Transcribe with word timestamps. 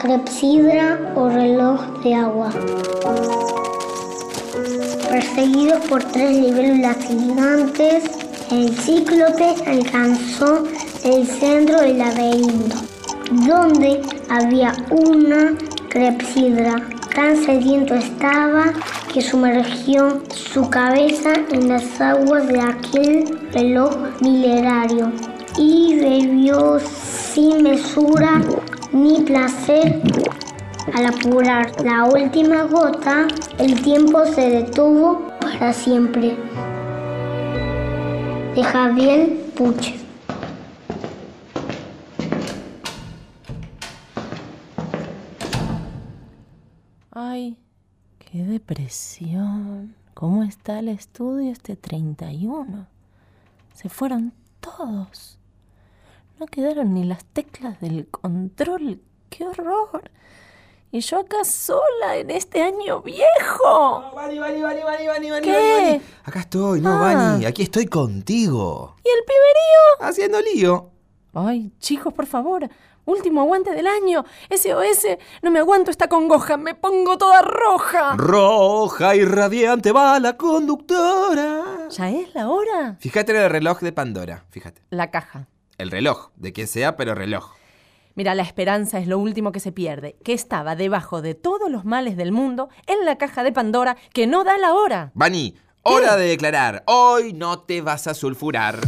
crepsidra 0.00 1.12
o 1.14 1.28
reloj 1.28 1.78
de 2.02 2.14
agua. 2.14 2.48
Perseguidos 5.10 5.84
por 5.88 6.02
tres 6.04 6.38
libélulas 6.38 6.96
gigantes, 7.06 8.04
el 8.50 8.74
cíclope 8.78 9.54
alcanzó 9.66 10.64
el 11.04 11.26
centro 11.26 11.82
del 11.82 11.98
laberinto, 11.98 12.76
donde 13.46 14.00
había 14.30 14.72
una 14.90 15.54
crepsidra. 15.90 16.76
Tan 17.14 17.36
sediento 17.36 17.94
estaba 17.94 18.72
que 19.12 19.20
sumergió 19.20 20.22
su 20.32 20.70
cabeza 20.70 21.34
en 21.50 21.68
las 21.68 22.00
aguas 22.00 22.46
de 22.46 22.60
aquel 22.60 23.38
reloj 23.52 23.94
milenario 24.22 25.12
y 25.58 25.96
bebió 25.96 26.78
sin 26.78 27.62
mesura 27.64 28.40
ni 28.92 29.22
placer. 29.22 30.00
Al 30.94 31.06
apurar 31.06 31.72
la 31.84 32.04
última 32.04 32.64
gota, 32.64 33.28
el 33.58 33.80
tiempo 33.82 34.24
se 34.26 34.50
detuvo 34.50 35.28
para 35.40 35.72
siempre. 35.72 36.36
De 38.54 38.64
Javier 38.64 39.52
Puch. 39.54 39.94
Ay, 47.12 47.56
qué 48.18 48.44
depresión. 48.44 49.94
¿Cómo 50.14 50.42
está 50.42 50.80
el 50.80 50.88
estudio 50.88 51.52
este 51.52 51.76
31? 51.76 52.86
Se 53.74 53.88
fueron 53.88 54.32
todos. 54.60 55.39
No 56.40 56.46
quedaron 56.46 56.94
ni 56.94 57.04
las 57.04 57.22
teclas 57.26 57.78
del 57.82 58.08
control. 58.08 58.98
¡Qué 59.28 59.46
horror! 59.46 60.10
Y 60.90 61.00
yo 61.00 61.20
acá 61.20 61.44
sola 61.44 62.16
en 62.16 62.30
este 62.30 62.62
año 62.62 63.02
viejo. 63.02 64.00
No, 64.00 64.12
Vani, 64.14 64.38
Vani, 64.38 64.62
Vani, 64.62 64.82
Vani, 64.82 65.06
Vani, 65.06 65.30
Vani, 65.30 65.46
¿Qué? 65.46 65.52
Vani, 65.52 65.90
Vani. 65.90 66.02
Acá 66.24 66.40
estoy, 66.40 66.80
no, 66.80 66.92
Ah. 66.94 66.98
Vani, 67.14 67.44
aquí 67.44 67.62
estoy 67.64 67.84
contigo. 67.88 68.96
¿Y 69.04 69.08
el 69.10 69.22
piberío? 69.26 70.08
Haciendo 70.08 70.40
lío. 70.40 70.90
Ay, 71.34 71.72
chicos, 71.78 72.14
por 72.14 72.24
favor. 72.24 72.66
Último 73.04 73.42
aguante 73.42 73.72
del 73.72 73.86
año. 73.86 74.24
SOS. 74.48 75.18
No 75.42 75.50
me 75.50 75.58
aguanto 75.58 75.90
esta 75.90 76.08
congoja. 76.08 76.56
Me 76.56 76.74
pongo 76.74 77.18
toda 77.18 77.42
roja. 77.42 78.14
Roja 78.16 79.14
y 79.14 79.26
radiante 79.26 79.92
va 79.92 80.18
la 80.18 80.38
conductora. 80.38 81.88
¿Ya 81.90 82.08
es 82.10 82.34
la 82.34 82.48
hora? 82.48 82.96
Fíjate 82.98 83.32
en 83.32 83.42
el 83.42 83.50
reloj 83.50 83.80
de 83.80 83.92
Pandora, 83.92 84.46
fíjate. 84.48 84.80
La 84.88 85.10
caja. 85.10 85.46
El 85.80 85.90
reloj, 85.90 86.28
de 86.36 86.52
quien 86.52 86.66
sea, 86.66 86.94
pero 86.94 87.14
reloj. 87.14 87.54
Mira, 88.14 88.34
la 88.34 88.42
esperanza 88.42 88.98
es 88.98 89.06
lo 89.06 89.18
último 89.18 89.50
que 89.50 89.60
se 89.60 89.72
pierde, 89.72 90.14
que 90.22 90.34
estaba 90.34 90.76
debajo 90.76 91.22
de 91.22 91.34
todos 91.34 91.70
los 91.70 91.86
males 91.86 92.18
del 92.18 92.32
mundo 92.32 92.68
en 92.86 93.06
la 93.06 93.16
caja 93.16 93.42
de 93.42 93.50
Pandora 93.50 93.96
que 94.12 94.26
no 94.26 94.44
da 94.44 94.58
la 94.58 94.74
hora. 94.74 95.10
Vani, 95.14 95.56
hora 95.82 96.16
de 96.16 96.26
declarar. 96.26 96.82
Hoy 96.86 97.32
no 97.32 97.60
te 97.60 97.80
vas 97.80 98.06
a 98.08 98.12
sulfurar. 98.12 98.78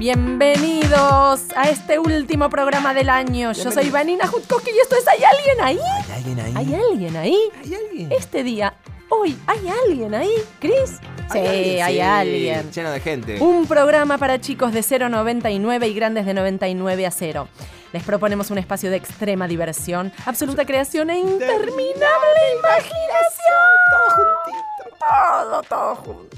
Bienvenidos 0.00 1.44
a 1.54 1.70
este 1.70 2.00
último 2.00 2.50
programa 2.50 2.92
del 2.92 3.08
año. 3.08 3.52
Yo 3.52 3.70
soy. 3.70 3.88
Vanina 3.90 4.26
Jutkoski 4.26 4.70
y 4.70 4.78
esto 4.80 4.96
es 4.96 5.06
¿Hay 5.06 5.22
alguien 5.22 5.60
ahí? 5.60 5.78
¿Hay 6.08 6.16
alguien 6.16 6.40
ahí? 6.40 6.54
¿Hay 6.56 6.74
alguien 6.74 7.16
ahí? 7.16 7.38
¿Hay 7.62 7.74
alguien? 7.74 8.10
Este 8.10 8.42
día, 8.42 8.74
hoy, 9.10 9.38
¿hay 9.46 9.68
alguien 9.68 10.12
ahí? 10.14 10.32
¿Chris? 10.58 10.98
Sí, 11.32 11.80
hay 11.80 12.00
alguien. 12.00 12.70
Lleno 12.70 12.90
de 12.90 13.00
gente. 13.00 13.40
Un 13.40 13.66
programa 13.66 14.18
para 14.18 14.40
chicos 14.40 14.72
de 14.72 14.80
0,99 14.80 15.88
y 15.88 15.94
grandes 15.94 16.26
de 16.26 16.34
99 16.34 17.06
a 17.06 17.10
0. 17.10 17.48
Les 17.92 18.02
proponemos 18.04 18.50
un 18.50 18.58
espacio 18.58 18.90
de 18.90 18.96
extrema 18.96 19.48
diversión, 19.48 20.12
absoluta 20.26 20.64
creación 20.64 21.10
e 21.10 21.18
interminable 21.18 22.40
imaginación. 22.58 23.70
Todo 23.90 24.16
juntito. 24.16 24.96
Todo, 24.98 25.62
todo 25.62 25.94
junto. 25.96 26.36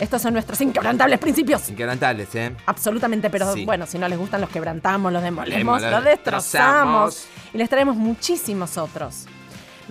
Estos 0.00 0.22
son 0.22 0.32
nuestros 0.32 0.60
inquebrantables 0.62 1.18
principios. 1.18 1.68
Inquebrantables, 1.68 2.34
¿eh? 2.34 2.56
Absolutamente, 2.66 3.28
pero 3.28 3.52
Sí. 3.52 3.64
bueno, 3.66 3.86
si 3.86 3.98
no 3.98 4.08
les 4.08 4.18
gustan 4.18 4.40
los 4.40 4.48
quebrantamos, 4.50 5.12
los 5.12 5.22
demolemos, 5.22 5.82
los 5.82 6.02
destrozamos. 6.04 7.26
Y 7.52 7.58
les 7.58 7.68
traemos 7.68 7.96
muchísimos 7.96 8.78
otros. 8.78 9.26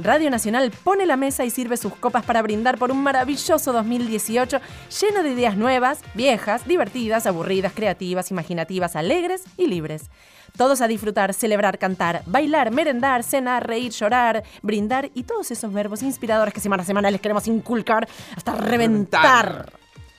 Radio 0.02 0.30
Nacional 0.30 0.72
pone 0.84 1.06
la 1.06 1.18
mesa 1.18 1.44
y 1.46 1.50
sirve 1.50 1.76
sus 1.78 1.94
copas 1.96 2.24
para 2.24 2.42
brindar 2.42 2.78
por 2.78 2.92
un 2.92 3.04
maravilloso 3.04 3.74
2018 3.74 4.60
lleno 5.02 5.24
de 5.24 5.32
ideas 5.32 5.58
nuevas, 5.58 6.00
viejas, 6.14 6.66
divertidas, 6.66 7.26
aburridas, 7.28 7.74
creativas, 7.74 8.32
imaginativas, 8.32 8.96
alegres 8.96 9.44
y 9.58 9.68
libres. 9.68 10.10
Todos 10.58 10.82
a 10.82 10.88
disfrutar, 10.88 11.34
celebrar, 11.34 11.78
cantar, 11.78 12.24
bailar, 12.26 12.72
merendar, 12.72 13.24
cenar, 13.24 13.68
reír, 13.68 13.92
llorar, 13.92 14.44
brindar 14.62 15.12
y 15.14 15.24
todos 15.24 15.52
esos 15.52 15.72
verbos 15.72 16.02
inspiradores 16.02 16.54
que 16.54 16.60
semana 16.60 16.84
a 16.84 16.86
semana 16.86 17.12
les 17.12 17.22
queremos 17.22 17.48
inculcar 17.48 18.08
hasta 18.36 18.56
reventar. 18.56 19.72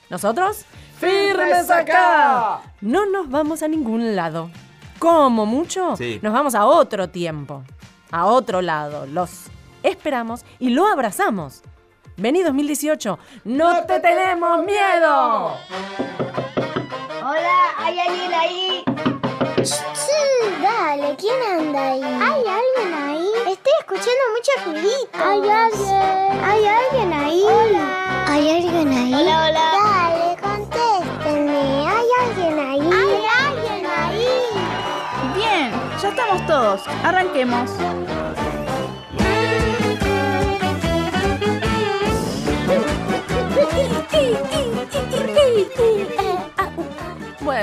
¿Nosotros? 0.09 0.65
¡Firmes 0.99 1.69
acá! 1.69 2.61
No 2.81 3.05
nos 3.07 3.29
vamos 3.29 3.63
a 3.63 3.67
ningún 3.67 4.15
lado. 4.15 4.51
Como 4.99 5.45
mucho, 5.47 5.95
Sí. 5.97 6.19
nos 6.21 6.31
vamos 6.33 6.53
a 6.53 6.65
otro 6.65 7.09
tiempo, 7.09 7.63
a 8.11 8.25
otro 8.27 8.61
lado. 8.61 9.07
Los 9.07 9.45
esperamos 9.83 10.45
y 10.59 10.69
lo 10.69 10.87
abrazamos. 10.87 11.63
Vení 12.17 12.43
2018, 12.43 13.17
no 13.45 13.83
te 13.85 13.99
tenemos 13.99 14.63
miedo. 14.63 15.57
Hola, 17.23 17.59
¿hay 17.77 17.99
alguien 17.99 18.33
ahí? 18.33 18.83
Sí, 19.63 20.51
dale, 20.61 21.15
¿quién 21.17 21.41
anda 21.59 21.91
ahí? 21.91 22.03
¿Hay 22.03 22.43
alguien 22.45 22.93
ahí? 22.93 23.27
Estoy 23.47 23.73
escuchando 23.79 24.23
mucho 24.35 24.51
ruidito. 24.65 25.17
¿Hay 25.23 25.49
alguien? 25.49 26.43
¿Hay 26.43 26.65
alguien 26.65 27.13
ahí? 27.13 27.43
Hola. 27.43 28.25
¿Hay 28.27 28.49
alguien 28.49 28.87
ahí? 28.91 29.13
Hola, 29.13 29.49
hola. 29.49 29.71
Dale, 29.83 30.41
contéstenme. 30.41 31.87
¿Hay 31.87 32.07
alguien 32.25 32.59
ahí? 32.59 32.89
¿Hay 32.91 33.25
alguien 33.45 33.85
ahí? 33.85 34.27
Bien, 35.35 35.71
ya 36.01 36.09
estamos 36.09 36.45
todos. 36.47 36.81
Arranquemos. 37.03 37.69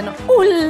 Bueno, 0.01 0.15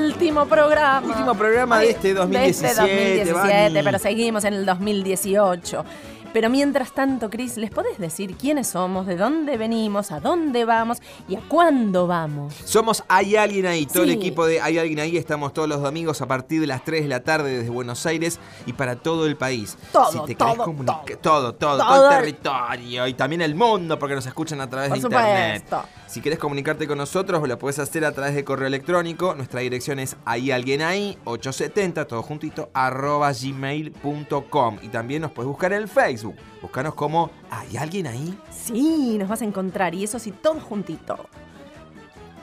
último 0.07 0.47
programa. 0.47 1.07
Último 1.07 1.35
programa 1.35 1.81
de 1.81 1.91
este 1.91 2.15
2017, 2.15 2.83
De 2.83 3.21
este 3.21 3.33
2017, 3.33 3.69
Vani. 3.75 3.85
pero 3.85 3.99
seguimos 3.99 4.45
en 4.45 4.55
el 4.55 4.65
2018. 4.65 5.85
Pero 6.33 6.51
mientras 6.51 6.93
tanto, 6.93 7.31
Cris, 7.31 7.57
¿les 7.57 7.71
podés 7.71 7.99
decir 7.99 8.37
quiénes 8.37 8.69
somos, 8.69 9.07
de 9.07 9.17
dónde 9.17 9.57
venimos, 9.57 10.13
a 10.13 10.21
dónde 10.21 10.65
vamos 10.65 10.99
y 11.29 11.37
a 11.37 11.41
cuándo 11.49 12.07
vamos? 12.07 12.55
Somos 12.65 13.03
Hay 13.09 13.37
Alguien 13.37 13.67
Ahí, 13.67 13.87
todo 13.87 14.03
el 14.03 14.11
equipo 14.11 14.47
de 14.47 14.61
Hay 14.61 14.79
Alguien 14.79 15.01
Ahí. 15.01 15.17
Estamos 15.17 15.53
todos 15.55 15.69
los 15.69 15.81
domingos 15.81 16.21
a 16.21 16.27
partir 16.27 16.61
de 16.61 16.67
las 16.67 16.85
3 16.85 17.03
de 17.03 17.09
la 17.09 17.21
tarde 17.21 17.59
desde 17.59 17.71
Buenos 17.71 18.05
Aires 18.07 18.39
y 18.67 18.75
para 18.75 18.97
todo 18.97 19.27
el 19.27 19.37
país. 19.37 19.77
Todo, 19.91 20.13
si 20.13 20.21
te 20.27 20.35
todo, 20.35 20.55
todo. 20.65 21.03
todo, 21.21 21.55
todo, 21.55 21.79
Todo 21.79 22.11
el 22.11 22.17
territorio 22.17 23.07
y 23.07 23.15
también 23.15 23.41
el 23.43 23.55
mundo 23.55 23.99
porque 23.99 24.15
nos 24.15 24.27
escuchan 24.27 24.61
a 24.61 24.69
través 24.69 24.91
Por 24.91 24.99
de 24.99 25.05
internet. 25.05 25.63
supuesto. 25.65 25.89
Si 26.07 26.21
querés 26.21 26.39
comunicarte 26.39 26.87
con 26.87 26.99
nosotros, 26.99 27.47
lo 27.47 27.59
puedes 27.59 27.79
hacer 27.79 28.05
a 28.05 28.13
través 28.13 28.35
de 28.35 28.45
correo 28.45 28.67
electrónico. 28.67 29.35
Nuestra 29.35 29.61
dirección 29.61 29.99
es 29.99 30.17
hay 30.25 30.51
alguien 30.51 30.83
ahí 30.83 31.19
870, 31.25 32.07
todo 32.07 32.23
juntito, 32.23 32.71
arroba 32.73 33.31
gmail.com. 33.33 34.79
Y 34.83 34.89
también 34.89 35.23
nos 35.23 35.33
puedes 35.33 35.49
buscar 35.49 35.73
en 35.73 35.83
el 35.83 35.89
Facebook. 35.89 36.18
Búscanos 36.63 36.95
como 36.95 37.31
¿Hay 37.51 37.77
alguien 37.77 38.07
ahí? 38.07 38.39
Sí, 38.51 39.17
nos 39.19 39.29
vas 39.29 39.43
a 39.43 39.45
encontrar 39.45 39.95
y 39.95 40.05
eso 40.05 40.19
sí, 40.19 40.33
todo 40.33 40.61
juntito. 40.61 41.17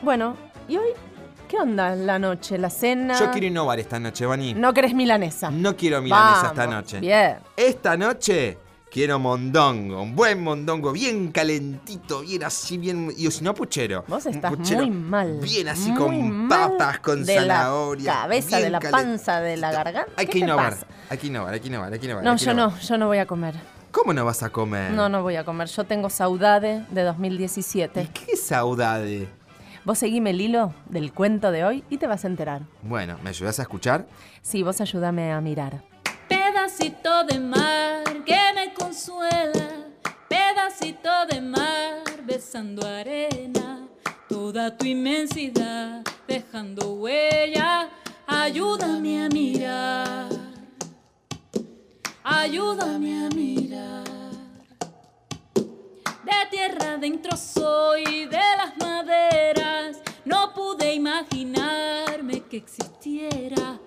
Bueno, 0.02 0.36
¿y 0.68 0.78
hoy 0.78 0.90
qué 1.48 1.58
onda 1.58 1.96
la 1.96 2.20
noche, 2.20 2.58
la 2.58 2.70
cena? 2.70 3.20
Yo 3.20 3.32
quiero 3.32 3.48
innovar 3.48 3.80
esta 3.80 4.00
noche, 4.00 4.26
Vani. 4.26 4.54
No 4.54 4.74
querés 4.74 4.94
milanesa. 4.94 5.52
No 5.52 5.76
quiero 5.76 6.02
milanesa 6.02 6.36
Vamos, 6.36 6.52
esta 6.52 6.68
noche. 6.68 7.00
Bien. 7.00 7.38
Esta 7.56 7.98
noche 7.98 8.58
quiero 8.96 9.20
mondongo, 9.20 10.02
un 10.02 10.16
buen 10.16 10.42
mondongo, 10.42 10.94
bien 10.94 11.30
calentito, 11.34 12.22
bien 12.22 12.46
así, 12.46 12.78
bien. 12.78 13.12
Y 13.18 13.30
si 13.30 13.44
no, 13.44 13.54
puchero. 13.54 14.06
Vos 14.08 14.26
estás 14.26 14.56
puchero 14.56 14.88
muy 14.88 14.90
mal. 14.90 15.40
Bien 15.42 15.68
así 15.68 15.92
muy 15.92 16.00
con 16.00 16.48
papas, 16.48 17.02
con 17.02 17.26
de 17.26 17.36
zanahoria. 17.36 18.14
La 18.14 18.22
cabeza, 18.22 18.56
bien 18.56 18.62
de 18.62 18.70
la 18.70 18.80
panza, 18.80 19.42
de 19.42 19.58
la 19.58 19.74
garganta. 19.74 20.14
Hay 20.16 20.28
¿Qué 20.28 20.32
que 20.32 20.40
innovar. 20.40 20.78
Hay 21.10 21.18
que 21.18 21.28
innovar, 21.28 21.54
hay 21.54 21.60
que 21.60 21.68
innovar, 21.68 21.92
hay 21.92 22.00
que 22.00 22.06
innovar. 22.06 22.24
No, 22.24 22.38
yo 22.38 22.52
innovar. 22.54 22.74
no, 22.74 22.80
yo 22.80 22.98
no 22.98 23.08
voy 23.08 23.18
a 23.18 23.26
comer. 23.26 23.56
¿Cómo 23.92 24.14
no 24.14 24.24
vas 24.24 24.44
a 24.44 24.50
comer? 24.50 24.92
No, 24.92 25.10
no 25.10 25.24
voy 25.24 25.36
a 25.36 25.44
comer. 25.44 25.68
Yo 25.68 25.84
tengo 25.84 26.10
saudade 26.10 26.86
de 26.90 27.02
¿Y 27.02 27.04
2017. 27.04 28.10
qué 28.14 28.38
saudade? 28.38 29.28
Vos 29.84 30.00
seguime 30.00 30.30
el 30.30 30.40
hilo 30.40 30.74
del 30.88 31.12
cuento 31.12 31.52
de 31.52 31.66
hoy 31.66 31.84
y 31.90 31.98
te 31.98 32.08
vas 32.08 32.24
a 32.24 32.28
enterar. 32.30 32.62
Bueno, 32.82 33.18
¿me 33.24 33.30
ayudas 33.32 33.60
a 33.60 33.64
escuchar? 33.64 34.08
Sí, 34.42 34.64
vos 34.64 34.80
ayúdame 34.80 35.34
a 35.34 35.42
mirar. 35.42 35.84
Pedacito 36.30 37.26
de 37.26 37.42
mar 37.42 38.04
que 38.26 38.40
me 38.56 38.74
consuela, 38.96 39.92
pedacito 40.30 41.10
de 41.30 41.42
mar 41.42 42.02
besando 42.24 42.88
arena, 42.88 43.86
toda 44.30 44.72
tu 44.78 44.86
inmensidad 44.86 46.02
dejando 46.26 46.94
huella, 46.94 47.90
ayúdame 48.26 49.26
a 49.26 49.28
mirar, 49.28 50.30
ayúdame 52.24 53.26
a 53.26 53.30
mirar. 53.36 54.04
De 56.24 56.50
tierra 56.50 56.94
adentro 56.94 57.36
soy, 57.36 58.28
de 58.28 58.48
las 58.58 58.78
maderas, 58.78 59.98
no 60.24 60.54
pude 60.54 60.94
imaginarme 60.94 62.44
que 62.44 62.56
existiera 62.56 63.78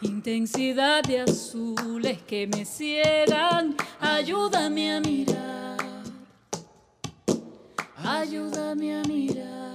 intensidad 0.00 1.02
de 1.02 1.20
azules 1.20 2.22
que 2.22 2.46
me 2.46 2.64
ciegan. 2.64 3.74
Ayúdame 4.00 4.96
a 4.96 5.00
mirar, 5.00 5.76
ayúdame 7.96 8.94
a 8.94 9.02
mirar. 9.04 9.67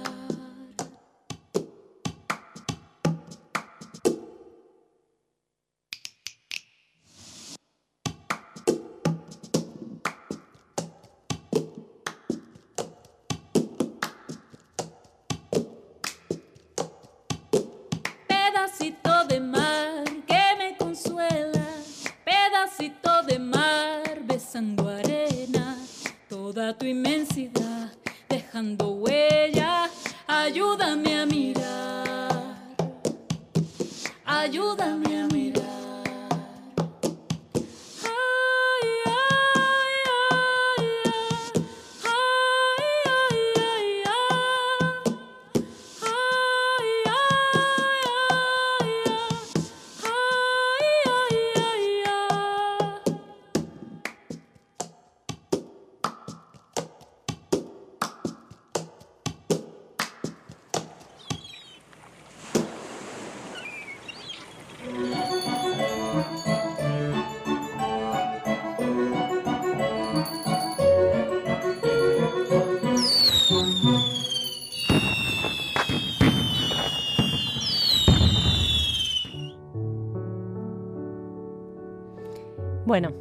Bueno, 82.86 83.12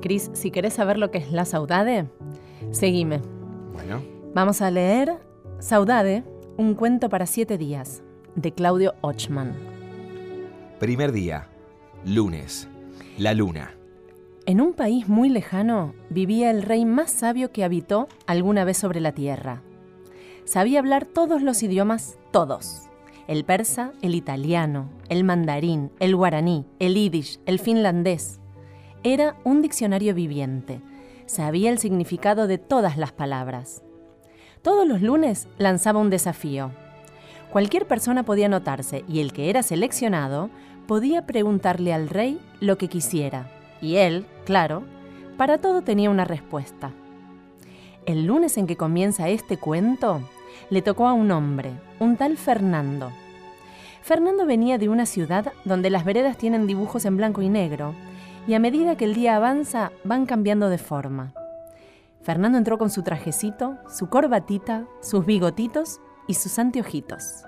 Cris, 0.00 0.30
si 0.32 0.50
querés 0.50 0.74
saber 0.74 0.98
lo 0.98 1.10
que 1.10 1.18
es 1.18 1.32
la 1.32 1.44
saudade, 1.44 2.06
seguime. 2.70 3.20
Bueno, 3.72 4.02
Vamos 4.34 4.62
a 4.62 4.70
leer 4.70 5.18
Saudade, 5.58 6.24
un 6.56 6.74
cuento 6.74 7.08
para 7.10 7.26
siete 7.26 7.58
días, 7.58 8.02
de 8.34 8.52
Claudio 8.52 8.94
Ochman. 9.02 9.54
primer 10.80 11.12
día, 11.12 11.48
lunes, 12.04 12.68
la 13.18 13.34
luna. 13.34 13.76
En 14.46 14.60
un 14.60 14.72
país 14.72 15.06
muy 15.08 15.28
lejano 15.28 15.94
vivía 16.10 16.50
el 16.50 16.62
rey 16.62 16.84
más 16.84 17.12
sabio 17.12 17.52
que 17.52 17.62
habitó 17.62 18.08
alguna 18.26 18.64
vez 18.64 18.78
sobre 18.78 19.00
la 19.00 19.12
tierra. 19.12 19.62
Sabía 20.44 20.80
hablar 20.80 21.04
todos 21.04 21.42
los 21.42 21.62
idiomas, 21.62 22.18
todos. 22.32 22.88
El 23.28 23.44
persa, 23.44 23.92
el 24.02 24.16
italiano, 24.16 24.88
el 25.08 25.22
mandarín, 25.22 25.92
el 26.00 26.16
guaraní, 26.16 26.66
el 26.80 26.94
yiddish, 26.94 27.38
el 27.46 27.60
finlandés. 27.60 28.40
Era 29.04 29.34
un 29.42 29.62
diccionario 29.62 30.14
viviente. 30.14 30.80
Sabía 31.26 31.70
el 31.70 31.78
significado 31.80 32.46
de 32.46 32.58
todas 32.58 32.96
las 32.96 33.10
palabras. 33.10 33.82
Todos 34.62 34.86
los 34.86 35.02
lunes 35.02 35.48
lanzaba 35.58 35.98
un 35.98 36.08
desafío. 36.08 36.70
Cualquier 37.50 37.88
persona 37.88 38.22
podía 38.22 38.46
anotarse 38.46 39.04
y 39.08 39.18
el 39.18 39.32
que 39.32 39.50
era 39.50 39.64
seleccionado 39.64 40.50
podía 40.86 41.26
preguntarle 41.26 41.92
al 41.92 42.08
rey 42.08 42.40
lo 42.60 42.78
que 42.78 42.86
quisiera. 42.86 43.50
Y 43.80 43.96
él, 43.96 44.24
claro, 44.44 44.84
para 45.36 45.58
todo 45.58 45.82
tenía 45.82 46.08
una 46.08 46.24
respuesta. 46.24 46.92
El 48.06 48.26
lunes 48.26 48.56
en 48.56 48.68
que 48.68 48.76
comienza 48.76 49.28
este 49.28 49.56
cuento, 49.56 50.20
le 50.70 50.80
tocó 50.80 51.08
a 51.08 51.12
un 51.12 51.32
hombre, 51.32 51.72
un 51.98 52.16
tal 52.16 52.36
Fernando. 52.36 53.10
Fernando 54.02 54.46
venía 54.46 54.78
de 54.78 54.88
una 54.88 55.06
ciudad 55.06 55.52
donde 55.64 55.90
las 55.90 56.04
veredas 56.04 56.36
tienen 56.38 56.68
dibujos 56.68 57.04
en 57.04 57.16
blanco 57.16 57.42
y 57.42 57.48
negro, 57.48 57.94
y 58.46 58.54
a 58.54 58.58
medida 58.58 58.96
que 58.96 59.04
el 59.04 59.14
día 59.14 59.36
avanza 59.36 59.92
van 60.04 60.26
cambiando 60.26 60.68
de 60.68 60.78
forma. 60.78 61.32
Fernando 62.22 62.58
entró 62.58 62.78
con 62.78 62.90
su 62.90 63.02
trajecito, 63.02 63.76
su 63.88 64.08
corbatita, 64.08 64.86
sus 65.00 65.26
bigotitos 65.26 66.00
y 66.28 66.34
sus 66.34 66.58
anteojitos. 66.58 67.44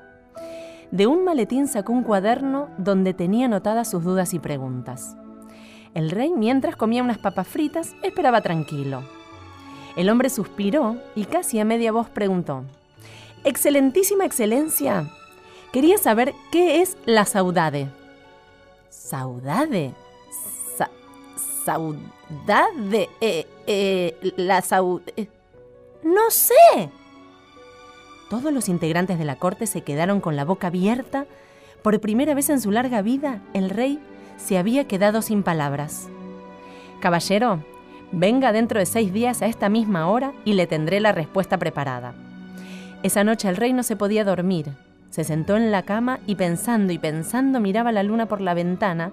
De 0.90 1.06
un 1.06 1.24
maletín 1.24 1.66
sacó 1.68 1.92
un 1.92 2.02
cuaderno 2.02 2.68
donde 2.78 3.14
tenía 3.14 3.46
anotadas 3.46 3.90
sus 3.90 4.04
dudas 4.04 4.34
y 4.34 4.38
preguntas. 4.38 5.16
El 5.94 6.10
rey, 6.10 6.32
mientras 6.36 6.76
comía 6.76 7.02
unas 7.02 7.18
papas 7.18 7.46
fritas, 7.46 7.94
esperaba 8.02 8.40
tranquilo. 8.40 9.02
El 9.96 10.10
hombre 10.10 10.28
suspiró 10.28 10.96
y 11.14 11.24
casi 11.24 11.60
a 11.60 11.64
media 11.64 11.92
voz 11.92 12.08
preguntó, 12.08 12.64
Excelentísima 13.44 14.24
Excelencia, 14.24 15.08
quería 15.72 15.98
saber 15.98 16.34
qué 16.50 16.80
es 16.80 16.96
la 17.06 17.24
saudade. 17.24 17.88
¿Saudade? 18.88 19.94
Sa- 21.64 21.74
¿Saudade? 21.74 23.08
Eh, 23.20 23.46
eh, 23.66 24.32
la 24.36 24.60
saud... 24.62 25.02
eh, 25.16 25.28
no 26.02 26.30
sé. 26.30 26.90
Todos 28.30 28.52
los 28.52 28.68
integrantes 28.68 29.18
de 29.18 29.24
la 29.24 29.36
corte 29.36 29.66
se 29.66 29.82
quedaron 29.82 30.20
con 30.20 30.36
la 30.36 30.44
boca 30.44 30.66
abierta. 30.68 31.26
Por 31.82 32.00
primera 32.00 32.34
vez 32.34 32.50
en 32.50 32.60
su 32.60 32.70
larga 32.70 33.02
vida, 33.02 33.40
el 33.52 33.70
rey 33.70 33.98
se 34.36 34.58
había 34.58 34.86
quedado 34.86 35.22
sin 35.22 35.42
palabras. 35.42 36.08
Caballero, 37.00 37.62
venga 38.12 38.52
dentro 38.52 38.78
de 38.80 38.86
seis 38.86 39.12
días 39.12 39.42
a 39.42 39.46
esta 39.46 39.68
misma 39.68 40.08
hora 40.08 40.32
y 40.44 40.54
le 40.54 40.66
tendré 40.66 41.00
la 41.00 41.12
respuesta 41.12 41.58
preparada. 41.58 42.14
Esa 43.02 43.24
noche 43.24 43.48
el 43.48 43.56
rey 43.56 43.72
no 43.72 43.82
se 43.82 43.96
podía 43.96 44.24
dormir. 44.24 44.70
Se 45.10 45.24
sentó 45.24 45.56
en 45.56 45.70
la 45.70 45.82
cama 45.84 46.18
y 46.26 46.34
pensando 46.34 46.92
y 46.92 46.98
pensando 46.98 47.60
miraba 47.60 47.92
la 47.92 48.02
luna 48.02 48.26
por 48.26 48.40
la 48.40 48.54
ventana 48.54 49.12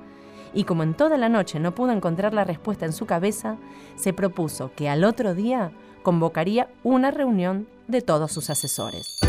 y 0.54 0.64
como 0.66 0.84
en 0.84 0.94
toda 0.94 1.18
la 1.18 1.30
noche 1.30 1.60
no 1.60 1.74
pudo 1.74 1.92
encontrar 1.92 2.34
la 2.34 2.44
respuesta 2.44 2.86
en 2.86 2.94
su 2.94 3.06
cabeza, 3.06 3.58
se 3.96 4.14
propuso 4.14 4.72
que 4.76 4.90
al 4.90 5.04
otro 5.04 5.34
día 5.34 5.72
convocaría 6.04 6.70
una 6.84 7.12
reunión 7.12 7.68
de 7.88 8.02
todos 8.02 8.32
sus 8.32 8.50
asesores. 8.50 9.20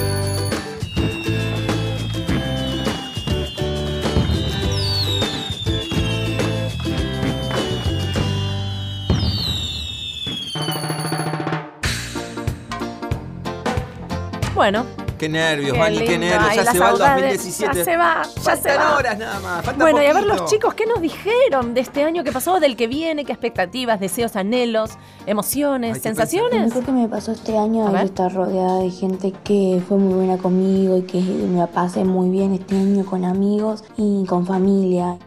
Bueno, 14.54 14.86
Qué 15.22 15.28
nervios, 15.28 15.72
Qué 15.74 15.78
Vani, 15.78 15.98
qué 16.00 16.18
nervios. 16.18 16.50
Ay, 16.50 16.56
Ya 16.56 16.72
se 16.72 16.78
va 16.80 16.90
el 16.90 16.96
saudade, 16.96 17.22
2017. 17.22 17.76
ya 17.78 17.84
se 17.84 17.96
va, 17.96 18.22
ya 18.24 18.40
Faltan 18.42 18.62
se 18.72 18.76
va. 18.76 18.96
horas 18.96 19.18
nada 19.18 19.38
más. 19.38 19.64
falta 19.64 19.84
Bueno, 19.84 20.02
y 20.02 20.06
a 20.06 20.12
ver 20.14 20.24
poquito. 20.24 20.42
los 20.42 20.50
chicos, 20.50 20.74
¿qué 20.74 20.84
nos 20.86 21.00
dijeron 21.00 21.74
de 21.74 21.80
este 21.80 22.02
año 22.02 22.24
que 22.24 22.32
pasó, 22.32 22.58
del 22.58 22.74
que 22.74 22.88
viene, 22.88 23.24
qué 23.24 23.30
expectativas, 23.30 24.00
deseos, 24.00 24.34
anhelos, 24.34 24.90
emociones, 25.26 25.94
Ay, 25.94 26.00
qué 26.00 26.08
Lo 26.08 26.14
sensaciones? 26.16 26.64
mejor 26.70 26.84
que 26.84 26.90
me 26.90 27.08
pasó 27.08 27.30
este 27.30 27.56
año 27.56 27.88
es 27.96 28.02
estar 28.02 28.34
rodeada 28.34 28.80
de 28.80 28.90
gente 28.90 29.32
que 29.44 29.80
fue 29.86 29.96
muy 29.96 30.14
buena 30.14 30.38
conmigo 30.38 30.96
y 30.96 31.02
que 31.02 31.20
me 31.20 31.60
la 31.60 31.68
pasé 31.68 32.02
muy 32.04 32.28
bien 32.28 32.54
este 32.54 32.74
año 32.74 33.06
con 33.06 33.24
amigos 33.24 33.84
y 33.96 34.24
con 34.26 34.44
familia. 34.44 35.18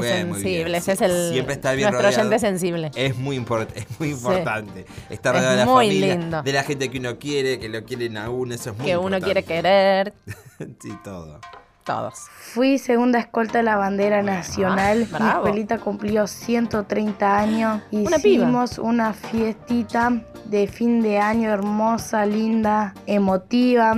Bien. 0.00 0.32
sensibles, 0.34 0.88
es 0.88 1.00
el 1.00 1.30
Siempre 1.32 1.54
está 1.54 1.72
bien 1.72 1.90
nuestro 1.90 2.02
rodeado. 2.08 2.20
oyente 2.28 2.38
sensible. 2.38 2.90
Es 2.94 3.16
muy, 3.16 3.38
import- 3.38 3.68
es 3.74 3.86
muy 3.98 4.08
Sí. 4.08 4.14
importante. 4.14 4.86
Estar 5.10 5.34
Es 5.36 5.40
rodeado 5.42 5.50
de 5.58 5.64
la 5.64 5.64
muy 5.72 5.86
familia, 5.86 6.14
lindo. 6.16 6.42
de 6.42 6.52
la 6.52 6.62
gente 6.62 6.90
que 6.90 6.98
uno 6.98 7.18
quiere, 7.18 7.58
que 7.58 7.68
lo 7.68 7.84
quieren 7.84 8.16
a 8.16 8.30
uno, 8.30 8.54
eso 8.54 8.70
es 8.70 8.76
muy 8.78 8.86
que 8.86 8.96
uno 8.96 9.16
importante. 9.16 9.24
quiere 9.24 9.42
querer, 9.44 10.14
sí, 10.80 10.92
todo. 11.02 11.40
todos. 11.84 12.14
Fui 12.40 12.78
segunda 12.78 13.18
escolta 13.18 13.58
de 13.58 13.64
la 13.64 13.76
bandera 13.76 14.22
nacional. 14.22 15.00
Mi 15.00 15.04
bravo. 15.04 15.44
escuelita 15.46 15.78
cumplió 15.78 16.26
130 16.26 17.38
años. 17.38 17.82
Una. 17.92 18.16
Hicimos 18.16 18.78
una 18.78 19.12
fiestita 19.12 20.22
de 20.46 20.66
fin 20.66 21.02
de 21.02 21.18
año 21.18 21.50
hermosa, 21.50 22.24
linda, 22.24 22.94
emotiva. 23.06 23.94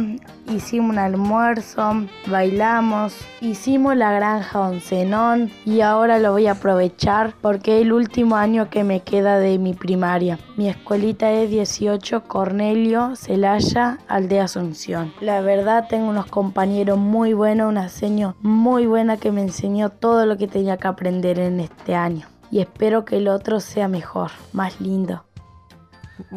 Hicimos 0.48 0.90
un 0.90 0.98
almuerzo, 0.98 2.06
bailamos, 2.28 3.16
hicimos 3.40 3.96
la 3.96 4.12
granja 4.12 4.60
Oncenón 4.60 5.50
y 5.64 5.80
ahora 5.80 6.20
lo 6.20 6.30
voy 6.30 6.46
a 6.46 6.52
aprovechar 6.52 7.34
porque 7.40 7.76
es 7.76 7.82
el 7.82 7.92
último 7.92 8.36
año 8.36 8.70
que 8.70 8.84
me 8.84 9.00
queda 9.00 9.40
de 9.40 9.58
mi 9.58 9.74
primaria. 9.74 10.38
Mi 10.56 10.68
escuelita 10.68 11.32
es 11.32 11.50
18 11.50 12.24
Cornelio 12.24 13.16
Celaya, 13.16 13.98
Aldea 14.06 14.44
Asunción. 14.44 15.12
La 15.20 15.40
verdad 15.40 15.88
tengo 15.88 16.08
unos 16.08 16.26
compañeros 16.26 16.96
muy 16.96 17.32
buenos, 17.32 17.68
una 17.68 17.88
seño 17.88 18.36
muy 18.40 18.86
buena 18.86 19.16
que 19.16 19.32
me 19.32 19.42
enseñó 19.42 19.90
todo 19.90 20.26
lo 20.26 20.36
que 20.36 20.46
tenía 20.46 20.76
que 20.76 20.86
aprender 20.86 21.40
en 21.40 21.58
este 21.58 21.96
año. 21.96 22.28
Y 22.52 22.60
espero 22.60 23.04
que 23.04 23.16
el 23.16 23.26
otro 23.26 23.58
sea 23.58 23.88
mejor, 23.88 24.30
más 24.52 24.80
lindo. 24.80 25.25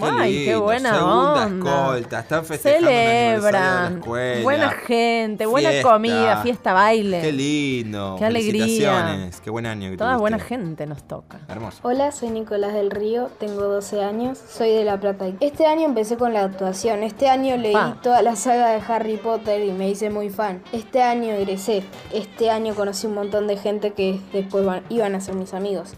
Ay, 0.02 0.46
qué 0.46 0.56
buena 0.58 0.94
segunda 0.96 1.46
onda. 1.46 1.70
escolta, 1.88 2.20
están 2.20 2.46
festejando 2.46 2.90
el 2.90 2.96
aniversario 2.96 3.40
de 3.40 3.52
la 3.52 3.60
Celebran. 3.62 3.98
escuela. 4.00 4.44
Buena 4.44 4.70
gente, 4.72 5.46
buena 5.46 5.70
Fiesta. 5.70 5.90
comida, 5.92 6.38
fiesta, 6.44 6.74
baile. 6.74 7.22
Qué 7.22 7.32
lindo. 7.32 8.16
Qué 8.20 8.26
alegría. 8.26 9.30
Qué 9.44 9.50
buen 9.50 9.66
año 9.66 9.90
que 9.92 9.98
Toda 9.98 10.18
buena 10.18 10.38
gente 10.40 10.86
nos 10.86 11.04
toca. 11.08 11.40
Hermoso. 11.48 11.80
Hola, 11.84 12.12
soy 12.12 12.30
Nicolás 12.32 12.74
del 12.74 12.92
Río, 12.92 13.30
tengo 13.40 13.62
12 13.64 14.04
años, 14.04 14.38
soy 14.38 14.72
de 14.72 14.84
La 14.84 15.00
Plata. 15.00 15.28
Este 15.40 15.66
año 15.66 15.86
empecé 15.86 16.18
con 16.18 16.34
la 16.34 16.44
actuación, 16.44 17.04
este 17.04 17.30
año 17.30 17.56
leí 17.56 17.74
Pa. 17.74 17.98
toda 18.04 18.22
la 18.22 18.36
saga 18.36 18.70
de 18.72 18.82
Harry 18.88 19.18
Potter 19.18 19.64
y 19.64 19.72
me 19.72 19.90
hice 19.90 20.10
muy 20.10 20.30
fan. 20.30 20.62
Este 20.74 21.02
año 21.02 21.34
egresé, 21.34 21.84
este 22.14 22.50
año 22.52 22.76
conocí 22.76 23.08
un 23.08 23.14
montón 23.16 23.48
de 23.48 23.56
gente 23.58 23.94
que 23.94 24.20
después 24.34 24.66
van- 24.66 24.84
iban 24.90 25.16
a 25.16 25.22
ser 25.22 25.36
mis 25.36 25.54
amigos. 25.54 25.94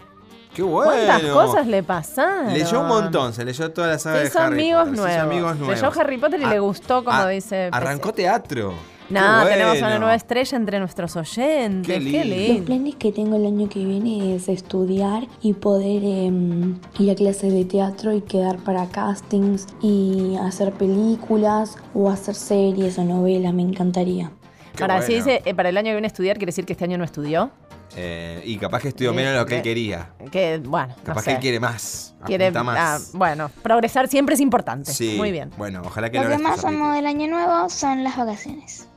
Qué 0.54 0.62
bueno. 0.62 0.90
¿Cuántas 0.92 1.22
cosas 1.30 1.66
le 1.66 1.82
pasaron? 1.82 2.52
Leyó 2.52 2.80
un 2.80 2.88
montón, 2.88 3.32
se 3.32 3.44
leyó 3.44 3.70
toda 3.72 3.88
la 3.88 3.98
saga 3.98 4.16
Se 4.16 4.22
de 4.22 4.28
hizo 4.28 4.38
Harry 4.40 4.60
amigos 4.60 4.88
Potter. 4.88 4.94
se 4.96 5.00
hizo 5.02 5.06
nuevos. 5.06 5.22
amigos 5.32 5.56
nuevos. 5.58 5.80
Leyó 5.82 6.00
Harry 6.00 6.18
Potter 6.18 6.40
y 6.40 6.44
Ah, 6.44 6.50
le 6.50 6.58
gustó, 6.60 7.04
como 7.04 7.16
ah, 7.16 7.28
dice. 7.28 7.68
Arrancó 7.72 8.12
teatro. 8.12 8.74
No, 9.10 9.20
Qué 9.44 9.50
tenemos 9.50 9.76
una 9.78 9.98
nueva 9.98 10.14
estrella 10.14 10.56
entre 10.56 10.78
nuestros 10.78 11.16
oyentes. 11.16 11.86
Qué 11.86 12.02
Qué 12.10 12.24
lindo. 12.24 12.54
Los 12.54 12.62
planes 12.66 12.94
que 12.96 13.12
tengo 13.12 13.36
el 13.36 13.44
año 13.46 13.68
que 13.68 13.84
viene 13.84 14.34
es 14.36 14.48
estudiar 14.48 15.26
y 15.42 15.52
poder 15.52 16.02
em, 16.04 16.78
ir 16.98 17.10
a 17.10 17.14
clases 17.14 17.52
de 17.52 17.64
teatro 17.66 18.12
y 18.14 18.22
quedar 18.22 18.56
para 18.58 18.86
castings 18.88 19.66
y 19.82 20.36
hacer 20.36 20.72
películas 20.72 21.76
o 21.94 22.08
hacer 22.10 22.34
series 22.34 22.98
o 22.98 23.04
novelas, 23.04 23.52
me 23.52 23.62
encantaría. 23.62 24.30
Qué 24.74 24.78
Para, 24.78 25.02
si 25.02 25.14
dice, 25.14 25.42
eh, 25.44 25.54
para 25.54 25.68
el 25.68 25.76
año 25.76 25.88
que 25.88 25.92
viene 25.92 26.06
a 26.06 26.08
estudiar, 26.08 26.36
quiere 26.38 26.46
decir 26.48 26.64
que 26.64 26.72
este 26.72 26.84
año 26.84 26.96
no 26.96 27.04
estudió. 27.04 27.50
Eh, 27.96 28.42
y 28.44 28.56
capaz 28.56 28.80
que 28.82 28.88
estudió 28.88 29.12
menos 29.12 29.32
de 29.34 29.38
lo 29.40 29.46
que 29.46 29.56
él 29.56 29.62
que- 29.62 29.68
quería. 29.70 30.10
Que, 30.30 30.60
bueno, 30.64 30.94
no 30.98 31.02
Capaz 31.04 31.22
sé. 31.22 31.30
que 31.30 31.34
él 31.36 31.40
quiere 31.40 31.60
más. 31.60 32.14
Quiere, 32.24 32.50
más. 32.50 32.78
ah, 32.78 32.98
bueno, 33.14 33.50
progresar 33.62 34.08
siempre 34.08 34.34
es 34.34 34.40
importante. 34.40 34.92
Sí. 34.92 35.14
Muy 35.16 35.30
bien. 35.32 35.50
Bueno, 35.58 35.82
ojalá 35.84 36.08
que 36.10 36.16
Lo 36.18 36.22
logre 36.24 36.36
que 36.36 36.42
este 36.42 36.48
más 36.52 36.60
cerrito. 36.60 36.82
amo 36.84 36.92
del 36.94 37.06
año 37.06 37.28
nuevo 37.28 37.68
son 37.68 38.02
las 38.04 38.16
vacaciones. 38.16 38.88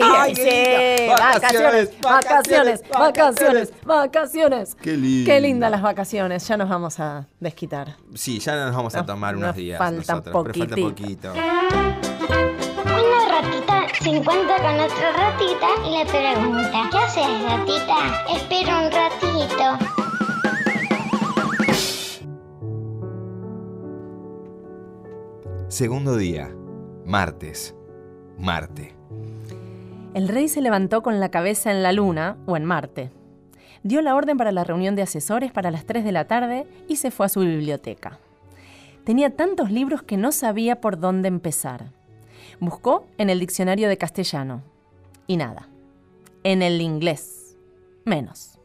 Ay, 0.00 0.36
sí, 0.36 0.42
linda. 0.44 1.16
vacaciones, 1.18 1.90
Vacaciones, 2.00 2.82
vacaciones, 2.88 3.72
vacaciones. 3.84 4.74
Qué 4.76 4.96
lindo. 4.96 5.28
Qué 5.28 5.40
lindas 5.40 5.70
las 5.72 5.82
vacaciones, 5.82 6.46
ya 6.46 6.56
nos 6.56 6.68
vamos 6.68 7.00
a 7.00 7.26
desquitar. 7.40 7.96
Sí, 8.14 8.38
ya 8.38 8.54
nos 8.66 8.76
vamos 8.76 8.94
a 8.94 8.98
Nos- 8.98 9.06
tomar 9.06 9.34
unos 9.34 9.48
nos 9.48 9.56
días. 9.56 9.78
falta 9.78 9.96
nosotros, 10.14 10.46
pero 10.52 10.66
falta 10.68 10.76
poquito. 10.76 11.32
Ratita 13.46 13.86
se 14.02 14.10
encuentra 14.10 14.56
con 14.56 14.80
otra 14.80 15.12
ratita 15.12 15.66
y 15.86 15.90
le 15.96 16.04
pregunta, 16.06 16.88
¿qué 16.90 16.98
haces 16.98 17.42
ratita? 17.44 18.24
Espera 18.34 18.78
un 18.80 18.90
ratito. 18.90 19.96
Segundo 25.68 26.16
día. 26.16 26.50
Martes. 27.04 27.76
Marte. 28.36 28.94
El 30.14 30.28
rey 30.28 30.48
se 30.48 30.60
levantó 30.60 31.02
con 31.02 31.20
la 31.20 31.30
cabeza 31.30 31.70
en 31.70 31.84
la 31.84 31.92
luna 31.92 32.36
o 32.46 32.56
en 32.56 32.64
Marte. 32.64 33.10
Dio 33.84 34.02
la 34.02 34.16
orden 34.16 34.36
para 34.36 34.50
la 34.50 34.64
reunión 34.64 34.96
de 34.96 35.02
asesores 35.02 35.52
para 35.52 35.70
las 35.70 35.86
3 35.86 36.04
de 36.04 36.12
la 36.12 36.26
tarde 36.26 36.66
y 36.88 36.96
se 36.96 37.12
fue 37.12 37.26
a 37.26 37.28
su 37.28 37.40
biblioteca. 37.40 38.18
Tenía 39.04 39.30
tantos 39.36 39.70
libros 39.70 40.02
que 40.02 40.16
no 40.16 40.32
sabía 40.32 40.80
por 40.80 40.98
dónde 40.98 41.28
empezar. 41.28 41.92
Buscó 42.60 43.06
en 43.18 43.30
el 43.30 43.40
diccionario 43.40 43.88
de 43.88 43.98
castellano. 43.98 44.62
Y 45.26 45.36
nada. 45.36 45.68
En 46.44 46.62
el 46.62 46.80
inglés. 46.80 47.56
Menos. 48.04 48.58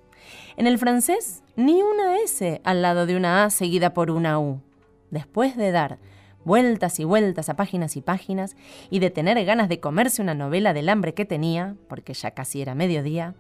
En 0.58 0.68
el 0.68 0.78
francés, 0.78 1.44
ni 1.56 1.82
una 1.82 2.18
S 2.20 2.62
al 2.64 2.82
lado 2.82 3.06
de 3.06 3.16
una 3.16 3.44
A 3.44 3.50
seguida 3.50 3.94
por 3.94 4.12
una 4.12 4.40
U. 4.40 4.62
Después 5.10 5.58
de 5.58 5.72
dar 5.72 5.98
vueltas 6.44 7.00
y 7.00 7.04
vueltas 7.04 7.50
a 7.50 7.56
páginas 7.56 7.96
y 7.96 8.02
páginas 8.02 8.56
y 8.90 9.00
de 9.00 9.10
tener 9.10 9.44
ganas 9.46 9.70
de 9.70 9.80
comerse 9.80 10.22
una 10.22 10.34
novela 10.34 10.74
del 10.74 10.90
hambre 10.90 11.14
que 11.14 11.26
tenía, 11.26 11.76
porque 11.88 12.14
ya 12.14 12.32
casi 12.32 12.62
era 12.62 12.76
mediodía, 12.76 13.36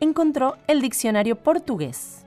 encontró 0.00 0.56
el 0.66 0.82
diccionario 0.82 1.36
portugués. 1.36 2.24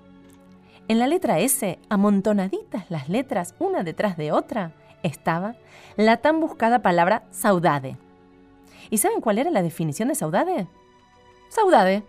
En 0.87 0.97
la 0.97 1.07
letra 1.07 1.39
S, 1.39 1.77
amontonaditas 1.89 2.89
las 2.89 3.09
letras 3.09 3.53
una 3.59 3.83
detrás 3.83 4.17
de 4.17 4.31
otra, 4.31 4.73
estaba 5.03 5.55
la 5.95 6.17
tan 6.17 6.39
buscada 6.39 6.81
palabra 6.81 7.23
saudade. 7.31 7.97
¿Y 8.89 8.97
saben 8.97 9.21
cuál 9.21 9.37
era 9.37 9.51
la 9.51 9.61
definición 9.61 10.09
de 10.09 10.15
saudade? 10.15 10.67
Saudade. 11.49 12.03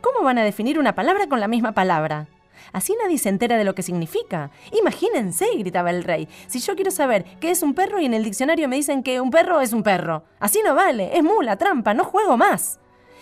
¿Cómo 0.00 0.22
van 0.24 0.38
a 0.38 0.44
definir 0.44 0.78
una 0.78 0.94
palabra 0.94 1.26
con 1.28 1.40
la 1.40 1.48
misma 1.48 1.72
palabra? 1.72 2.28
Así 2.72 2.96
nadie 3.02 3.18
se 3.18 3.28
entera 3.28 3.56
de 3.56 3.64
lo 3.64 3.74
que 3.74 3.82
significa. 3.82 4.50
Imagínense, 4.72 5.46
gritaba 5.58 5.90
el 5.90 6.04
rey. 6.04 6.28
Si 6.46 6.60
yo 6.60 6.74
quiero 6.74 6.90
saber 6.90 7.24
qué 7.40 7.50
es 7.50 7.62
un 7.62 7.74
perro 7.74 8.00
y 8.00 8.06
en 8.06 8.14
el 8.14 8.24
diccionario 8.24 8.68
me 8.68 8.76
dicen 8.76 9.02
que 9.02 9.20
un 9.20 9.30
perro 9.30 9.60
es 9.60 9.72
un 9.72 9.82
perro. 9.82 10.24
Así 10.40 10.60
no 10.64 10.74
vale, 10.74 11.16
es 11.16 11.22
mula, 11.22 11.56
trampa, 11.56 11.94
no 11.94 12.04
juego 12.04 12.36
más. 12.36 12.80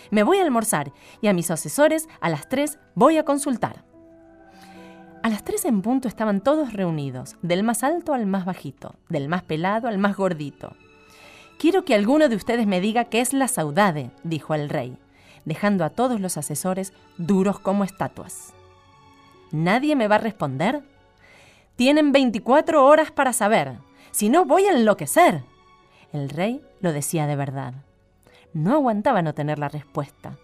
Me 0.09 0.23
voy 0.23 0.39
a 0.39 0.43
almorzar 0.43 0.91
y 1.21 1.27
a 1.27 1.33
mis 1.33 1.51
asesores 1.51 2.07
a 2.19 2.29
las 2.29 2.49
3 2.49 2.79
voy 2.95 3.17
a 3.17 3.25
consultar. 3.25 3.90
A 5.23 5.29
las 5.29 5.43
3 5.43 5.65
en 5.65 5.81
punto 5.83 6.07
estaban 6.07 6.41
todos 6.41 6.73
reunidos, 6.73 7.35
del 7.43 7.61
más 7.61 7.83
alto 7.83 8.13
al 8.13 8.25
más 8.25 8.43
bajito, 8.43 8.95
del 9.07 9.27
más 9.27 9.43
pelado 9.43 9.87
al 9.87 9.99
más 9.99 10.17
gordito. 10.17 10.75
Quiero 11.59 11.85
que 11.85 11.93
alguno 11.93 12.27
de 12.27 12.35
ustedes 12.35 12.65
me 12.65 12.81
diga 12.81 13.05
qué 13.05 13.21
es 13.21 13.31
la 13.31 13.47
saudade, 13.47 14.09
dijo 14.23 14.55
el 14.55 14.67
rey, 14.67 14.97
dejando 15.45 15.85
a 15.85 15.91
todos 15.91 16.19
los 16.19 16.37
asesores 16.37 16.91
duros 17.17 17.59
como 17.59 17.83
estatuas. 17.83 18.53
¿Nadie 19.51 19.95
me 19.95 20.07
va 20.07 20.15
a 20.15 20.19
responder? 20.19 20.81
Tienen 21.75 22.11
24 22.11 22.83
horas 22.83 23.11
para 23.11 23.31
saber. 23.31 23.77
Si 24.09 24.29
no, 24.29 24.45
voy 24.45 24.65
a 24.65 24.71
enloquecer. 24.71 25.43
El 26.13 26.29
rey 26.29 26.61
lo 26.79 26.93
decía 26.93 27.27
de 27.27 27.35
verdad. 27.35 27.75
No 28.53 28.73
aguantaba 28.73 29.21
no 29.21 29.35
tener 29.35 29.59
la 29.59 29.69
respuesta. 29.69 30.37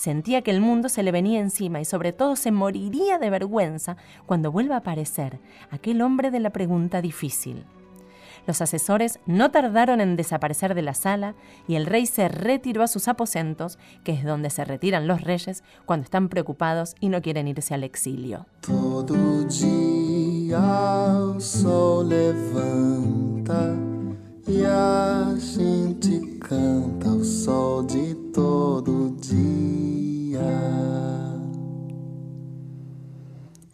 Sentía 0.00 0.40
que 0.40 0.50
el 0.50 0.62
mundo 0.62 0.88
se 0.88 1.02
le 1.02 1.12
venía 1.12 1.40
encima 1.40 1.78
y 1.78 1.84
sobre 1.84 2.14
todo 2.14 2.34
se 2.34 2.50
moriría 2.50 3.18
de 3.18 3.28
vergüenza 3.28 3.98
cuando 4.24 4.50
vuelva 4.50 4.76
a 4.76 4.78
aparecer 4.78 5.40
aquel 5.70 6.00
hombre 6.00 6.30
de 6.30 6.40
la 6.40 6.48
pregunta 6.48 7.02
difícil. 7.02 7.66
Los 8.46 8.62
asesores 8.62 9.20
no 9.26 9.50
tardaron 9.50 10.00
en 10.00 10.16
desaparecer 10.16 10.74
de 10.74 10.80
la 10.80 10.94
sala 10.94 11.34
y 11.68 11.74
el 11.74 11.84
rey 11.84 12.06
se 12.06 12.30
retiró 12.30 12.82
a 12.82 12.88
sus 12.88 13.08
aposentos, 13.08 13.78
que 14.02 14.12
es 14.12 14.24
donde 14.24 14.48
se 14.48 14.64
retiran 14.64 15.06
los 15.06 15.20
reyes 15.20 15.64
cuando 15.84 16.04
están 16.04 16.30
preocupados 16.30 16.94
y 16.98 17.10
no 17.10 17.20
quieren 17.20 17.46
irse 17.46 17.74
al 17.74 17.84
exilio. 17.84 18.46
Todo 18.62 19.44
dia 19.44 21.12
o 21.14 21.38
sol 21.38 22.08
levanta 22.08 23.76
e 24.48 24.64
a 24.64 25.34
gente 25.38 26.38
canta 26.40 27.12
o 27.12 27.22
sol 27.22 27.86
de 27.86 28.19
todo 28.32 29.16
dia. 29.20 30.40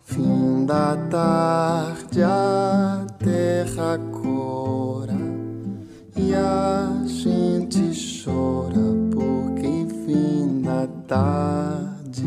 Fim 0.05 0.65
da 0.65 0.97
tarde 1.11 2.23
a 2.23 3.07
terra 3.19 3.99
cora 4.13 5.17
e 6.17 6.35
a 6.35 7.03
gente 7.07 7.93
chora 8.25 8.81
porque 9.13 9.87
fim 10.05 10.63
da 10.63 10.87
tarde. 11.07 12.25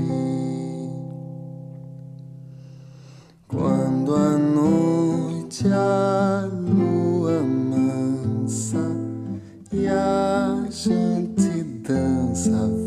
Quando 3.48 4.16
a 4.16 4.38
noite 4.38 5.68
a 5.68 6.48
lua 6.52 7.42
mansa 7.42 8.86
e 9.72 9.88
a 9.88 10.68
gente 10.70 11.19
dança 11.90 12.79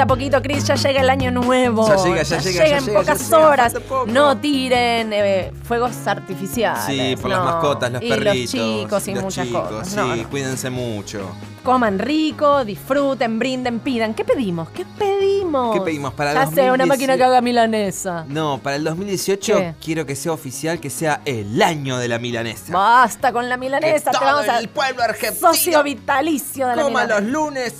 Falta 0.00 0.14
poquito, 0.14 0.40
Cris, 0.40 0.64
ya 0.64 0.76
llega 0.76 1.02
el 1.02 1.10
año 1.10 1.30
nuevo. 1.30 1.86
Ya 1.86 1.96
llega, 2.02 2.22
ya 2.22 2.38
llega, 2.38 2.64
ya 2.66 2.78
en 2.78 2.86
llega, 2.86 2.98
pocas 3.00 3.18
ya 3.18 3.36
llega, 3.36 3.48
horas. 3.48 3.72
falta 3.74 3.88
poco. 3.88 4.06
No 4.06 4.36
tiren 4.38 5.12
eh, 5.12 5.52
fuegos 5.64 5.92
artificiales. 6.06 6.84
Sí, 6.86 7.16
por 7.20 7.28
las 7.30 7.44
mascotas, 7.44 7.92
los 7.92 8.02
y 8.02 8.08
perritos. 8.08 8.54
los 8.54 8.80
chicos 8.80 9.08
y 9.08 9.14
los 9.14 9.24
muchas 9.24 9.46
chicos, 9.46 9.68
cosas. 9.68 9.88
Sí, 9.88 9.96
No, 9.96 10.16
no. 10.16 10.28
cuídense 10.30 10.70
mucho. 10.70 11.20
Coman 11.62 11.98
rico, 11.98 12.64
disfruten, 12.64 13.38
brinden, 13.38 13.80
pidan. 13.80 14.14
¿Qué 14.14 14.24
pedimos? 14.24 14.70
¿Qué 14.70 14.86
pedimos? 14.98 15.74
¿Qué 15.76 15.82
pedimos 15.82 16.14
para 16.14 16.30
el 16.30 16.36
Ya 16.38 16.46
sé, 16.46 16.52
una 16.70 16.86
2018? 16.86 16.88
máquina 16.88 17.16
que 17.18 17.24
haga 17.24 17.40
milanesa. 17.42 18.24
No, 18.26 18.58
para 18.62 18.76
el 18.76 18.84
2018 18.84 19.56
¿Qué? 19.58 19.74
quiero 19.84 20.06
que 20.06 20.16
sea 20.16 20.32
oficial, 20.32 20.80
que 20.80 20.88
sea 20.88 21.20
el 21.26 21.60
año 21.60 21.98
de 21.98 22.08
la 22.08 22.18
milanesa. 22.18 22.72
Basta 22.72 23.32
con 23.34 23.50
la 23.50 23.58
milanesa, 23.58 24.12
Que 24.12 24.18
te 24.18 24.24
vamos 24.24 24.48
a 24.48 24.58
el 24.60 24.70
pueblo 24.70 25.02
argentino 25.02 25.52
socio 25.52 25.82
vitalicio 25.82 26.66
de 26.68 26.76
la 26.76 26.82
Coma 26.84 27.02
milanesa. 27.02 27.20
los 27.20 27.30
lunes, 27.30 27.74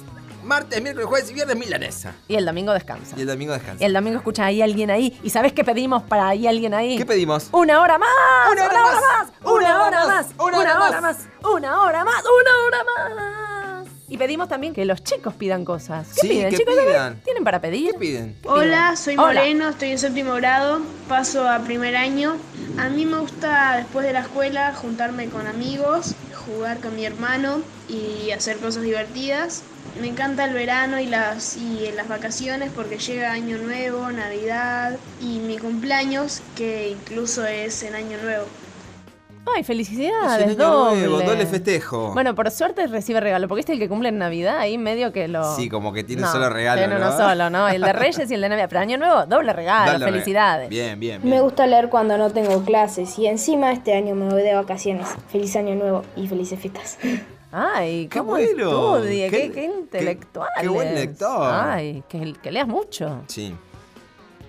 martes, 0.51 0.83
miércoles, 0.83 1.07
jueves 1.09 1.31
y 1.31 1.35
viernes 1.35 1.57
milanesa. 1.57 2.13
Y 2.27 2.35
el 2.35 2.45
domingo 2.45 2.73
descansa. 2.73 3.15
Y 3.17 3.21
el 3.21 3.29
domingo 3.29 3.53
descansa. 3.53 3.81
Y 3.83 3.87
el 3.87 3.93
domingo 3.93 4.19
escucha 4.19 4.47
ahí 4.47 4.61
alguien 4.61 4.91
ahí. 4.91 5.17
¿Y 5.23 5.31
sabes 5.31 5.53
qué 5.53 5.63
pedimos 5.63 6.03
para 6.03 6.27
ahí 6.27 6.49
alguien 6.49 6.75
ahí? 6.75 6.99
¿Qué 6.99 7.07
pedimos? 7.07 7.49
Una 7.53 7.81
hora 7.81 7.99
más. 7.99 8.09
Una 8.51 8.65
hora 8.67 8.83
más. 8.83 9.29
Una 9.45 9.85
hora 9.85 10.07
más. 10.07 10.27
Una 10.37 10.47
Una 10.47 10.59
hora 10.59 10.89
hora 10.89 11.01
más. 11.01 11.17
Una 11.45 11.81
hora 11.83 12.05
más. 12.05 12.25
Una 12.25 12.65
hora 12.67 12.85
más. 12.85 13.87
Y 14.09 14.19
pedimos 14.19 14.49
también 14.49 14.75
que 14.75 14.85
los 14.85 15.05
chicos 15.05 15.35
pidan 15.35 15.65
cosas. 15.65 16.09
¿Qué 16.17 16.21
Sí, 16.23 16.29
piden, 16.31 16.51
que 16.51 16.57
chicos? 16.57 16.75
pidan. 16.85 17.21
¿Tienen 17.21 17.45
para 17.45 17.61
pedir? 17.61 17.93
¿Qué 17.93 17.99
piden? 18.01 18.37
Hola, 18.45 18.97
soy 18.97 19.15
Hola. 19.15 19.27
Moreno, 19.41 19.69
estoy 19.69 19.91
en 19.93 19.99
séptimo 20.01 20.35
grado, 20.35 20.81
paso 21.09 21.49
a 21.49 21.61
primer 21.61 21.95
año. 21.95 22.37
A 22.77 22.89
mí 22.89 23.07
me 23.07 23.19
gusta 23.19 23.77
después 23.77 24.05
de 24.05 24.13
la 24.13 24.23
escuela 24.23 24.75
juntarme 24.75 25.29
con 25.29 25.47
amigos, 25.47 26.17
jugar 26.45 26.81
con 26.81 26.97
mi 26.97 27.05
hermano 27.07 27.61
y 27.89 28.33
hacer 28.33 28.57
cosas 28.59 28.83
divertidas. 28.83 29.63
Me 30.01 30.09
encanta 30.09 30.45
el 30.45 30.55
verano 30.55 31.01
y 31.01 31.07
las, 31.07 31.57
y 31.57 31.91
las 31.97 32.09
vacaciones 32.09 32.71
porque 32.75 32.99
llega 32.99 33.33
Año 33.33 33.59
Nuevo, 33.59 34.11
Navidad 34.13 34.97
y 35.21 35.39
mi 35.41 35.59
cumpleaños 35.59 36.43
que 36.57 36.91
incluso 36.91 37.45
es 37.47 37.83
en 37.83 37.95
Año 37.95 38.17
Nuevo. 38.23 38.45
Ay, 39.53 39.63
Es 39.63 39.67
felicidades, 39.67 40.57
doble. 40.57 41.01
nuevo, 41.09 41.23
doble 41.23 41.45
festejo. 41.47 42.13
Bueno, 42.13 42.35
por 42.37 42.51
suerte 42.53 42.87
recibe 42.87 43.21
regalo, 43.21 43.49
porque 43.49 43.61
este 43.61 43.73
es 43.73 43.79
el 43.79 43.81
que 43.83 43.89
cumple 43.89 44.11
en 44.11 44.19
Navidad, 44.19 44.59
ahí 44.59 44.79
medio 44.79 45.13
que 45.13 45.27
lo... 45.29 45.57
Sí, 45.57 45.69
como 45.69 45.93
que 45.93 46.05
tiene 46.05 46.23
No, 46.23 46.31
solo 46.31 46.51
regalo, 46.51 46.79
tiene 46.83 46.99
¿no? 47.01 47.09
uno 47.09 47.17
solo, 47.17 47.51
¿no? 47.51 47.69
El 47.69 47.81
de 47.83 47.93
Reyes 47.93 48.31
y 48.31 48.35
el 48.35 48.43
de 48.43 48.49
Navidad. 48.49 48.67
Pero 48.69 48.81
Año 48.83 48.97
Nuevo, 48.99 49.27
doble 49.27 49.53
regalo, 49.53 49.93
Dale, 49.93 50.05
re- 50.05 50.13
felicidades. 50.13 50.69
Bien, 50.69 51.01
bien, 51.01 51.21
bien. 51.21 51.35
Me 51.35 51.41
gusta 51.41 51.67
leer 51.67 51.89
cuando 51.89 52.17
no 52.17 52.31
tengo 52.31 52.63
clases 52.65 53.19
y 53.19 53.27
encima 53.27 53.73
este 53.73 53.95
año 53.95 54.15
me 54.15 54.31
voy 54.31 54.43
de 54.43 54.55
vacaciones. 54.55 55.09
Feliz 55.33 55.57
año 55.57 55.75
nuevo 55.75 56.03
y 56.17 56.29
felices 56.29 56.61
fiestas. 56.61 56.99
Ay, 57.53 58.07
Qué 58.09 58.19
cómo 58.19 58.31
bueno. 58.33 58.49
estudie, 58.49 59.29
Qué- 59.31 59.51
qué, 59.53 59.65
intelectual. 59.65 60.49
qué 60.61 60.69
buen 60.69 60.95
lector. 60.95 61.53
Ay, 61.53 62.05
que, 62.09 62.35
que 62.41 62.51
leas 62.53 62.69
mucho. 62.69 63.23
Sí. 63.27 63.55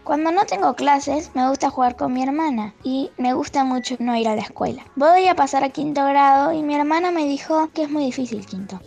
Cuando 0.03 0.31
no 0.31 0.45
tengo 0.45 0.73
clases, 0.75 1.31
me 1.35 1.47
gusta 1.47 1.69
jugar 1.69 1.95
con 1.95 2.13
mi 2.13 2.23
hermana 2.23 2.73
y 2.83 3.11
me 3.17 3.33
gusta 3.33 3.63
mucho 3.63 3.95
no 3.99 4.15
ir 4.15 4.27
a 4.27 4.35
la 4.35 4.41
escuela. 4.41 4.83
Voy 4.95 5.27
a 5.27 5.35
pasar 5.35 5.63
a 5.63 5.69
quinto 5.69 6.03
grado 6.05 6.53
y 6.53 6.63
mi 6.63 6.75
hermana 6.75 7.11
me 7.11 7.25
dijo 7.25 7.69
que 7.73 7.83
es 7.83 7.89
muy 7.89 8.05
difícil 8.05 8.45
quinto. 8.45 8.79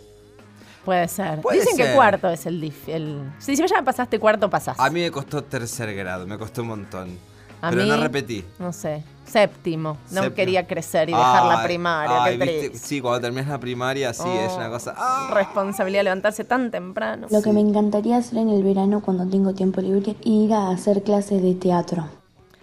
Puede 0.83 1.07
ser. 1.07 1.41
Puede 1.41 1.61
Dicen 1.61 1.77
que 1.77 1.93
cuarto 1.93 2.29
es 2.29 2.45
el, 2.45 2.71
el... 2.87 3.31
Si 3.39 3.55
ya 3.55 3.81
pasaste 3.81 4.19
cuarto, 4.19 4.49
pasás. 4.49 4.79
A 4.79 4.89
mí 4.89 5.01
me 5.01 5.09
costó 5.11 5.43
tercer 5.43 5.95
grado, 5.95 6.27
me 6.27 6.37
costó 6.37 6.61
un 6.61 6.67
montón. 6.67 7.17
A 7.67 7.69
pero 7.71 7.83
mí, 7.83 7.89
no 7.89 7.97
repetí. 7.97 8.43
No 8.59 8.71
sé. 8.73 9.03
Séptimo. 9.25 9.97
No 10.11 10.21
Séptimo. 10.21 10.35
quería 10.35 10.67
crecer 10.67 11.09
y 11.09 11.13
dejar 11.13 11.45
la 11.45 11.63
primaria. 11.63 12.23
ay, 12.23 12.37
qué 12.37 12.43
¿viste? 12.45 12.69
triste. 12.69 12.87
Sí, 12.87 13.01
cuando 13.01 13.21
terminas 13.21 13.47
la 13.47 13.59
primaria, 13.59 14.13
sí, 14.13 14.27
es 14.29 14.53
una 14.53 14.67
Oh, 14.67 14.71
cosa. 14.71 14.93
¡Ah! 14.97 15.31
Responsabilidad 15.33 15.99
de 16.01 16.03
levantarse 16.05 16.43
tan 16.43 16.69
temprano. 16.71 17.27
Lo 17.31 17.41
que 17.41 17.51
me 17.51 17.59
encantaría 17.61 18.17
hacer 18.17 18.37
en 18.39 18.49
el 18.49 18.63
verano 18.63 19.01
cuando 19.01 19.25
tengo 19.27 19.53
tiempo 19.53 19.81
libre, 19.81 20.15
ir 20.23 20.53
a 20.53 20.69
hacer 20.69 21.01
clases 21.03 21.41
de 21.41 21.55
teatro. 21.55 22.07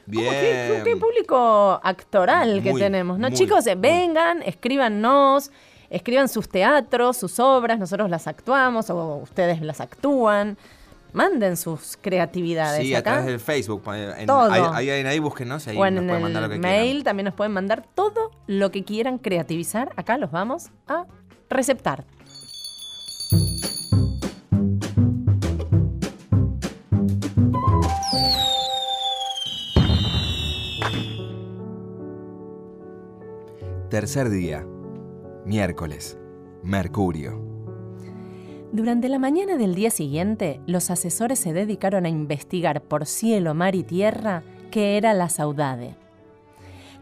Bien. 0.06 0.30
Qué, 0.30 0.82
qué 0.84 0.96
público 0.96 1.80
actoral 1.82 2.62
que 2.62 2.70
Muy, 2.72 2.80
tenemos, 2.80 3.18
¿no? 3.18 3.28
muy, 3.28 3.36
Chicos, 3.36 3.64
muy. 3.66 3.74
vengan, 3.76 4.42
escríbanos, 4.42 5.50
escriban 5.90 6.28
sus 6.28 6.48
teatros, 6.48 7.16
sus 7.16 7.38
obras, 7.38 7.78
nosotros 7.78 8.10
las 8.10 8.26
actuamos 8.26 8.90
o 8.90 9.16
ustedes 9.16 9.60
las 9.62 9.80
actúan. 9.80 10.56
Manden 11.12 11.56
sus 11.56 11.98
creatividades 12.00 12.82
Sí, 12.82 12.94
a 12.94 13.02
través 13.02 13.26
del 13.26 13.38
Facebook. 13.40 13.82
En, 13.94 14.26
Todo. 14.26 14.50
Ahí, 14.50 14.88
ahí, 14.88 15.04
ahí, 15.04 15.18
búsquenos 15.18 15.66
y 15.66 15.70
ahí 15.70 15.76
o 15.76 15.90
nos 15.90 16.02
en 16.02 16.06
pueden 16.06 16.22
mandar 16.22 16.42
lo 16.42 16.46
el 16.46 16.52
que 16.54 16.58
mail 16.58 16.86
quieran. 16.86 17.04
también 17.04 17.24
nos 17.26 17.34
pueden 17.34 17.52
mandar 17.52 17.84
todo 17.94 18.30
lo 18.46 18.70
que 18.70 18.84
quieran 18.84 19.18
creativizar. 19.18 19.92
Acá 19.96 20.16
los 20.16 20.30
vamos 20.30 20.70
a 20.88 21.06
receptar. 21.50 22.04
Tercer 33.90 34.30
día. 34.30 34.66
Miércoles. 35.44 36.16
Mercurio. 36.62 37.51
Durante 38.72 39.10
la 39.10 39.18
mañana 39.18 39.58
del 39.58 39.74
día 39.74 39.90
siguiente, 39.90 40.58
los 40.66 40.90
asesores 40.90 41.38
se 41.38 41.52
dedicaron 41.52 42.06
a 42.06 42.08
investigar 42.08 42.80
por 42.80 43.04
cielo, 43.04 43.52
mar 43.52 43.74
y 43.74 43.82
tierra 43.82 44.44
qué 44.70 44.96
era 44.96 45.12
la 45.12 45.28
saudade. 45.28 45.94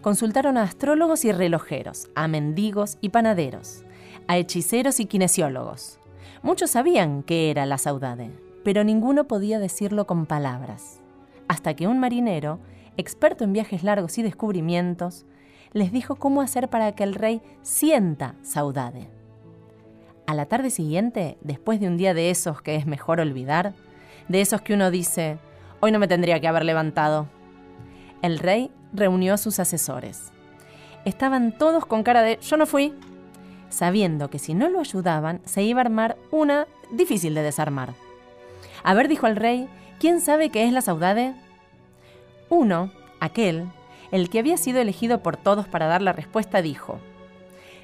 Consultaron 0.03 0.57
a 0.57 0.65
astrólogos 0.65 1.25
y 1.25 1.31
relojeros, 1.31 2.11
a 2.17 2.27
mendigos 2.27 2.99
y 3.01 3.11
panaderos, 3.11 3.85
a 4.27 4.37
hechiceros 4.37 4.99
y 4.99 5.07
kinesiólogos. 5.07 6.01
Muchos 6.43 6.73
sabían 6.73 7.23
qué 7.23 7.53
era 7.53 7.67
la 7.67 7.79
saudade, 7.79 8.33
pero 8.65 8.83
ninguno 8.83 9.29
podía 9.29 9.61
decirlo 9.61 10.09
con 10.09 10.27
palabras. 10.27 11.01
Hasta 11.47 11.75
que 11.75 11.87
un 11.87 12.01
marinero, 12.01 12.59
experto 12.97 13.45
en 13.45 13.53
viajes 13.53 13.85
largos 13.85 14.19
y 14.19 14.25
descubrimientos, 14.25 15.25
les 15.73 15.93
dijo 15.93 16.17
cómo 16.17 16.41
hacer 16.41 16.69
para 16.69 16.97
que 16.97 17.05
el 17.05 17.15
rey 17.15 17.43
sienta 17.63 18.35
saudade. 18.43 19.20
A 20.31 20.35
la 20.35 20.47
tarde 20.47 20.71
siguiente, 20.71 21.39
después 21.41 21.81
de 21.81 21.89
un 21.89 21.97
día 21.97 22.15
de 22.15 22.31
esos 22.31 22.63
que 22.63 22.77
es 22.77 22.87
mejor 22.87 23.19
olvidar, 23.19 23.75
de 24.29 24.41
esos 24.41 24.63
que 24.63 24.75
uno 24.75 24.93
dice, 24.93 25.39
hoy 25.81 25.91
no 25.91 25.99
me 25.99 26.07
tendría 26.07 26.39
que 26.39 26.47
haber 26.47 26.65
levantado, 26.65 27.27
el 28.23 28.39
rey 28.39 28.71
reunió 28.93 29.35
a 29.35 29.39
sus 29.39 29.59
asesores. 29.59 30.31
Estaban 31.05 31.51
todos 31.51 31.85
con 31.85 32.05
cara 32.05 32.23
de 32.23 32.39
yo 32.43 32.57
no 32.57 32.67
fui, 32.67 32.95
sabiendo 33.71 34.31
que 34.31 34.39
si 34.39 34.55
no 34.55 34.71
lo 34.71 34.79
ayudaban 34.79 35.41
se 35.47 35.65
iba 35.65 35.81
a 35.81 35.87
armar 35.87 36.17
una 36.31 36.69
difícil 36.93 37.35
de 37.35 37.43
desarmar. 37.43 37.95
A 38.85 38.95
ver, 38.95 39.09
dijo 39.09 39.27
el 39.27 39.35
rey, 39.35 39.69
¿quién 39.99 40.21
sabe 40.21 40.51
qué 40.51 40.65
es 40.65 40.73
la 40.73 40.81
saudade? 40.81 41.35
Uno, 42.51 42.93
aquel, 43.19 43.67
el 44.13 44.31
que 44.31 44.39
había 44.39 44.59
sido 44.59 44.81
elegido 44.81 45.25
por 45.25 45.37
todos 45.37 45.67
para 45.67 45.89
dar 45.89 46.03
la 46.03 46.13
respuesta, 46.13 46.63
dijo, 46.63 47.01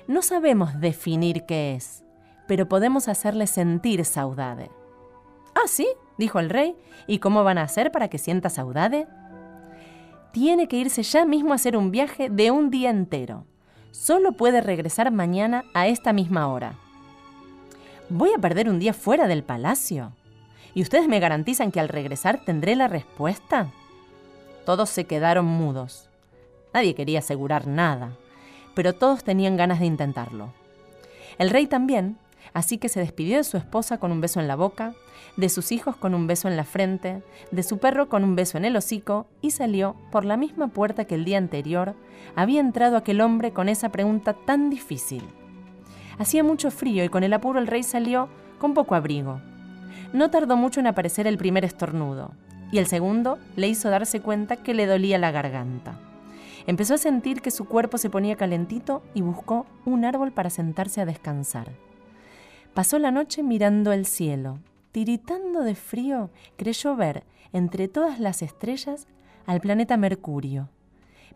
no 0.06 0.22
sabemos 0.22 0.78
definir 0.78 1.44
qué 1.44 1.74
es, 1.74 2.05
pero 2.46 2.68
podemos 2.68 3.08
hacerle 3.08 3.46
sentir 3.46 4.04
saudade. 4.04 4.70
Ah, 5.54 5.68
sí, 5.68 5.88
dijo 6.18 6.38
el 6.38 6.50
rey, 6.50 6.76
¿y 7.06 7.18
cómo 7.18 7.44
van 7.44 7.58
a 7.58 7.62
hacer 7.62 7.90
para 7.90 8.08
que 8.08 8.18
sienta 8.18 8.50
saudade? 8.50 9.06
Tiene 10.32 10.68
que 10.68 10.76
irse 10.76 11.02
ya 11.02 11.24
mismo 11.24 11.52
a 11.52 11.56
hacer 11.56 11.76
un 11.76 11.90
viaje 11.90 12.28
de 12.28 12.50
un 12.50 12.70
día 12.70 12.90
entero. 12.90 13.46
Solo 13.90 14.32
puede 14.32 14.60
regresar 14.60 15.10
mañana 15.10 15.64
a 15.72 15.86
esta 15.86 16.12
misma 16.12 16.48
hora. 16.48 16.74
¿Voy 18.10 18.30
a 18.36 18.38
perder 18.38 18.68
un 18.68 18.78
día 18.78 18.92
fuera 18.92 19.26
del 19.26 19.42
palacio? 19.42 20.12
¿Y 20.74 20.82
ustedes 20.82 21.08
me 21.08 21.20
garantizan 21.20 21.72
que 21.72 21.80
al 21.80 21.88
regresar 21.88 22.44
tendré 22.44 22.76
la 22.76 22.86
respuesta? 22.86 23.72
Todos 24.66 24.90
se 24.90 25.04
quedaron 25.06 25.46
mudos. 25.46 26.10
Nadie 26.74 26.94
quería 26.94 27.20
asegurar 27.20 27.66
nada, 27.66 28.12
pero 28.74 28.92
todos 28.92 29.24
tenían 29.24 29.56
ganas 29.56 29.80
de 29.80 29.86
intentarlo. 29.86 30.52
El 31.38 31.48
rey 31.48 31.66
también, 31.66 32.18
así 32.56 32.78
que 32.78 32.88
se 32.88 33.00
despidió 33.00 33.36
de 33.36 33.44
su 33.44 33.58
esposa 33.58 33.98
con 33.98 34.10
un 34.10 34.22
beso 34.22 34.40
en 34.40 34.48
la 34.48 34.56
boca, 34.56 34.94
de 35.36 35.50
sus 35.50 35.72
hijos 35.72 35.94
con 35.94 36.14
un 36.14 36.26
beso 36.26 36.48
en 36.48 36.56
la 36.56 36.64
frente, 36.64 37.22
de 37.50 37.62
su 37.62 37.76
perro 37.76 38.08
con 38.08 38.24
un 38.24 38.34
beso 38.34 38.56
en 38.56 38.64
el 38.64 38.76
hocico 38.76 39.26
y 39.42 39.50
salió 39.50 39.94
por 40.10 40.24
la 40.24 40.38
misma 40.38 40.68
puerta 40.68 41.04
que 41.04 41.16
el 41.16 41.26
día 41.26 41.36
anterior 41.36 41.94
había 42.34 42.60
entrado 42.60 42.96
aquel 42.96 43.20
hombre 43.20 43.52
con 43.52 43.68
esa 43.68 43.90
pregunta 43.90 44.32
tan 44.32 44.70
difícil. 44.70 45.22
Hacía 46.18 46.42
mucho 46.42 46.70
frío 46.70 47.04
y 47.04 47.10
con 47.10 47.24
el 47.24 47.34
apuro 47.34 47.58
el 47.58 47.66
rey 47.66 47.82
salió 47.82 48.30
con 48.58 48.72
poco 48.72 48.94
abrigo. 48.94 49.38
No 50.14 50.30
tardó 50.30 50.56
mucho 50.56 50.80
en 50.80 50.86
aparecer 50.86 51.26
el 51.26 51.36
primer 51.36 51.66
estornudo, 51.66 52.32
y 52.72 52.78
el 52.78 52.86
segundo 52.86 53.36
le 53.56 53.68
hizo 53.68 53.90
darse 53.90 54.22
cuenta 54.22 54.56
que 54.56 54.72
le 54.72 54.86
dolía 54.86 55.18
la 55.18 55.30
garganta. 55.30 56.00
Empezó 56.66 56.94
a 56.94 56.98
sentir 56.98 57.42
que 57.42 57.50
su 57.50 57.66
cuerpo 57.66 57.98
se 57.98 58.08
ponía 58.08 58.36
calentito 58.36 59.02
y 59.12 59.20
buscó 59.20 59.66
un 59.84 60.06
árbol 60.06 60.32
para 60.32 60.48
sentarse 60.48 61.02
a 61.02 61.04
descansar. 61.04 61.68
Pasó 62.76 62.98
la 62.98 63.10
noche 63.10 63.42
mirando 63.42 63.90
el 63.90 64.04
cielo. 64.04 64.58
Tiritando 64.92 65.62
de 65.62 65.74
frío, 65.74 66.28
creyó 66.58 66.94
ver, 66.94 67.24
entre 67.54 67.88
todas 67.88 68.20
las 68.20 68.42
estrellas, 68.42 69.08
al 69.46 69.62
planeta 69.62 69.96
Mercurio. 69.96 70.68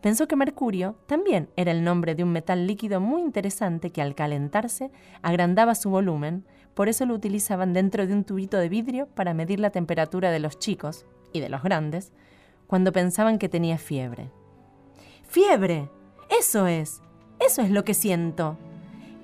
Pensó 0.02 0.28
que 0.28 0.36
mercurio 0.36 0.96
también 1.06 1.48
era 1.56 1.72
el 1.72 1.82
nombre 1.82 2.14
de 2.14 2.24
un 2.24 2.32
metal 2.32 2.66
líquido 2.66 3.00
muy 3.00 3.22
interesante 3.22 3.88
que 3.88 4.02
al 4.02 4.14
calentarse 4.14 4.90
agrandaba 5.22 5.74
su 5.74 5.88
volumen, 5.88 6.44
por 6.74 6.90
eso 6.90 7.06
lo 7.06 7.14
utilizaban 7.14 7.72
dentro 7.72 8.06
de 8.06 8.12
un 8.12 8.24
tubito 8.24 8.58
de 8.58 8.68
vidrio 8.68 9.06
para 9.06 9.32
medir 9.32 9.60
la 9.60 9.70
temperatura 9.70 10.30
de 10.30 10.40
los 10.40 10.58
chicos 10.58 11.06
y 11.32 11.40
de 11.40 11.48
los 11.48 11.62
grandes 11.62 12.12
cuando 12.66 12.92
pensaban 12.92 13.38
que 13.38 13.48
tenía 13.48 13.78
fiebre. 13.78 14.30
¡Fiebre! 15.26 15.88
Eso 16.38 16.66
es. 16.66 17.00
Eso 17.38 17.62
es 17.62 17.70
lo 17.70 17.82
que 17.82 17.94
siento. 17.94 18.58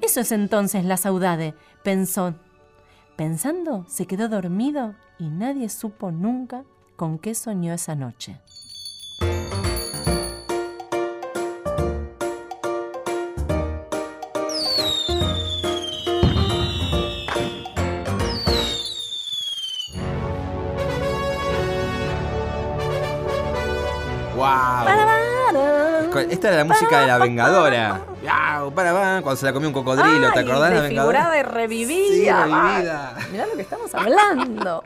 Eso 0.03 0.21
es 0.21 0.31
entonces 0.31 0.85
la 0.85 0.97
saudade, 0.97 1.55
pensó. 1.87 2.35
Pensando, 3.15 3.85
se 3.87 4.09
quedó 4.09 4.29
dormido 4.29 4.97
y 5.21 5.29
nadie 5.29 5.69
supo 5.69 6.11
nunca 6.11 6.65
con 6.97 7.21
qué 7.21 7.33
soñó 7.33 7.73
esa 7.73 7.95
noche. 7.95 8.41
Esta 26.31 26.49
era 26.49 26.57
la 26.59 26.65
música 26.65 27.01
de 27.01 27.07
la 27.07 27.19
Vengadora. 27.19 28.03
Para, 28.75 28.93
para, 28.93 29.23
Cuando 29.23 29.37
se 29.37 29.47
la 29.47 29.53
comió 29.53 29.69
un 29.69 29.75
cocodrilo, 29.75 30.33
¿te 30.33 30.41
acordás 30.41 30.71
de 30.71 30.77
la 30.77 30.83
Vengadora? 30.83 31.39
Y 31.39 31.43
revivida. 31.43 32.45
Sí, 32.45 32.51
revivida. 32.51 33.17
Mirá 33.31 33.47
lo 33.47 33.55
que 33.55 33.63
estamos 33.63 33.95
hablando. 33.95 34.85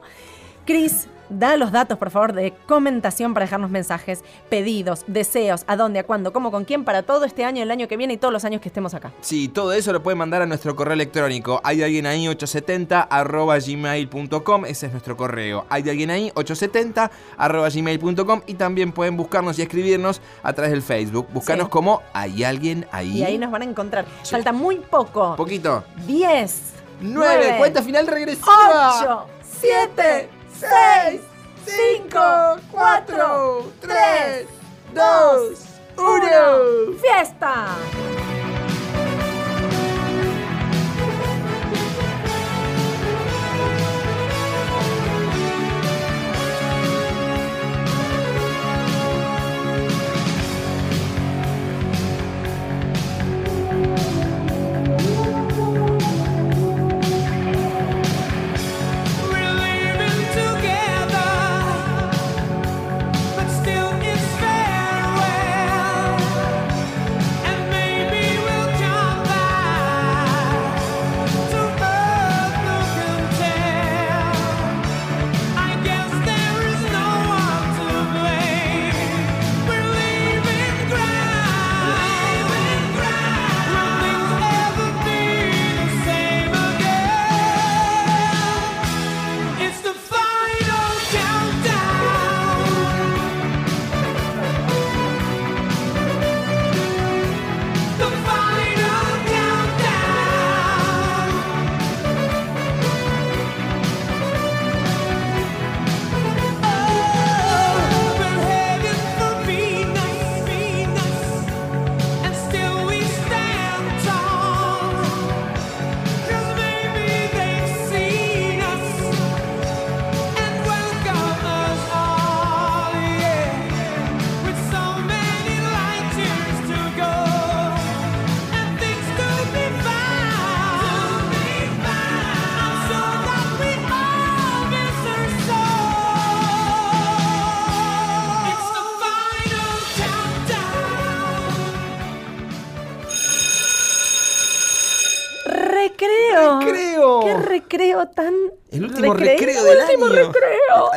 Cris, 0.67 1.09
da 1.31 1.57
los 1.57 1.73
datos, 1.73 1.97
por 1.99 2.11
favor, 2.11 2.33
de 2.33 2.53
comentación 2.67 3.33
para 3.35 3.47
dejarnos 3.47 3.71
mensajes, 3.71 4.23
pedidos, 4.49 5.05
deseos, 5.07 5.65
a 5.67 5.77
dónde, 5.77 6.01
a 6.01 6.05
cuándo, 6.05 6.33
cómo, 6.33 6.51
con 6.51 6.65
quién, 6.65 6.85
para 6.85 7.03
todo 7.03 7.25
este 7.25 7.45
año, 7.45 7.63
el 7.63 7.71
año 7.71 7.89
que 7.89 7.97
viene 7.97 8.15
y 8.15 8.17
todos 8.17 8.33
los 8.33 8.45
años 8.45 8.61
que 8.61 8.69
estemos 8.69 8.93
acá. 8.95 9.13
Sí, 9.21 9.49
todo 9.49 9.73
eso 9.73 9.93
lo 9.93 10.03
pueden 10.03 10.19
mandar 10.19 10.43
a 10.43 10.47
nuestro 10.47 10.77
correo 10.77 10.95
electrónico. 10.95 11.61
Hay 11.65 11.83
alguien 11.83 12.07
ahí 12.07 12.29
870 12.29 13.01
arroba 13.03 13.59
gmail.com. 13.59 14.65
Ese 14.67 14.87
es 14.87 14.93
nuestro 14.93 15.17
correo. 15.17 15.65
Hay 15.69 15.89
alguien 15.89 16.11
ahí 16.11 16.31
870 16.35 17.11
arroba 17.37 17.69
gmail.com. 17.69 18.43
Y 18.47 18.55
también 18.55 18.93
pueden 18.93 19.17
buscarnos 19.17 19.59
y 19.59 19.63
escribirnos 19.63 20.21
a 20.43 20.53
través 20.53 20.73
del 20.73 20.83
Facebook. 20.83 21.29
Buscarnos 21.33 21.67
Sí. 21.67 21.71
como 21.71 22.03
Hay 22.13 22.45
alguien 22.45 22.87
ahí. 22.93 23.19
Y 23.19 23.25
ahí 23.25 23.39
nos 23.39 23.51
van 23.51 23.63
a 23.63 23.65
encontrar. 23.65 24.05
Falta 24.25 24.53
muy 24.53 24.77
poco. 24.77 25.37
Poquito. 25.37 25.85
10, 26.07 26.61
9. 27.01 27.55
Cuenta 27.59 27.83
final 27.83 28.07
regresiva. 28.07 29.01
8, 29.01 29.27
7, 29.61 30.29
6, 30.61 31.23
5, 31.65 32.61
4, 32.71 33.73
3, 33.81 34.47
2, 34.93 35.59
1. 35.97 36.99
¡Fiesta! 37.01 37.67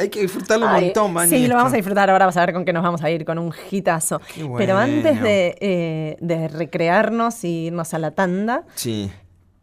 Hay 0.04 0.10
que 0.10 0.22
disfrutarlo 0.22 0.66
un 0.68 0.72
montón, 0.74 1.13
Mani. 1.13 1.30
Sí, 1.30 1.48
lo 1.48 1.56
vamos 1.56 1.74
a 1.74 1.76
disfrutar. 1.78 2.10
Ahora 2.10 2.26
vas 2.26 2.38
a 2.38 2.42
ver 2.46 2.54
con 2.54 2.66
qué 2.66 2.74
nos 2.74 2.84
vamos 2.84 3.02
a 3.04 3.10
ir, 3.10 3.26
con 3.26 3.39
un 3.39 3.54
hitazo. 3.72 4.20
Qué 4.34 4.48
Pero 4.58 4.78
antes 4.78 5.04
bueno. 5.13 5.24
de, 5.26 5.58
eh, 5.62 6.18
de 6.20 6.48
recrearnos 6.50 7.44
y 7.44 7.66
irnos 7.68 7.94
a 7.94 8.00
la 8.00 8.12
tanda, 8.12 8.63
Sí. 8.76 9.10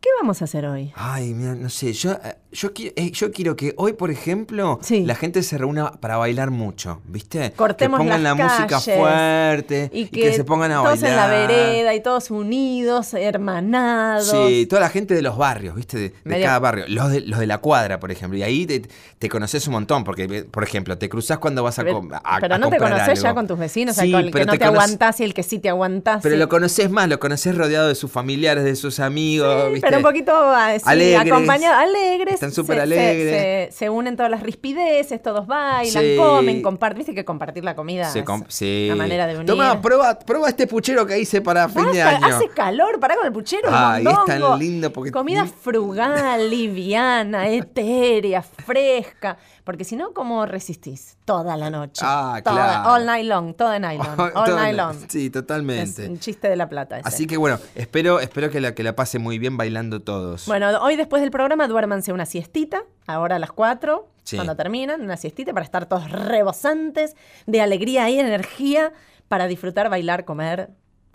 ¿qué 0.00 0.09
vamos 0.20 0.40
a 0.40 0.46
hacer 0.46 0.64
hoy? 0.66 0.92
Ay, 0.96 1.35
mira, 1.35 1.55
no 1.55 1.68
sé, 1.68 1.92
yo, 1.92 2.12
eh, 2.12 2.37
yo, 2.52 2.72
qui- 2.74 2.92
eh, 2.96 3.10
yo 3.12 3.30
quiero 3.32 3.54
que 3.56 3.74
hoy, 3.76 3.92
por 3.92 4.10
ejemplo, 4.10 4.78
Sí. 4.82 5.04
la 5.04 5.14
gente 5.14 5.42
se 5.42 5.56
reúna 5.58 5.92
para 5.92 6.16
bailar 6.16 6.50
mucho, 6.50 7.00
¿viste? 7.06 7.52
Cortemos 7.52 7.98
que 7.98 8.04
pongan 8.04 8.22
las 8.22 8.36
la 8.36 8.44
música 8.44 8.80
fuerte 8.80 9.90
Y 9.92 10.00
y 10.02 10.06
que, 10.06 10.20
que, 10.22 10.32
se 10.34 10.44
pongan 10.44 10.72
a 10.72 10.82
todos 10.82 11.00
bailar. 11.00 11.10
en 11.10 11.16
la 11.16 11.26
vereda 11.28 11.94
y 11.94 12.00
todos 12.02 12.30
unidos, 12.30 13.14
hermanados. 13.14 14.30
Sí, 14.30 14.66
toda 14.66 14.80
la 14.82 14.88
gente 14.88 15.14
de 15.14 15.22
los 15.22 15.36
barrios, 15.36 15.74
¿viste? 15.74 15.98
De, 15.98 16.12
de 16.24 16.42
cada 16.42 16.58
barrio. 16.58 16.84
Los 16.88 17.10
de, 17.10 17.20
los 17.22 17.38
de 17.38 17.46
la 17.46 17.58
cuadra, 17.58 18.00
por 18.00 18.10
ejemplo. 18.10 18.38
Y 18.38 18.42
ahí 18.42 18.66
te, 18.66 18.82
te 19.18 19.28
conoces 19.28 19.66
un 19.66 19.74
montón, 19.74 20.04
porque, 20.04 20.24
eh, 20.24 20.44
por 20.44 20.62
ejemplo, 20.64 20.96
te 20.98 21.08
cruzás 21.08 21.38
cuando 21.38 21.62
vas 21.62 21.78
a, 21.78 21.82
Pero, 21.82 21.96
com- 21.96 22.10
a- 22.12 22.38
pero 22.40 22.54
a 22.54 22.58
no 22.58 22.68
te 22.70 22.76
comprar 22.78 23.00
conoces 23.02 23.22
ya 23.22 23.34
con 23.34 23.46
tus 23.46 23.58
vecinos, 23.58 23.96
Sí, 23.96 24.10
con 24.12 24.20
el 24.20 24.26
que 24.26 24.32
pero 24.32 24.44
no 24.46 24.52
te, 24.52 24.58
conoc- 24.58 24.68
aguantás 24.68 25.20
y 25.20 25.24
el 25.24 25.34
que 25.34 25.42
sí 25.42 25.58
te 25.58 25.68
aguantás. 25.68 26.22
Pero 26.22 26.34
sí. 26.34 26.38
lo 26.38 26.48
conoces 26.48 26.90
más, 26.90 27.08
lo 27.08 27.18
conoces 27.20 27.54
rodeado 27.56 27.88
de 27.88 27.94
sus 27.94 28.10
familiares, 28.10 28.64
de 28.64 28.76
sus 28.76 29.00
amigos, 29.00 29.72
¿viste? 29.72 29.86
Pero 29.86 29.98
un 29.98 30.02
poquito 30.02 30.32
ah, 30.34 30.72
sí, 30.76 30.82
Alegres. 30.86 31.32
acompañado, 31.32 31.76
alegres. 31.78 32.39
Están 32.40 32.53
súper 32.53 32.81
alegres. 32.81 33.68
Se, 33.70 33.76
se 33.76 33.90
unen 33.90 34.16
todas 34.16 34.31
las 34.31 34.42
rispideces, 34.42 35.22
todos 35.22 35.46
bailan, 35.46 36.03
Sí. 36.03 36.16
comen, 36.16 36.62
comparten. 36.62 36.98
Viste 36.98 37.14
que 37.14 37.24
compartir 37.24 37.62
la 37.64 37.76
comida 37.76 38.09
Se 38.11 38.20
es 38.20 38.24
sí. 38.48 38.87
una 38.87 38.96
manera 38.96 39.26
de 39.26 39.35
unir. 39.35 39.46
Toma, 39.46 39.81
prueba, 39.83 40.18
prueba 40.18 40.48
este 40.48 40.66
puchero 40.66 41.05
que 41.07 41.18
hice 41.18 41.42
para 41.42 41.68
fin 41.68 41.92
de 41.92 42.00
año. 42.00 42.26
Hace 42.26 42.48
calor, 42.48 42.98
pará 42.98 43.16
con 43.16 43.26
el 43.26 43.33
puchero, 43.33 43.68
Ay, 43.70 44.07
es 44.07 44.24
tan 44.24 44.59
lindo 44.59 44.90
porque- 44.90 45.11
Comida 45.12 45.44
frugal, 45.46 46.48
liviana, 46.50 47.48
etérea, 47.48 48.40
fresca. 48.42 49.37
Porque 49.70 49.85
si 49.85 49.94
no, 49.94 50.12
¿cómo 50.12 50.46
resistís? 50.46 51.16
Toda 51.24 51.56
la 51.56 51.70
noche. 51.70 52.02
Ah, 52.04 52.40
Toda- 52.42 52.56
claro. 52.83 52.90
All 52.90 53.06
night 53.06 53.24
long, 53.24 53.54
todo 53.54 53.70
de 53.70 53.78
nylon. 53.78 54.06
All 54.35 54.56
night 54.56 54.76
long. 54.76 54.96
Sí, 55.09 55.26
Es 55.26 55.33
totalmente. 55.33 56.09
un 56.09 56.18
chiste 56.18 56.48
de 56.48 56.56
la 56.56 56.68
plata 56.68 56.98
ese. 56.98 57.06
Así 57.06 57.28
que 57.28 57.37
bueno, 57.37 57.61
espero, 57.76 58.18
espero 58.18 58.50
que 58.50 58.61
la, 58.61 58.74
que 58.74 58.83
la 58.83 58.96
pase 58.96 59.20
muy 59.20 59.38
bien 59.38 59.56
bailando 59.56 60.00
todos. 60.02 60.46
Bueno, 60.46 60.70
hoy 60.83 60.96
después 60.96 61.22
del 61.22 61.30
programa 61.30 61.68
duérmanse 61.68 62.12
una 62.12 62.26
siestita, 62.26 62.83
ahora 63.06 63.37
a 63.37 63.38
las 63.38 63.52
4, 63.52 64.09
Sí. 64.24 64.37
cuando 64.37 64.56
terminan, 64.56 65.02
una 65.02 65.16
siestita 65.16 65.52
para 65.52 65.64
estar 65.64 65.87
todos 65.87 66.11
rebosantes 66.11 67.14
de 67.46 67.61
alegría 67.61 68.11
y 68.11 68.18
energía 68.18 68.92
para 69.28 69.46
disfrutar, 69.46 69.88
bailar, 69.88 70.24
comer, 70.24 70.70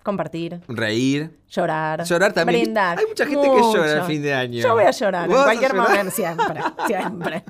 compartir, 0.06 0.60
Reír. 0.68 1.38
llorar. 1.50 2.02
Llorar 2.04 2.32
también. 2.32 2.62
Brindar. 2.62 2.98
Hay 2.98 3.04
mucha 3.06 3.26
gente 3.26 3.42
que 3.50 3.60
llora 3.60 3.92
al 4.00 4.06
fin 4.06 4.22
de 4.22 4.32
año. 4.32 4.62
Yo 4.62 4.72
voy 4.72 4.84
a 4.84 4.90
llorar 4.90 5.24
en 5.24 5.30
¿Vos 5.30 5.36
vas 5.36 5.42
a 5.42 5.48
cualquier 5.50 5.72
llorar? 5.72 5.88
momento, 5.90 6.10
siempre, 6.14 6.60
siempre. 6.86 7.44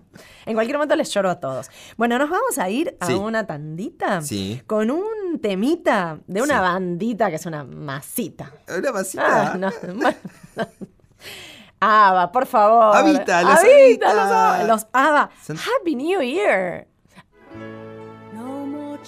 En 0.47 0.55
cualquier 0.55 0.77
momento 0.79 0.97
les 0.97 1.13
lloro 1.15 1.31
a 1.31 1.39
todos. 1.39 1.71
Bueno, 1.97 2.19
nos 2.19 2.29
vamos 2.29 2.59
a 2.59 2.69
ir 2.69 2.97
a 2.99 3.07
Sí. 3.07 3.15
una 3.15 3.47
tandita 3.47 4.21
Sí. 4.23 4.61
con 4.67 4.91
un 4.91 5.39
temita 5.41 6.19
de 6.27 6.43
una 6.43 6.61
bandita 6.61 7.31
que 7.31 7.37
es 7.37 7.47
una 7.47 7.63
masita. 7.63 8.51
Una 8.77 8.91
masita. 8.93 9.53
Ah, 9.53 9.57
no, 9.57 9.71
bueno, 9.83 10.11
no. 10.57 10.67
Ava, 11.79 12.33
por 12.33 12.47
favor. 12.47 12.97
Avita, 12.97 13.43
los 13.43 13.59
Avita. 13.59 14.15
los 14.15 14.25
Ava. 14.25 14.65
Los 14.65 14.87
Ava. 14.93 15.31
Son- 15.47 15.59
Happy 15.59 15.95
New 15.95 16.23
Year. 16.23 16.87
No 18.35 18.67
more 18.67 18.99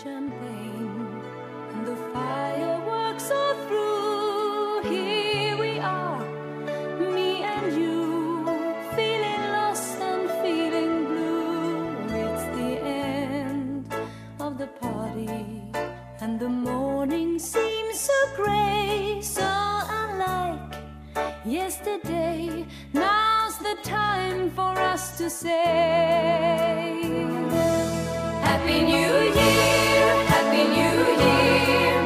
are 3.30 3.54
through. 3.66 4.82
Here 4.90 5.56
we 5.58 5.78
are, 5.78 6.20
me 6.98 7.42
and 7.42 7.72
you, 7.76 8.44
feeling 8.94 9.42
lost 9.52 10.00
and 10.00 10.30
feeling 10.42 11.04
blue. 11.04 11.96
It's 12.22 12.44
the 12.56 12.80
end 12.80 13.94
of 14.40 14.58
the 14.58 14.66
party, 14.66 15.62
and 16.20 16.38
the 16.40 16.48
morning 16.48 17.38
seems 17.38 17.98
so 18.00 18.18
grey, 18.36 19.20
so 19.22 19.48
unlike 20.00 20.76
yesterday. 21.44 22.66
Now's 22.92 23.58
the 23.58 23.76
time 23.82 24.50
for 24.50 24.72
us 24.92 25.16
to 25.18 25.28
say. 25.28 25.56
Happy 28.42 28.82
New 28.82 29.14
Year, 29.40 30.24
Happy 30.34 30.64
New 30.76 30.98
Year. 31.24 31.97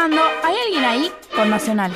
Escuchando 0.00 0.22
¿Hay 0.42 0.54
alguien 0.66 0.84
ahí? 0.84 1.12
por 1.34 1.46
Nacional. 1.46 1.92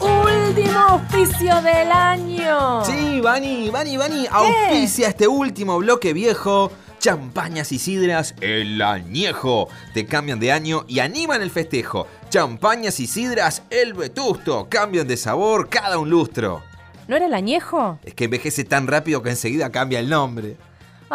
Último 0.00 0.78
auspicio 0.78 1.62
del 1.62 1.92
año. 1.92 2.84
Sí, 2.84 3.20
Vani, 3.20 3.70
Vani, 3.70 3.96
Vani, 3.96 4.26
auspicia 4.30 5.08
este 5.08 5.28
último 5.28 5.78
bloque 5.78 6.12
viejo. 6.12 6.72
Champañas 6.98 7.70
y 7.72 7.78
sidras, 7.78 8.34
el 8.40 8.80
añejo. 8.80 9.68
Te 9.92 10.06
cambian 10.06 10.40
de 10.40 10.52
año 10.52 10.84
y 10.88 11.00
animan 11.00 11.42
el 11.42 11.50
festejo. 11.50 12.06
Champañas 12.30 12.98
y 12.98 13.06
sidras, 13.06 13.62
el 13.70 13.92
vetusto. 13.94 14.68
Cambian 14.70 15.06
de 15.06 15.16
sabor 15.16 15.68
cada 15.68 15.98
un 15.98 16.08
lustro. 16.08 16.62
¿No 17.06 17.16
era 17.16 17.26
el 17.26 17.34
añejo? 17.34 17.98
Es 18.02 18.14
que 18.14 18.24
envejece 18.24 18.64
tan 18.64 18.86
rápido 18.86 19.22
que 19.22 19.30
enseguida 19.30 19.70
cambia 19.70 20.00
el 20.00 20.08
nombre. 20.08 20.56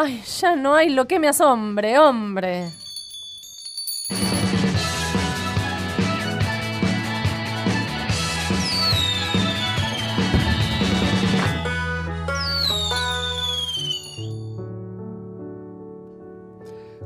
Ay, 0.02 0.22
ya 0.40 0.56
no 0.56 0.76
hay 0.76 0.88
lo 0.92 1.10
que 1.10 1.20
me 1.20 1.28
asombre, 1.28 2.00
hombre. 2.00 2.70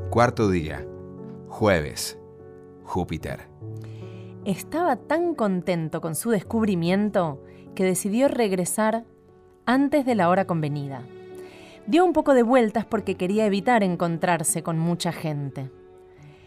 Cuarto 0.08 0.48
día. 0.48 0.86
Jueves. 1.48 2.16
Júpiter. 2.84 3.48
Estaba 4.44 4.94
tan 4.94 5.34
contento 5.34 6.00
con 6.00 6.14
su 6.14 6.30
descubrimiento 6.30 7.42
que 7.74 7.82
decidió 7.82 8.28
regresar 8.28 9.04
antes 9.66 10.06
de 10.06 10.14
la 10.14 10.28
hora 10.28 10.46
convenida. 10.46 11.02
Dio 11.86 12.02
un 12.04 12.14
poco 12.14 12.32
de 12.32 12.42
vueltas 12.42 12.86
porque 12.86 13.16
quería 13.16 13.44
evitar 13.44 13.82
encontrarse 13.82 14.62
con 14.62 14.78
mucha 14.78 15.12
gente. 15.12 15.70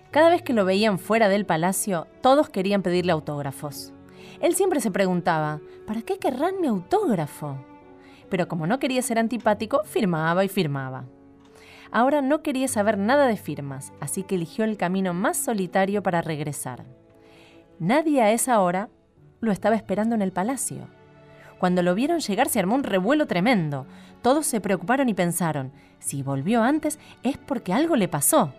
Cada 0.10 0.30
vez 0.30 0.42
que 0.42 0.54
lo 0.54 0.66
veían 0.66 0.98
fuera 0.98 1.30
del 1.30 1.46
palacio, 1.46 2.08
todos 2.22 2.50
querían 2.50 2.82
pedirle 2.82 3.12
autógrafos. 3.12 3.94
Él 4.42 4.56
siempre 4.56 4.80
se 4.82 4.90
preguntaba, 4.90 5.60
¿para 5.86 6.02
qué 6.02 6.18
querrán 6.18 6.60
mi 6.60 6.68
autógrafo? 6.68 7.58
Pero 8.30 8.48
como 8.48 8.66
no 8.66 8.80
quería 8.80 9.02
ser 9.04 9.20
antipático, 9.20 9.84
firmaba 9.84 10.44
y 10.44 10.48
firmaba. 10.48 11.06
Ahora 11.92 12.22
no 12.22 12.42
quería 12.42 12.68
saber 12.68 12.98
nada 12.98 13.28
de 13.28 13.38
firmas, 13.38 13.94
así 14.00 14.24
que 14.24 14.36
eligió 14.36 14.66
el 14.66 14.76
camino 14.76 15.14
más 15.14 15.38
solitario 15.38 16.02
para 16.02 16.22
regresar. 16.22 16.86
Nadie 17.80 18.22
a 18.22 18.32
esa 18.32 18.60
hora 18.60 18.90
lo 19.40 19.52
estaba 19.52 19.76
esperando 19.76 20.16
en 20.16 20.24
el 20.24 20.32
palacio. 20.32 20.88
Cuando 21.60 21.82
lo 21.82 21.96
vieron 21.96 22.20
llegar 22.20 22.50
se 22.50 22.60
armó 22.60 22.76
un 22.76 22.84
revuelo 22.84 23.26
tremendo. 23.26 23.88
Todos 24.28 24.46
se 24.46 24.60
preocuparon 24.60 25.08
y 25.08 25.14
pensaron, 25.14 25.72
si 26.00 26.22
volvió 26.22 26.62
antes 26.62 27.00
es 27.24 27.38
porque 27.38 27.72
algo 27.72 27.96
le 27.96 28.10
pasó. 28.10 28.54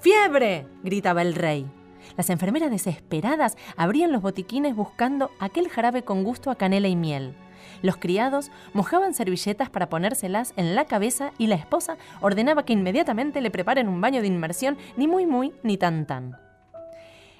¡Fiebre! 0.00 0.66
gritaba 0.82 1.20
el 1.20 1.34
rey. 1.34 1.70
Las 2.16 2.30
enfermeras 2.30 2.70
desesperadas 2.70 3.58
abrían 3.76 4.10
los 4.10 4.22
botiquines 4.22 4.74
buscando 4.74 5.30
aquel 5.38 5.68
jarabe 5.68 6.02
con 6.02 6.24
gusto 6.24 6.50
a 6.50 6.54
canela 6.54 6.88
y 6.88 6.96
miel. 6.96 7.34
Los 7.82 7.98
criados 7.98 8.50
mojaban 8.72 9.12
servilletas 9.12 9.68
para 9.68 9.90
ponérselas 9.90 10.54
en 10.56 10.74
la 10.74 10.86
cabeza 10.86 11.32
y 11.36 11.46
la 11.46 11.56
esposa 11.56 11.98
ordenaba 12.22 12.64
que 12.64 12.72
inmediatamente 12.72 13.42
le 13.42 13.50
preparen 13.50 13.90
un 13.90 14.00
baño 14.00 14.22
de 14.22 14.28
inmersión, 14.28 14.78
ni 14.96 15.08
muy 15.08 15.26
muy 15.26 15.52
ni 15.62 15.76
tan 15.76 16.06
tan. 16.06 16.38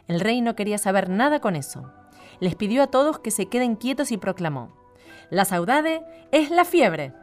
El 0.09 0.21
rey 0.21 0.43
no 0.43 0.57
quería 0.57 0.77
saber 0.77 1.09
nada 1.09 1.41
con 1.41 1.57
eso. 1.57 1.91
Les 2.39 2.55
pidió 2.55 2.83
a 2.83 2.89
todos 2.89 3.19
que 3.19 3.31
se 3.31 3.47
queden 3.47 3.77
quietos 3.77 4.13
y 4.13 4.19
proclamó, 4.19 4.77
La 5.31 5.47
saudade 5.47 6.03
es 6.33 6.51
la 6.51 6.67
fiebre. 6.67 7.15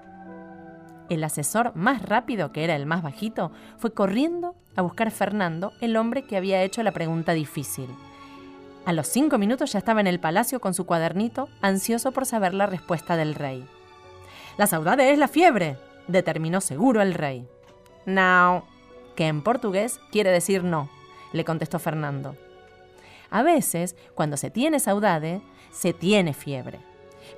El 1.09 1.23
asesor 1.23 1.75
más 1.75 2.03
rápido, 2.03 2.51
que 2.51 2.63
era 2.63 2.75
el 2.75 2.85
más 2.85 3.01
bajito, 3.01 3.51
fue 3.77 3.93
corriendo 3.93 4.55
a 4.75 4.83
buscar 4.83 5.09
Fernando, 5.09 5.73
el 5.81 5.97
hombre 5.97 6.23
que 6.23 6.37
había 6.37 6.61
hecho 6.61 6.83
la 6.83 6.91
pregunta 6.91 7.33
difícil. 7.33 7.89
A 8.85 8.93
los 8.93 9.07
cinco 9.07 9.37
minutos 9.37 9.71
ya 9.71 9.79
estaba 9.79 10.01
en 10.01 10.07
el 10.07 10.19
palacio 10.19 10.59
con 10.59 10.73
su 10.73 10.85
cuadernito, 10.85 11.49
ansioso 11.61 12.11
por 12.11 12.25
saber 12.25 12.53
la 12.53 12.67
respuesta 12.67 13.17
del 13.17 13.35
rey. 13.35 13.65
La 14.57 14.67
saudade 14.67 15.11
es 15.11 15.17
la 15.17 15.27
fiebre, 15.27 15.77
determinó 16.07 16.61
seguro 16.61 17.01
el 17.01 17.13
rey. 17.13 17.47
No, 18.05 18.65
que 19.15 19.27
en 19.27 19.41
portugués 19.41 19.99
quiere 20.11 20.31
decir 20.31 20.63
no, 20.63 20.89
le 21.33 21.43
contestó 21.43 21.79
Fernando. 21.79 22.35
A 23.31 23.43
veces, 23.43 23.95
cuando 24.15 24.37
se 24.37 24.49
tiene 24.49 24.79
saudade, 24.79 25.41
se 25.71 25.93
tiene 25.93 26.33
fiebre. 26.33 26.79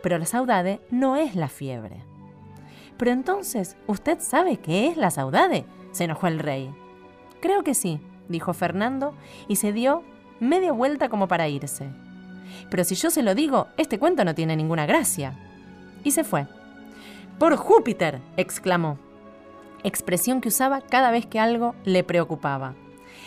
Pero 0.01 0.17
la 0.17 0.25
saudade 0.25 0.79
no 0.89 1.15
es 1.15 1.35
la 1.35 1.49
fiebre. 1.49 2.03
Pero 3.01 3.13
entonces, 3.13 3.77
¿usted 3.87 4.19
sabe 4.19 4.57
qué 4.57 4.87
es 4.87 4.95
la 4.95 5.09
saudade? 5.09 5.65
se 5.91 6.03
enojó 6.03 6.27
el 6.27 6.37
rey. 6.37 6.71
Creo 7.41 7.63
que 7.63 7.73
sí, 7.73 7.99
dijo 8.29 8.53
Fernando, 8.53 9.15
y 9.47 9.55
se 9.55 9.73
dio 9.73 10.03
media 10.39 10.71
vuelta 10.71 11.09
como 11.09 11.27
para 11.27 11.47
irse. 11.47 11.89
Pero 12.69 12.83
si 12.83 12.93
yo 12.93 13.09
se 13.09 13.23
lo 13.23 13.33
digo, 13.33 13.69
este 13.77 13.97
cuento 13.97 14.23
no 14.23 14.35
tiene 14.35 14.55
ninguna 14.55 14.85
gracia. 14.85 15.33
Y 16.03 16.11
se 16.11 16.23
fue. 16.23 16.45
Por 17.39 17.55
Júpiter, 17.55 18.21
exclamó, 18.37 18.99
expresión 19.83 20.39
que 20.39 20.49
usaba 20.49 20.81
cada 20.81 21.09
vez 21.09 21.25
que 21.25 21.39
algo 21.39 21.73
le 21.83 22.03
preocupaba. 22.03 22.75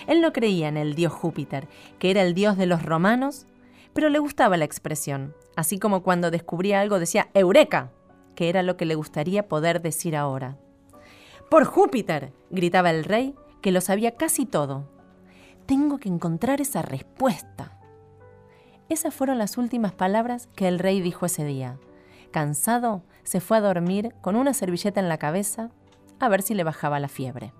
Él 0.07 0.21
no 0.21 0.33
creía 0.33 0.69
en 0.69 0.77
el 0.77 0.95
dios 0.95 1.13
Júpiter, 1.13 1.67
que 1.99 2.13
era 2.13 2.23
el 2.23 2.35
dios 2.35 2.57
de 2.57 2.67
los 2.67 2.85
romanos, 2.85 3.47
pero 3.93 4.09
le 4.09 4.21
gustaba 4.21 4.57
la 4.57 4.67
expresión, 4.67 5.35
así 5.57 5.81
como 5.81 6.05
cuando 6.05 6.31
descubría 6.31 6.81
algo 6.81 7.01
decía 7.01 7.29
Eureka, 7.35 7.91
que 8.35 8.49
era 8.49 8.63
lo 8.63 8.77
que 8.77 8.85
le 8.85 8.95
gustaría 8.95 9.49
poder 9.49 9.83
decir 9.83 10.17
ahora. 10.17 10.57
Por 11.51 11.65
Júpiter, 11.65 12.33
gritaba 12.51 12.91
el 12.91 13.05
rey, 13.05 13.35
que 13.61 13.73
lo 13.73 13.81
sabía 13.81 14.17
casi 14.17 14.47
todo. 14.47 14.89
Tengo 15.67 15.99
que 15.99 16.09
encontrar 16.09 16.61
esa 16.61 16.83
respuesta. 16.83 17.79
Esas 18.89 19.15
fueron 19.15 19.39
las 19.39 19.57
últimas 19.57 19.93
palabras 19.93 20.49
que 20.55 20.69
el 20.69 20.79
rey 20.79 21.01
dijo 21.01 21.27
ese 21.27 21.45
día. 21.45 21.79
Cansado, 22.31 23.03
se 23.23 23.41
fue 23.41 23.57
a 23.57 23.61
dormir 23.61 24.15
con 24.21 24.37
una 24.37 24.53
servilleta 24.53 25.01
en 25.01 25.09
la 25.09 25.19
cabeza 25.19 25.71
a 26.21 26.29
ver 26.29 26.43
si 26.43 26.55
le 26.55 26.65
bajaba 26.65 27.01
la 27.01 27.09
fiebre. 27.09 27.53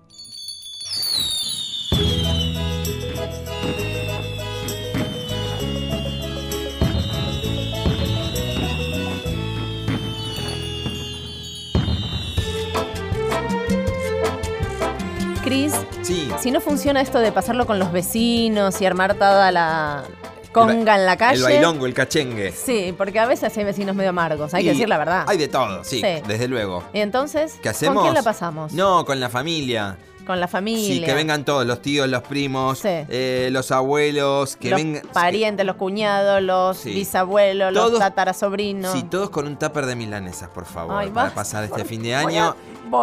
Si 16.39 16.51
no 16.51 16.61
funciona 16.61 17.01
esto 17.01 17.19
de 17.19 17.31
pasarlo 17.31 17.65
con 17.65 17.79
los 17.79 17.91
vecinos 17.91 18.79
y 18.81 18.85
armar 18.85 19.15
toda 19.15 19.51
la 19.51 20.03
conga 20.51 20.95
en 20.95 21.05
la 21.05 21.17
calle. 21.17 21.37
El 21.37 21.43
bailongo, 21.43 21.85
el 21.85 21.93
cachengue. 21.93 22.51
Sí, 22.51 22.93
porque 22.97 23.19
a 23.19 23.25
veces 23.25 23.57
hay 23.57 23.63
vecinos 23.63 23.95
medio 23.95 24.11
amargos, 24.11 24.53
hay 24.53 24.63
que 24.63 24.69
decir 24.71 24.87
la 24.87 24.97
verdad. 24.97 25.25
Hay 25.27 25.37
de 25.37 25.47
todo, 25.47 25.83
sí, 25.83 26.01
Sí. 26.01 26.21
desde 26.27 26.47
luego. 26.47 26.83
Y 26.93 26.99
entonces, 26.99 27.55
¿Qué 27.61 27.69
hacemos? 27.69 27.95
¿con 27.95 28.03
quién 28.05 28.13
la 28.13 28.23
pasamos? 28.23 28.73
No, 28.73 29.05
con 29.05 29.19
la 29.19 29.29
familia. 29.29 29.97
Con 30.25 30.39
la 30.39 30.47
familia. 30.47 30.87
Sí, 30.95 31.01
que 31.03 31.13
vengan 31.13 31.45
todos, 31.45 31.67
los 31.67 31.81
tíos, 31.83 32.07
los 32.09 32.23
primos, 32.23 32.79
Sí. 32.79 32.87
eh, 32.89 33.49
los 33.51 33.71
abuelos, 33.71 34.55
que 34.55 34.71
los 34.71 34.77
vengan. 34.81 35.03
parientes, 35.13 35.63
los 35.67 35.75
cuñados, 35.75 36.41
los 36.41 36.77
Sí. 36.77 36.91
bisabuelos, 36.93 37.73
Todos- 37.73 37.91
los 37.91 37.99
tatarasobrinos. 37.99 38.91
Sí, 38.91 39.03
todos 39.03 39.29
con 39.29 39.45
un 39.45 39.57
tupper 39.57 39.85
de 39.85 39.95
milanesas, 39.95 40.49
por 40.49 40.65
favor, 40.65 40.95
Ay, 40.97 41.11
para 41.11 41.31
pasar 41.31 41.63
este 41.63 41.85
fin 41.85 42.01
de 42.01 42.15
año 42.15 42.55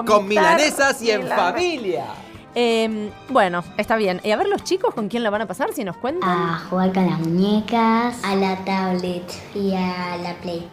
con 0.07 0.27
milanesas 0.27 1.01
y 1.03 1.11
en 1.13 1.29
familia. 1.29 2.07
Eh, 2.55 3.11
bueno, 3.29 3.65
está 3.79 3.97
bien. 3.97 4.21
Y 4.25 4.31
a 4.31 4.37
ver 4.37 4.49
los 4.49 4.63
chicos 4.65 4.95
con 4.95 5.09
quién 5.09 5.23
la 5.23 5.31
van 5.31 5.43
a 5.43 5.47
pasar, 5.47 5.73
si 5.73 5.85
nos 5.85 5.97
cuentan. 5.97 6.29
A 6.29 6.59
jugar 6.69 6.93
con 6.93 7.07
las 7.07 7.19
muñecas, 7.21 8.23
a 8.25 8.35
la 8.37 8.57
tablet 8.65 9.25
y 9.55 9.75
a 9.75 10.17
la 10.19 10.35
play. 10.43 10.69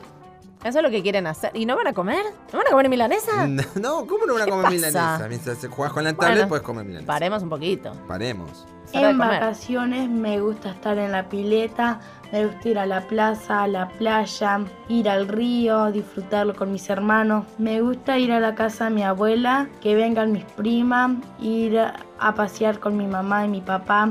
Eso 0.63 0.79
es 0.79 0.83
lo 0.83 0.89
que 0.89 1.01
quieren 1.01 1.25
hacer. 1.25 1.51
¿Y 1.53 1.65
no 1.65 1.77
van 1.77 1.87
a 1.87 1.93
comer? 1.93 2.21
¿No 2.51 2.57
van 2.59 2.67
a 2.67 2.71
comer 2.71 2.89
milanesa? 2.89 3.47
No, 3.79 4.05
¿cómo 4.05 4.25
no 4.25 4.33
van 4.33 4.41
a 4.41 4.45
¿Qué 4.45 4.51
comer 4.51 4.65
pasa? 4.65 4.75
milanesa? 4.75 5.27
Mientras 5.29 5.67
juegas 5.73 5.93
con 5.93 6.03
la 6.03 6.13
tablet, 6.13 6.33
Bueno, 6.35 6.47
puedes 6.49 6.65
comer 6.65 6.83
milanesa. 6.85 7.07
Paremos 7.07 7.43
un 7.43 7.49
poquito. 7.49 7.93
Paremos. 8.07 8.65
En 8.91 9.17
vacaciones 9.19 10.09
me 10.09 10.41
gusta 10.41 10.71
estar 10.71 10.97
en 10.97 11.11
la 11.11 11.29
pileta, 11.29 11.99
me 12.31 12.45
gusta 12.45 12.69
ir 12.69 12.77
a 12.79 12.85
la 12.85 13.01
plaza, 13.01 13.63
a 13.63 13.67
la 13.67 13.87
playa, 13.89 14.59
ir 14.87 15.09
al 15.09 15.27
río, 15.27 15.91
disfrutarlo 15.91 16.55
con 16.55 16.71
mis 16.71 16.89
hermanos. 16.89 17.45
Me 17.57 17.81
gusta 17.81 18.17
ir 18.17 18.31
a 18.31 18.39
la 18.39 18.53
casa 18.55 18.85
de 18.85 18.91
mi 18.91 19.03
abuela, 19.03 19.67
que 19.81 19.95
vengan 19.95 20.31
mis 20.31 20.43
primas, 20.45 21.11
ir 21.41 21.79
a 21.79 22.35
pasear 22.35 22.79
con 22.79 22.95
mi 22.97 23.07
mamá 23.07 23.45
y 23.45 23.49
mi 23.49 23.61
papá. 23.61 24.09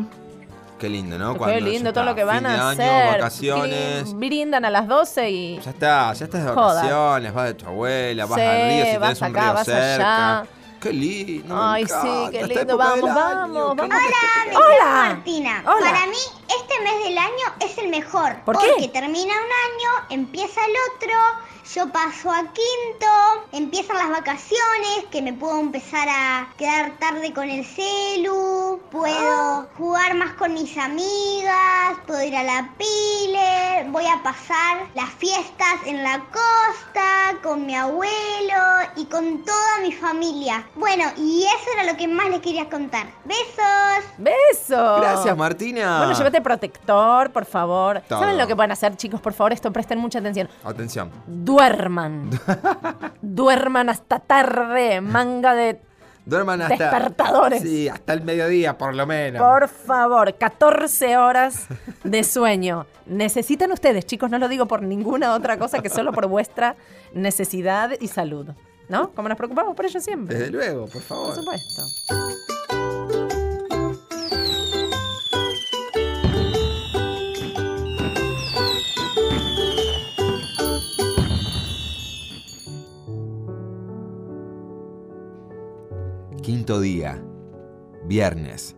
Qué 0.78 0.88
lindo, 0.88 1.18
¿no? 1.18 1.32
Qué 1.32 1.38
Cuando 1.38 1.60
lindo 1.60 1.92
todo 1.92 2.04
lo 2.04 2.14
que 2.14 2.22
van 2.22 2.46
a 2.46 2.70
año, 2.70 2.82
hacer. 2.82 3.12
vacaciones. 3.18 4.14
Brin- 4.14 4.18
Brindan 4.18 4.64
a 4.64 4.70
las 4.70 4.86
12 4.86 5.28
y. 5.30 5.58
Ya 5.60 5.70
está, 5.70 6.12
ya 6.12 6.24
estás 6.24 6.44
de 6.44 6.50
Joda. 6.52 6.74
vacaciones, 6.82 7.34
vas 7.34 7.44
de 7.46 7.54
tu 7.54 7.66
abuela, 7.66 8.26
vas 8.26 8.40
Sí, 8.40 8.46
al 8.46 8.68
río 8.68 8.84
si 8.84 8.96
vas 8.98 9.18
tenés 9.18 9.20
un 9.22 9.26
acá, 9.36 9.40
río 9.44 9.54
vas 9.54 9.64
cerca. 9.66 10.38
allá. 10.40 10.48
Qué 10.80 10.92
lindo. 10.92 11.54
me 11.54 11.60
Ay, 11.60 11.86
sí, 11.86 12.28
qué 12.30 12.46
lindo. 12.46 12.76
Vamos, 12.76 13.12
vamos, 13.14 13.76
vamos. 13.76 13.86
Hola, 13.86 13.98
me 14.46 14.56
Hola. 14.56 14.68
llamo 14.78 14.92
Martina. 15.14 15.64
Hola. 15.66 15.90
Para 15.90 16.06
mí, 16.06 16.16
este 16.48 16.80
mes 16.82 17.04
del 17.04 17.18
año 17.18 17.54
es 17.60 17.78
el 17.78 17.88
mejor. 17.88 18.36
¿Por 18.44 18.58
qué? 18.58 18.68
Porque 18.68 18.88
termina 18.88 19.34
un 19.34 19.40
año, 19.40 20.06
empieza 20.10 20.60
el 20.64 20.72
otro, 20.94 21.12
yo 21.74 21.90
paso 21.92 22.30
a 22.30 22.40
quinto, 22.44 23.06
empiezan 23.52 23.96
las 23.96 24.08
vacaciones, 24.08 25.04
que 25.10 25.20
me 25.20 25.34
puedo 25.34 25.60
empezar 25.60 26.08
a 26.08 26.48
quedar 26.56 26.92
tarde 26.98 27.32
con 27.34 27.50
el 27.50 27.64
celu, 27.64 28.80
puedo 28.90 29.68
jugar 29.76 30.14
más 30.14 30.32
con 30.34 30.54
mis 30.54 30.78
amigas, 30.78 31.98
puedo 32.06 32.22
ir 32.22 32.34
a 32.36 32.42
la 32.42 32.70
pile, 32.78 33.90
voy 33.90 34.06
a 34.06 34.22
pasar 34.22 34.86
las 34.94 35.10
fiestas 35.10 35.74
en 35.84 36.02
la 36.02 36.20
costa 36.20 37.38
con 37.42 37.66
mi 37.66 37.76
abuelo 37.76 38.08
y 38.96 39.04
con 39.04 39.44
toda 39.44 39.78
mi 39.82 39.92
familia. 39.92 40.66
Bueno, 40.74 41.04
y 41.18 41.44
eso 41.44 41.70
era 41.74 41.90
lo 41.90 41.98
que 41.98 42.08
más 42.08 42.30
les 42.30 42.40
quería 42.40 42.68
contar. 42.70 43.08
Besos. 43.24 44.04
¡Besos! 44.16 45.00
Gracias, 45.00 45.36
Martina. 45.36 45.98
Bueno, 45.98 46.14
llévate 46.14 46.40
protector, 46.40 47.30
por 47.30 47.44
favor. 47.44 48.00
Todo. 48.08 48.20
¿Saben 48.20 48.38
lo 48.38 48.46
que 48.46 48.56
pueden 48.56 48.72
hacer, 48.72 48.96
chicos? 48.96 49.20
Por 49.20 49.34
favor, 49.34 49.52
esto 49.52 49.70
presten 49.70 49.98
mucha 49.98 50.18
atención. 50.18 50.48
Atención. 50.64 51.10
Duerman. 51.58 52.30
Duerman 53.22 53.88
hasta 53.88 54.20
tarde, 54.20 55.00
manga 55.00 55.54
de... 55.54 55.80
Duerman 56.24 56.62
hasta. 56.62 56.76
Despertadores. 56.76 57.62
Sí, 57.62 57.88
hasta 57.88 58.12
el 58.12 58.22
mediodía, 58.22 58.76
por 58.78 58.94
lo 58.94 59.06
menos. 59.06 59.42
Por 59.42 59.66
favor, 59.66 60.36
14 60.36 61.16
horas 61.16 61.66
de 62.04 62.22
sueño. 62.22 62.86
Necesitan 63.06 63.72
ustedes, 63.72 64.04
chicos, 64.06 64.30
no 64.30 64.38
lo 64.38 64.48
digo 64.48 64.66
por 64.66 64.82
ninguna 64.82 65.34
otra 65.34 65.58
cosa 65.58 65.80
que 65.80 65.88
solo 65.88 66.12
por 66.12 66.26
vuestra 66.28 66.76
necesidad 67.12 67.92
y 67.98 68.08
salud. 68.08 68.48
¿No? 68.88 69.10
Como 69.12 69.28
nos 69.28 69.36
preocupamos 69.36 69.74
por 69.74 69.84
ellos 69.84 70.02
siempre. 70.02 70.38
Desde 70.38 70.50
luego, 70.52 70.86
por 70.86 71.02
favor. 71.02 71.26
Por 71.26 71.34
supuesto. 71.34 71.82
Quinto 86.48 86.80
día. 86.80 87.22
Viernes. 88.06 88.74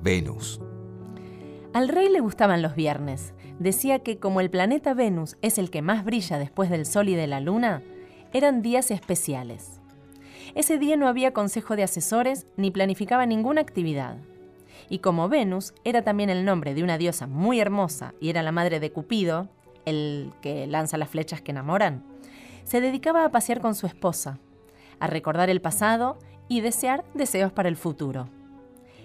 Venus. 0.00 0.62
Al 1.74 1.90
rey 1.90 2.08
le 2.08 2.20
gustaban 2.20 2.62
los 2.62 2.74
viernes. 2.74 3.34
Decía 3.58 3.98
que 3.98 4.18
como 4.18 4.40
el 4.40 4.48
planeta 4.48 4.94
Venus 4.94 5.36
es 5.42 5.58
el 5.58 5.68
que 5.68 5.82
más 5.82 6.06
brilla 6.06 6.38
después 6.38 6.70
del 6.70 6.86
Sol 6.86 7.10
y 7.10 7.14
de 7.14 7.26
la 7.26 7.40
Luna, 7.40 7.82
eran 8.32 8.62
días 8.62 8.90
especiales. 8.90 9.82
Ese 10.54 10.78
día 10.78 10.96
no 10.96 11.06
había 11.06 11.34
consejo 11.34 11.76
de 11.76 11.82
asesores 11.82 12.46
ni 12.56 12.70
planificaba 12.70 13.26
ninguna 13.26 13.60
actividad. 13.60 14.16
Y 14.88 15.00
como 15.00 15.28
Venus 15.28 15.74
era 15.84 16.00
también 16.00 16.30
el 16.30 16.46
nombre 16.46 16.72
de 16.72 16.82
una 16.82 16.96
diosa 16.96 17.26
muy 17.26 17.60
hermosa 17.60 18.14
y 18.20 18.30
era 18.30 18.42
la 18.42 18.52
madre 18.52 18.80
de 18.80 18.90
Cupido, 18.90 19.50
el 19.84 20.32
que 20.40 20.66
lanza 20.66 20.96
las 20.96 21.10
flechas 21.10 21.42
que 21.42 21.50
enamoran, 21.50 22.04
se 22.64 22.80
dedicaba 22.80 23.26
a 23.26 23.30
pasear 23.30 23.60
con 23.60 23.74
su 23.74 23.86
esposa, 23.86 24.38
a 24.98 25.08
recordar 25.08 25.50
el 25.50 25.60
pasado 25.60 26.16
y 26.56 26.60
desear 26.60 27.04
deseos 27.14 27.52
para 27.52 27.68
el 27.68 27.76
futuro 27.76 28.28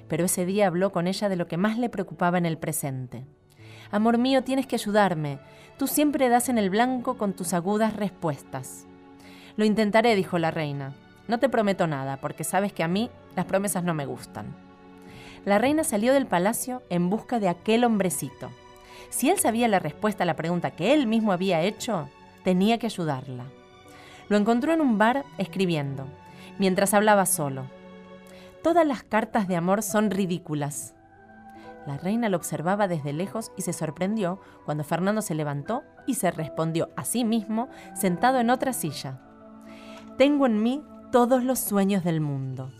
pero 0.07 0.25
ese 0.25 0.45
día 0.45 0.67
habló 0.67 0.91
con 0.91 1.07
ella 1.07 1.29
de 1.29 1.36
lo 1.36 1.47
que 1.47 1.57
más 1.57 1.77
le 1.77 1.89
preocupaba 1.89 2.38
en 2.38 2.45
el 2.45 2.57
presente. 2.57 3.25
Amor 3.91 4.17
mío, 4.17 4.43
tienes 4.43 4.67
que 4.67 4.75
ayudarme. 4.75 5.39
Tú 5.77 5.88
siempre 5.88 6.29
das 6.29 6.49
en 6.49 6.57
el 6.57 6.69
blanco 6.69 7.17
con 7.17 7.33
tus 7.33 7.53
agudas 7.53 7.95
respuestas. 7.95 8.86
Lo 9.55 9.65
intentaré, 9.65 10.15
dijo 10.15 10.38
la 10.38 10.51
reina. 10.51 10.93
No 11.27 11.39
te 11.39 11.49
prometo 11.49 11.88
nada, 11.88 12.17
porque 12.17 12.43
sabes 12.43 12.73
que 12.73 12.83
a 12.83 12.88
mí 12.88 13.10
las 13.36 13.45
promesas 13.45 13.83
no 13.83 13.93
me 13.93 14.05
gustan. 14.05 14.55
La 15.45 15.57
reina 15.57 15.83
salió 15.83 16.13
del 16.13 16.25
palacio 16.25 16.83
en 16.89 17.10
busca 17.10 17.39
de 17.39 17.49
aquel 17.49 17.83
hombrecito. 17.83 18.49
Si 19.10 19.29
él 19.29 19.39
sabía 19.39 19.67
la 19.67 19.79
respuesta 19.79 20.23
a 20.23 20.27
la 20.27 20.36
pregunta 20.36 20.71
que 20.71 20.93
él 20.93 21.07
mismo 21.07 21.31
había 21.31 21.62
hecho, 21.62 22.10
tenía 22.43 22.77
que 22.77 22.88
ayudarla. 22.88 23.45
Lo 24.29 24.36
encontró 24.36 24.73
en 24.73 24.81
un 24.81 24.97
bar 24.97 25.23
escribiendo, 25.38 26.07
mientras 26.59 26.93
hablaba 26.93 27.25
solo. 27.25 27.65
Todas 28.63 28.85
las 28.85 29.03
cartas 29.03 29.47
de 29.47 29.55
amor 29.55 29.83
son 29.83 30.11
ridículas. 30.11 30.93
La 31.85 31.97
reina 31.97 32.27
lo 32.27 32.37
observaba 32.37 32.87
desde 32.87 33.13
lejos 33.13 33.51
y 33.55 33.61
se 33.61 33.71
sorprendió 33.71 34.41
cuando 34.65 34.83
Fernando 34.83 35.21
se 35.21 35.35
levantó 35.35 35.83
y 36.05 36.15
se 36.15 36.31
respondió 36.31 36.89
a 36.97 37.05
sí 37.05 37.23
mismo 37.23 37.69
sentado 37.95 38.39
en 38.39 38.49
otra 38.49 38.73
silla. 38.73 39.21
Tengo 40.17 40.47
en 40.47 40.61
mí 40.61 40.83
todos 41.11 41.43
los 41.43 41.59
sueños 41.59 42.03
del 42.03 42.19
mundo. 42.19 42.71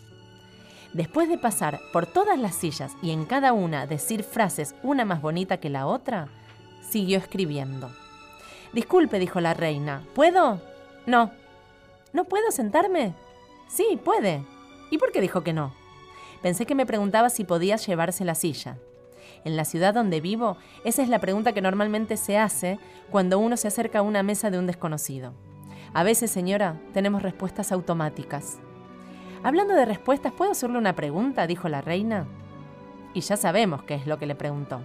Después 0.94 1.30
de 1.30 1.38
pasar 1.38 1.80
por 1.94 2.06
todas 2.06 2.38
las 2.38 2.56
sillas 2.56 2.94
y 3.02 3.12
en 3.12 3.26
cada 3.26 3.54
una 3.54 3.88
decir 3.88 4.24
frases 4.24 4.76
una 4.84 5.06
más 5.06 5.22
bonita 5.22 5.58
que 5.58 5.70
la 5.70 5.86
otra, 5.86 6.28
siguió 6.82 7.18
escribiendo. 7.18 7.90
Disculpe, 8.74 9.20
dijo 9.20 9.40
la 9.40 9.54
reina, 9.54 10.04
¿puedo? 10.16 10.60
No. 11.06 11.32
¿No 12.14 12.26
puedo 12.26 12.52
sentarme? 12.52 13.14
Sí, 13.68 14.00
puede. 14.04 14.44
¿Y 14.90 14.98
por 14.98 15.12
qué 15.12 15.22
dijo 15.22 15.44
que 15.44 15.54
no? 15.54 15.74
Pensé 16.42 16.66
que 16.66 16.76
me 16.76 16.86
preguntaba 16.86 17.30
si 17.30 17.44
podía 17.44 17.76
llevarse 17.76 18.26
la 18.26 18.36
silla. 18.36 18.78
En 19.44 19.56
la 19.56 19.66
ciudad 19.66 19.94
donde 19.94 20.22
vivo, 20.22 20.58
esa 20.84 21.02
es 21.02 21.10
la 21.10 21.20
pregunta 21.20 21.54
que 21.54 21.62
normalmente 21.62 22.18
se 22.18 22.38
hace 22.38 22.80
cuando 23.10 23.40
uno 23.40 23.58
se 23.58 23.68
acerca 23.68 24.00
a 24.00 24.04
una 24.04 24.24
mesa 24.24 24.50
de 24.50 24.60
un 24.60 24.68
desconocido. 24.68 25.34
A 25.94 26.04
veces, 26.04 26.32
señora, 26.32 26.80
tenemos 26.94 27.22
respuestas 27.22 27.72
automáticas. 27.72 28.60
Hablando 29.44 29.74
de 29.74 29.86
respuestas, 29.86 30.34
¿puedo 30.34 30.52
hacerle 30.52 30.78
una 30.78 30.96
pregunta? 30.96 31.48
dijo 31.48 31.70
la 31.70 31.82
reina. 31.82 32.28
Y 33.14 33.22
ya 33.22 33.38
sabemos 33.38 33.84
qué 33.84 33.96
es 33.96 34.08
lo 34.08 34.20
que 34.20 34.26
le 34.26 34.36
preguntó. 34.36 34.82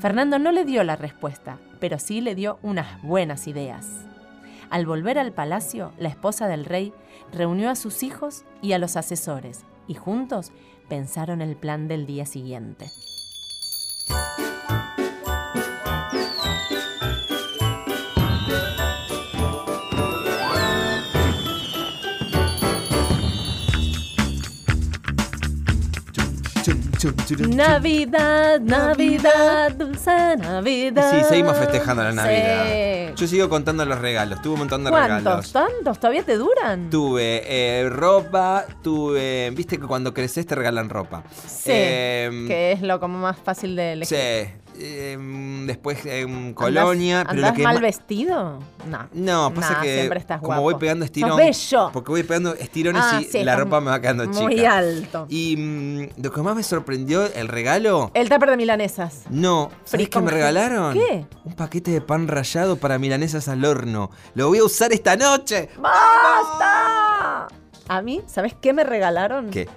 Fernando 0.00 0.38
no 0.38 0.52
le 0.52 0.64
dio 0.64 0.84
la 0.84 0.96
respuesta, 0.96 1.58
pero 1.80 1.98
sí 1.98 2.20
le 2.20 2.34
dio 2.34 2.58
unas 2.62 3.02
buenas 3.02 3.46
ideas. 3.46 4.06
Al 4.70 4.86
volver 4.86 5.18
al 5.18 5.32
palacio, 5.32 5.92
la 5.98 6.08
esposa 6.08 6.48
del 6.48 6.64
rey 6.64 6.92
reunió 7.32 7.70
a 7.70 7.76
sus 7.76 8.02
hijos 8.02 8.44
y 8.62 8.72
a 8.72 8.78
los 8.78 8.96
asesores, 8.96 9.64
y 9.86 9.94
juntos 9.94 10.52
pensaron 10.88 11.40
el 11.40 11.56
plan 11.56 11.88
del 11.88 12.06
día 12.06 12.26
siguiente. 12.26 12.90
Navidad, 27.34 28.60
Navidad, 28.60 29.72
dulce 29.72 30.36
Navidad. 30.36 31.10
Sí, 31.20 31.26
seguimos 31.28 31.56
festejando 31.56 32.02
la 32.02 32.12
Navidad. 32.12 32.64
Sí. 32.66 33.14
Yo 33.16 33.26
sigo 33.26 33.48
contando 33.48 33.84
los 33.84 33.98
regalos. 33.98 34.40
Tuve 34.42 34.52
un 34.54 34.58
montón 34.60 34.84
de 34.84 34.90
¿Cuántos? 34.90 35.18
regalos. 35.18 35.52
¿Tantos? 35.52 35.98
¿Todavía 35.98 36.22
te 36.22 36.36
duran? 36.36 36.90
Tuve 36.90 37.42
eh, 37.46 37.88
ropa, 37.88 38.64
tuve. 38.82 39.50
Viste 39.54 39.78
que 39.78 39.86
cuando 39.86 40.14
creces 40.14 40.46
te 40.46 40.54
regalan 40.54 40.88
ropa. 40.88 41.24
Sí. 41.46 41.70
Em, 41.72 42.46
que 42.46 42.72
es 42.72 42.82
lo 42.82 43.00
como 43.00 43.18
más 43.18 43.36
fácil 43.38 43.74
de 43.76 43.92
elegir. 43.94 44.18
Sí. 44.18 44.52
Em, 44.78 45.66
después 45.66 45.98
em, 46.06 46.52
colonia. 46.54 47.20
¿Andás, 47.20 47.30
pero 47.30 47.40
lo 47.40 47.46
andás 47.48 47.56
que 47.58 47.62
mal 47.64 47.74
ma- 47.76 47.80
vestido? 47.80 48.58
No. 48.88 49.08
No, 49.12 49.54
pasa 49.54 49.72
Nah, 49.74 49.80
que 49.82 49.94
siempre 49.96 50.18
estás 50.20 50.38
como 50.40 50.48
guapo. 50.48 50.62
voy 50.62 50.74
pegando 50.76 51.06
bello. 51.36 51.90
Porque 51.92 52.10
voy 52.10 52.22
pegando 52.22 52.54
estirones 52.54 53.02
Ah, 53.04 53.20
y 53.20 53.24
sí, 53.24 53.42
la 53.44 53.56
ropa 53.56 53.80
me 53.80 53.90
va 53.90 54.00
quedando 54.00 54.26
chica. 54.26 54.40
Muy 54.44 54.64
alto. 54.64 55.26
Y 55.28 55.56
mm, 55.56 56.22
lo 56.22 56.32
que 56.32 56.42
más 56.42 56.56
me 56.56 56.62
sorprendió, 56.62 57.26
el 57.32 57.48
regalo. 57.48 58.10
El 58.14 58.28
tupper 58.28 58.50
de 58.50 58.56
milanesas. 58.56 59.22
No, 59.30 59.70
¿sabés 59.84 60.08
qué 60.08 60.20
me 60.20 60.30
regalaron? 60.30 60.94
¿Qué? 60.94 61.26
Un 61.44 61.54
paquete 61.54 61.90
de 61.90 62.00
pan 62.00 62.28
rallado 62.28 62.76
para 62.76 62.98
milanesas 62.98 63.48
al 63.48 63.64
horno. 63.64 64.10
Lo 64.34 64.48
voy 64.48 64.58
a 64.58 64.64
usar 64.64 64.92
esta 64.92 65.16
noche. 65.16 65.68
¡Basta! 65.78 67.48
A 67.88 68.02
mí, 68.02 68.22
¿sabes 68.26 68.54
qué 68.60 68.72
me 68.72 68.84
regalaron? 68.84 69.50
¿Qué? 69.50 69.68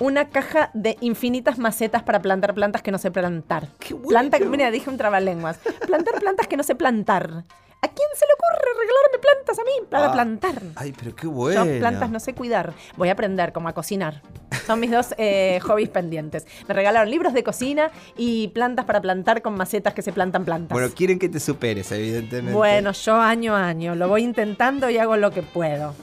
Una 0.00 0.30
caja 0.30 0.70
de 0.72 0.96
infinitas 1.00 1.58
macetas 1.58 2.02
para 2.02 2.20
plantar 2.22 2.54
plantas 2.54 2.80
que 2.82 2.90
no 2.90 2.96
sé 2.98 3.10
plantar. 3.10 3.68
Planta, 4.08 4.38
mira, 4.38 4.70
dije 4.70 4.88
un 4.88 4.96
trabalenguas. 4.96 5.58
Plantar 5.86 6.18
plantas 6.20 6.46
que 6.48 6.56
no 6.56 6.62
sé 6.62 6.74
plantar. 6.74 7.44
¿A 7.82 7.88
quién 7.88 8.08
se 8.14 8.26
le 8.26 8.32
ocurre 8.34 8.70
regalarme 8.78 9.18
plantas 9.20 9.58
a 9.58 9.62
mí 9.64 9.86
para 9.90 10.06
Ah, 10.06 10.12
plantar? 10.12 10.62
Ay, 10.76 10.92
pero 10.98 11.14
qué 11.14 11.26
bueno. 11.26 11.64
Yo 11.64 11.78
plantas 11.78 12.10
no 12.10 12.20
sé 12.20 12.34
cuidar. 12.34 12.72
Voy 12.96 13.08
a 13.08 13.12
aprender 13.12 13.52
como 13.52 13.68
a 13.68 13.72
cocinar. 13.74 14.22
Son 14.66 14.80
mis 14.80 14.90
dos 14.90 15.14
eh, 15.18 15.60
hobbies 15.64 15.88
pendientes. 15.88 16.46
Me 16.68 16.74
regalaron 16.74 17.10
libros 17.10 17.32
de 17.32 17.42
cocina 17.42 17.90
y 18.16 18.48
plantas 18.48 18.84
para 18.84 19.00
plantar 19.00 19.40
con 19.42 19.54
macetas 19.54 19.94
que 19.94 20.02
se 20.02 20.12
plantan 20.12 20.44
plantas. 20.44 20.74
Bueno, 20.76 20.92
quieren 20.94 21.18
que 21.18 21.28
te 21.28 21.40
superes, 21.40 21.90
evidentemente. 21.92 22.52
Bueno, 22.52 22.92
yo 22.92 23.16
año 23.16 23.54
a 23.56 23.66
año 23.68 23.94
lo 23.94 24.08
voy 24.08 24.24
intentando 24.24 24.88
y 24.90 24.98
hago 24.98 25.16
lo 25.16 25.30
que 25.30 25.42
puedo. 25.42 25.94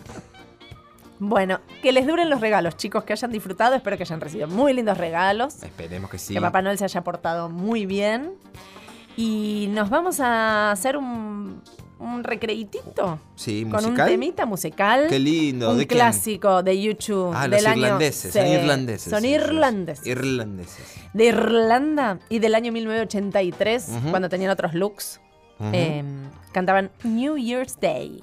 Bueno, 1.19 1.59
que 1.81 1.91
les 1.91 2.05
duren 2.05 2.29
los 2.29 2.41
regalos, 2.41 2.77
chicos, 2.77 3.03
que 3.03 3.13
hayan 3.13 3.31
disfrutado. 3.31 3.75
Espero 3.75 3.97
que 3.97 4.03
hayan 4.03 4.21
recibido 4.21 4.47
muy 4.47 4.73
lindos 4.73 4.97
regalos. 4.97 5.63
Esperemos 5.63 6.09
que 6.11 6.17
sí. 6.19 6.33
Que 6.33 6.41
Papá 6.41 6.61
Noel 6.61 6.77
se 6.77 6.83
haya 6.85 7.03
portado 7.03 7.49
muy 7.49 7.85
bien. 7.85 8.33
Y 9.15 9.67
nos 9.71 9.89
vamos 9.89 10.19
a 10.19 10.69
hacer 10.71 10.95
un, 10.95 11.63
un 11.97 12.23
recreitito. 12.23 13.19
Sí, 13.35 13.63
Con 13.63 13.77
un 13.79 13.83
musical. 13.85 14.07
temita 14.09 14.45
musical. 14.45 15.07
Qué 15.09 15.17
lindo. 15.17 15.71
Un 15.71 15.79
¿De 15.79 15.87
quién? 15.87 15.97
clásico 16.01 16.61
de 16.61 16.79
YouTube. 16.79 17.33
Ah, 17.35 17.47
los 17.47 17.65
año- 17.65 17.77
irlandeses. 17.85 18.31
Son 18.31 18.45
irlandeses. 18.45 19.09
Son 19.11 19.25
irlandeses. 19.25 20.05
Irlandeses. 20.05 20.93
de 21.13 21.25
Irlanda 21.25 22.19
y 22.29 22.37
del 22.37 22.53
año 22.53 22.71
1983, 22.71 23.89
Ujú. 23.89 24.09
cuando 24.11 24.29
tenían 24.29 24.51
otros 24.51 24.75
looks. 24.75 25.19
Eh, 25.73 26.03
cantaban 26.51 26.91
New 27.03 27.37
Year's 27.37 27.79
Day. 27.79 28.19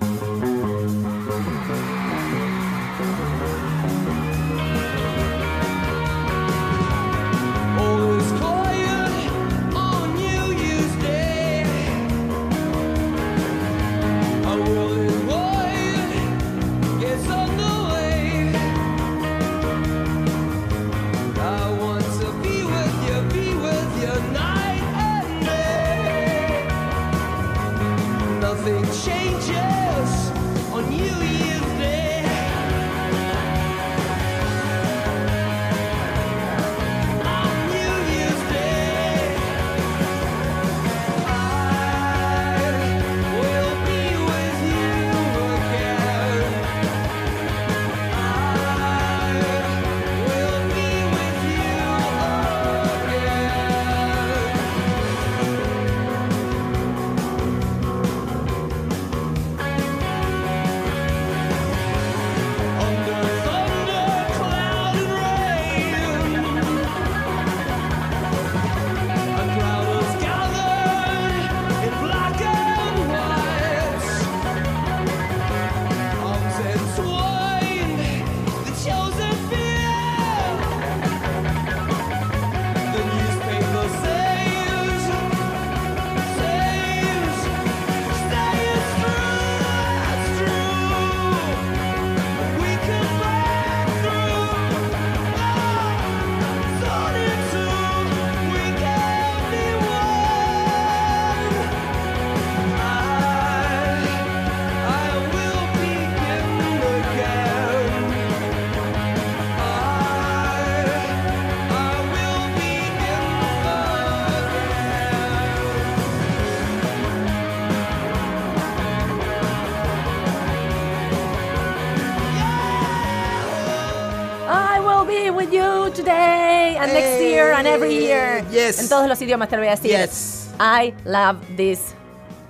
Yes. 128.55 128.79
En 128.79 128.89
todos 128.89 129.07
los 129.09 129.21
idiomas 129.21 129.49
te 129.49 129.57
lo 129.57 129.63
voy 129.63 129.69
a 129.69 129.73
decir. 129.73 129.91
Yes. 129.91 130.49
I 130.59 130.95
love 131.05 131.39
this 131.57 131.81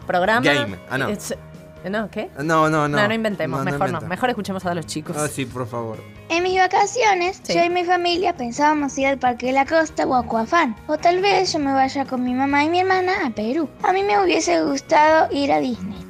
programa. 0.07 0.41
Game. 0.43 0.77
Ah, 0.91 0.99
no. 0.99 1.09
It's- 1.11 1.35
no, 1.91 2.09
¿qué? 2.11 2.31
No, 2.39 2.71
no, 2.71 2.89
no. 2.89 2.97
No, 2.97 3.09
no 3.09 3.13
inventemos. 3.15 3.59
No, 3.63 3.71
mejor 3.71 3.91
no. 3.91 4.01
Mejor 4.03 4.31
escuchemos 4.31 4.65
a 4.65 4.75
los 4.75 4.87
chicos. 4.87 5.17
Ah, 5.19 5.29
sí, 5.29 5.45
por 5.45 5.67
favor. 5.69 5.99
En 6.31 6.43
mis 6.43 6.59
vacaciones, 6.59 7.41
Sí. 7.43 7.53
yo 7.55 7.63
y 7.63 7.69
mi 7.69 7.85
familia 7.85 8.35
pensábamos 8.35 8.97
ir 8.97 9.07
al 9.09 9.19
Parque 9.19 9.47
de 9.49 9.53
la 9.53 9.67
Costa 9.67 10.07
o 10.07 10.15
a 10.15 10.27
Coafán. 10.27 10.75
O 10.87 10.97
tal 10.97 11.21
vez 11.21 11.53
yo 11.53 11.59
me 11.59 11.75
vaya 11.75 12.07
con 12.07 12.25
mi 12.25 12.33
mamá 12.33 12.65
y 12.65 12.71
mi 12.71 12.81
hermana 12.81 13.13
a 13.27 13.31
Perú. 13.31 13.69
A 13.83 13.93
mí 13.93 14.03
me 14.03 14.19
hubiese 14.19 14.63
gustado 14.63 15.29
ir 15.31 15.53
a 15.53 15.59
Disney. 15.59 16.04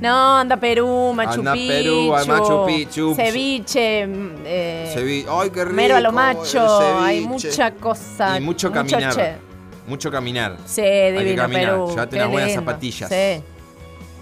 No, 0.00 0.36
anda 0.36 0.56
Perú, 0.58 1.12
Machu 1.14 1.38
Anda 1.40 1.52
Picchu. 1.54 1.68
Perú, 1.68 2.10
Machu 2.26 2.66
Picchu. 2.66 3.14
Ceviche. 3.14 4.06
mm, 4.06 4.30
eh, 4.44 4.92
Cevi- 4.94 5.26
¡Ay, 5.28 5.50
qué 5.50 5.64
rico! 5.64 5.74
Mero 5.76 5.96
a 5.96 6.00
lo 6.00 6.12
macho. 6.12 6.98
Hay 7.00 7.22
ceviche. 7.24 7.48
mucha 7.48 7.70
cosa. 7.72 8.36
Y 8.36 8.40
mucho 8.40 8.70
caminar. 8.70 9.38
Mucho 9.86 10.10
caminar. 10.10 10.56
Sí, 10.66 10.80
Hay 10.82 11.12
que 11.14 11.18
divino 11.24 11.42
caminar. 11.42 11.64
Perú. 11.72 11.88
Llévate 11.90 12.16
unas 12.16 12.30
buenas 12.30 12.52
zapatillas. 12.52 13.08
Sí. 13.08 13.42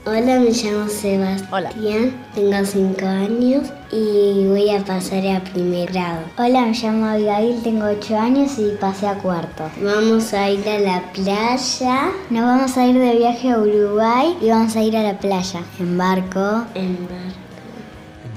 Hola, 0.07 0.39
me 0.39 0.51
llamo 0.51 0.87
Sebastián, 0.87 2.13
tengo 2.35 2.63
5 2.63 3.07
años 3.07 3.63
y 3.91 4.47
voy 4.47 4.69
a 4.69 4.85
pasar 4.85 5.27
a 5.27 5.41
primer 5.41 5.91
grado. 5.93 6.25
Hola, 6.37 6.67
me 6.67 6.75
llamo 6.75 7.07
Abigail, 7.07 7.63
tengo 7.63 7.87
8 7.87 8.19
años 8.19 8.59
y 8.59 8.77
pasé 8.79 9.07
a 9.07 9.15
cuarto. 9.15 9.65
Vamos 9.83 10.35
a 10.35 10.51
ir 10.51 10.69
a 10.69 10.79
la 10.79 11.03
playa. 11.15 12.11
Nos 12.29 12.43
vamos 12.43 12.77
a 12.77 12.87
ir 12.87 12.99
de 12.99 13.17
viaje 13.17 13.51
a 13.51 13.59
Uruguay 13.59 14.37
y 14.43 14.51
vamos 14.51 14.77
a 14.77 14.83
ir 14.83 14.95
a 14.95 15.03
la 15.03 15.19
playa 15.19 15.63
en 15.81 15.97
barco. 15.97 16.67
En 16.75 16.99
barco. 17.09 17.44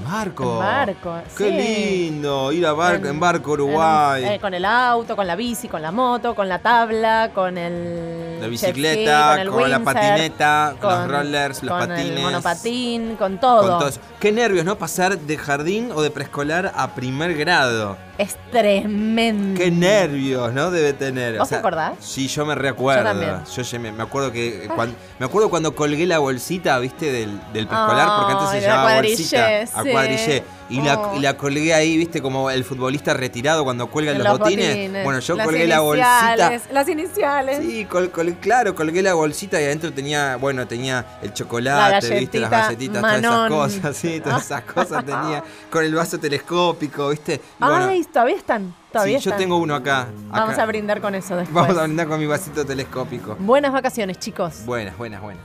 Barco. 0.07 0.53
En 0.53 0.59
barco, 0.59 1.15
Qué 1.37 1.49
sí. 1.49 2.09
lindo. 2.09 2.51
Ir 2.51 2.65
a 2.65 2.73
barco, 2.73 3.07
en, 3.07 3.19
barco 3.19 3.53
En- 3.55 3.61
Uruguay. 3.61 4.23
eh, 4.25 4.39
con 4.39 4.53
el 4.53 4.65
auto, 4.65 5.15
con 5.15 5.27
la 5.27 5.35
bici, 5.35 5.67
con 5.67 5.81
la 5.81 5.91
moto, 5.91 6.33
con 6.35 6.47
la 6.49 6.59
tabla, 6.59 7.31
con 7.33 7.57
el. 7.57 8.39
la 8.39 8.45
ski, 8.45 8.49
bicicleta, 8.49 9.41
el 9.41 9.49
con, 9.49 9.69
la 9.69 9.79
patineta, 9.79 10.75
con, 10.79 10.89
los 10.91 10.99
con- 11.01 11.09
rollers, 11.09 11.63
los 11.63 11.77
con 11.77 11.87
patines. 11.89 12.17
el 12.17 12.21
monopatín, 12.23 13.15
con 13.17 13.37
todo. 13.39 13.67
Con 13.79 13.79
todo. 13.79 14.01
Qué 14.19 14.31
nervios, 14.31 14.65
¿no? 14.65 14.77
Pasar 14.77 15.17
de 15.17 15.37
jardín 15.37 15.91
o 15.93 16.01
de 16.01 16.09
preescolar 16.11 16.71
a 16.75 16.93
primer 16.95 17.35
grado. 17.35 17.97
Es 18.17 18.35
tremendo. 18.51 19.59
Qué 19.59 19.69
nervios, 19.69 20.51
¿no? 20.51 20.71
Debe 20.71 20.93
tener. 20.93 21.37
¿Vos 21.37 21.49
te 21.49 21.55
acordás? 21.55 21.93
Sí, 21.99 22.27
yo 22.27 22.45
me 22.45 22.55
recuerdo. 22.55 23.03
Yo 23.03 23.09
también. 23.09 23.43
Yo 23.55 23.61
ya 23.61 23.79
me, 23.79 23.91
me 23.91 24.03
acuerdo 24.03 24.31
que 24.31 24.67
cuando, 24.75 24.95
me 25.19 25.25
acuerdo 25.27 25.49
cuando 25.49 25.75
colgué 25.75 26.07
la 26.07 26.17
bolsita, 26.17 26.79
¿viste? 26.79 27.11
Del, 27.11 27.39
del 27.53 27.67
preescolar, 27.67 28.09
porque 28.17 28.33
antes 28.33 28.49
se 28.49 28.61
la 28.61 28.73
llamaba 28.73 28.95
bolsita 28.95 29.61
a 29.61 29.83
sí. 29.83 29.89
cuadrillé. 29.91 30.43
Y, 30.69 30.81
la, 30.81 30.99
Oh. 30.99 31.15
y 31.17 31.21
la 31.21 31.37
colgué 31.37 31.73
ahí, 31.73 31.95
¿viste? 31.97 32.21
Como 32.21 32.49
el 32.51 32.63
futbolista 32.65 33.13
retirado 33.13 33.63
cuando 33.63 33.87
cuelga 33.87 34.11
En 34.11 34.23
los, 34.23 34.37
botines. 34.37 35.03
Bueno, 35.03 35.19
yo 35.19 35.35
Las 35.35 35.45
colgué 35.45 35.65
la 35.67 35.79
bolsita. 35.79 36.59
Las 36.71 36.89
iniciales. 36.89 37.59
Sí, 37.61 37.85
col- 37.85 38.11
col- 38.11 38.35
claro, 38.41 38.75
colgué 38.75 39.01
la 39.01 39.13
bolsita 39.13 39.61
y 39.61 39.63
adentro 39.65 39.93
tenía, 39.93 40.35
bueno, 40.35 40.67
tenía 40.67 41.05
el 41.21 41.29
La 41.29 41.33
chocolate, 41.33 42.19
¿viste? 42.19 42.39
Las 42.39 42.49
galletita 42.51 43.01
galletitas, 43.01 43.01
todas 43.01 43.17
esas 43.19 43.31
Manon. 43.31 43.49
cosas, 43.57 43.95
sí, 43.97 44.19
todas 44.21 44.45
esas 44.45 44.61
cosas 44.63 45.05
tenía. 45.05 45.43
Con 45.69 45.83
el 45.85 45.95
vaso 45.95 46.19
telescópico, 46.19 47.09
¿viste? 47.09 47.39
Bueno, 47.59 47.87
Ay, 47.89 48.03
todavía 48.05 48.35
están. 48.35 48.73
Todavía 48.91 49.19
sí, 49.19 49.25
yo 49.25 49.29
están. 49.31 49.39
tengo 49.43 49.57
uno 49.57 49.75
acá. 49.75 50.07
Vamos 50.29 50.53
acá. 50.53 50.63
a 50.63 50.65
brindar 50.65 51.01
con 51.01 51.13
eso 51.15 51.35
después. 51.35 51.53
Vamos 51.53 51.77
a 51.77 51.83
brindar 51.83 52.07
con 52.07 52.19
mi 52.19 52.25
vasito 52.25 52.65
telescópico. 52.65 53.35
Buenas 53.39 53.71
vacaciones, 53.71 54.17
chicos. 54.19 54.65
Buenas, 54.65 54.97
buenas, 54.97 55.21
buenas. 55.21 55.43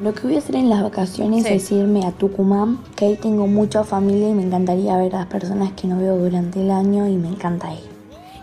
Lo 0.00 0.14
que 0.14 0.22
voy 0.22 0.36
a 0.36 0.38
hacer 0.38 0.56
en 0.56 0.70
las 0.70 0.82
vacaciones 0.82 1.44
Sí. 1.46 1.52
es 1.54 1.70
irme 1.72 2.06
a 2.06 2.12
Tucumán, 2.12 2.78
que 2.96 3.04
ahí 3.04 3.16
tengo 3.16 3.46
mucha 3.46 3.84
familia 3.84 4.28
y 4.30 4.34
me 4.34 4.42
encantaría 4.42 4.96
ver 4.96 5.14
a 5.14 5.18
las 5.20 5.26
personas 5.26 5.72
que 5.72 5.86
no 5.86 5.98
veo 5.98 6.16
durante 6.16 6.60
el 6.62 6.70
año 6.70 7.06
y 7.06 7.16
me 7.16 7.28
encanta 7.28 7.72
ir. 7.74 7.90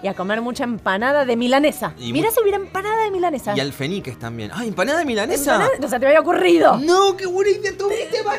Y 0.03 0.07
a 0.07 0.13
comer 0.13 0.41
mucha 0.41 0.63
empanada 0.63 1.25
de 1.25 1.35
milanesa. 1.35 1.93
Y 1.97 2.13
Mirá 2.13 2.29
si 2.29 2.39
hubiera 2.39 2.59
empanada 2.59 3.05
de 3.05 3.09
milanesa. 3.09 3.57
Y 3.57 3.59
alfeniques 3.59 4.19
también. 4.19 4.51
¡Ah, 4.53 4.63
empanada 4.63 4.99
de 4.99 5.05
milanesa! 5.05 5.53
Empanada- 5.55 5.79
No 5.81 5.87
se 5.89 5.99
te 5.99 6.05
había 6.05 6.19
ocurrido. 6.19 6.77
No, 6.77 7.17
qué 7.17 7.25
buena 7.25 7.49
idea 7.49 7.71
tuviste, 7.75 8.21
¡Por 8.23 8.33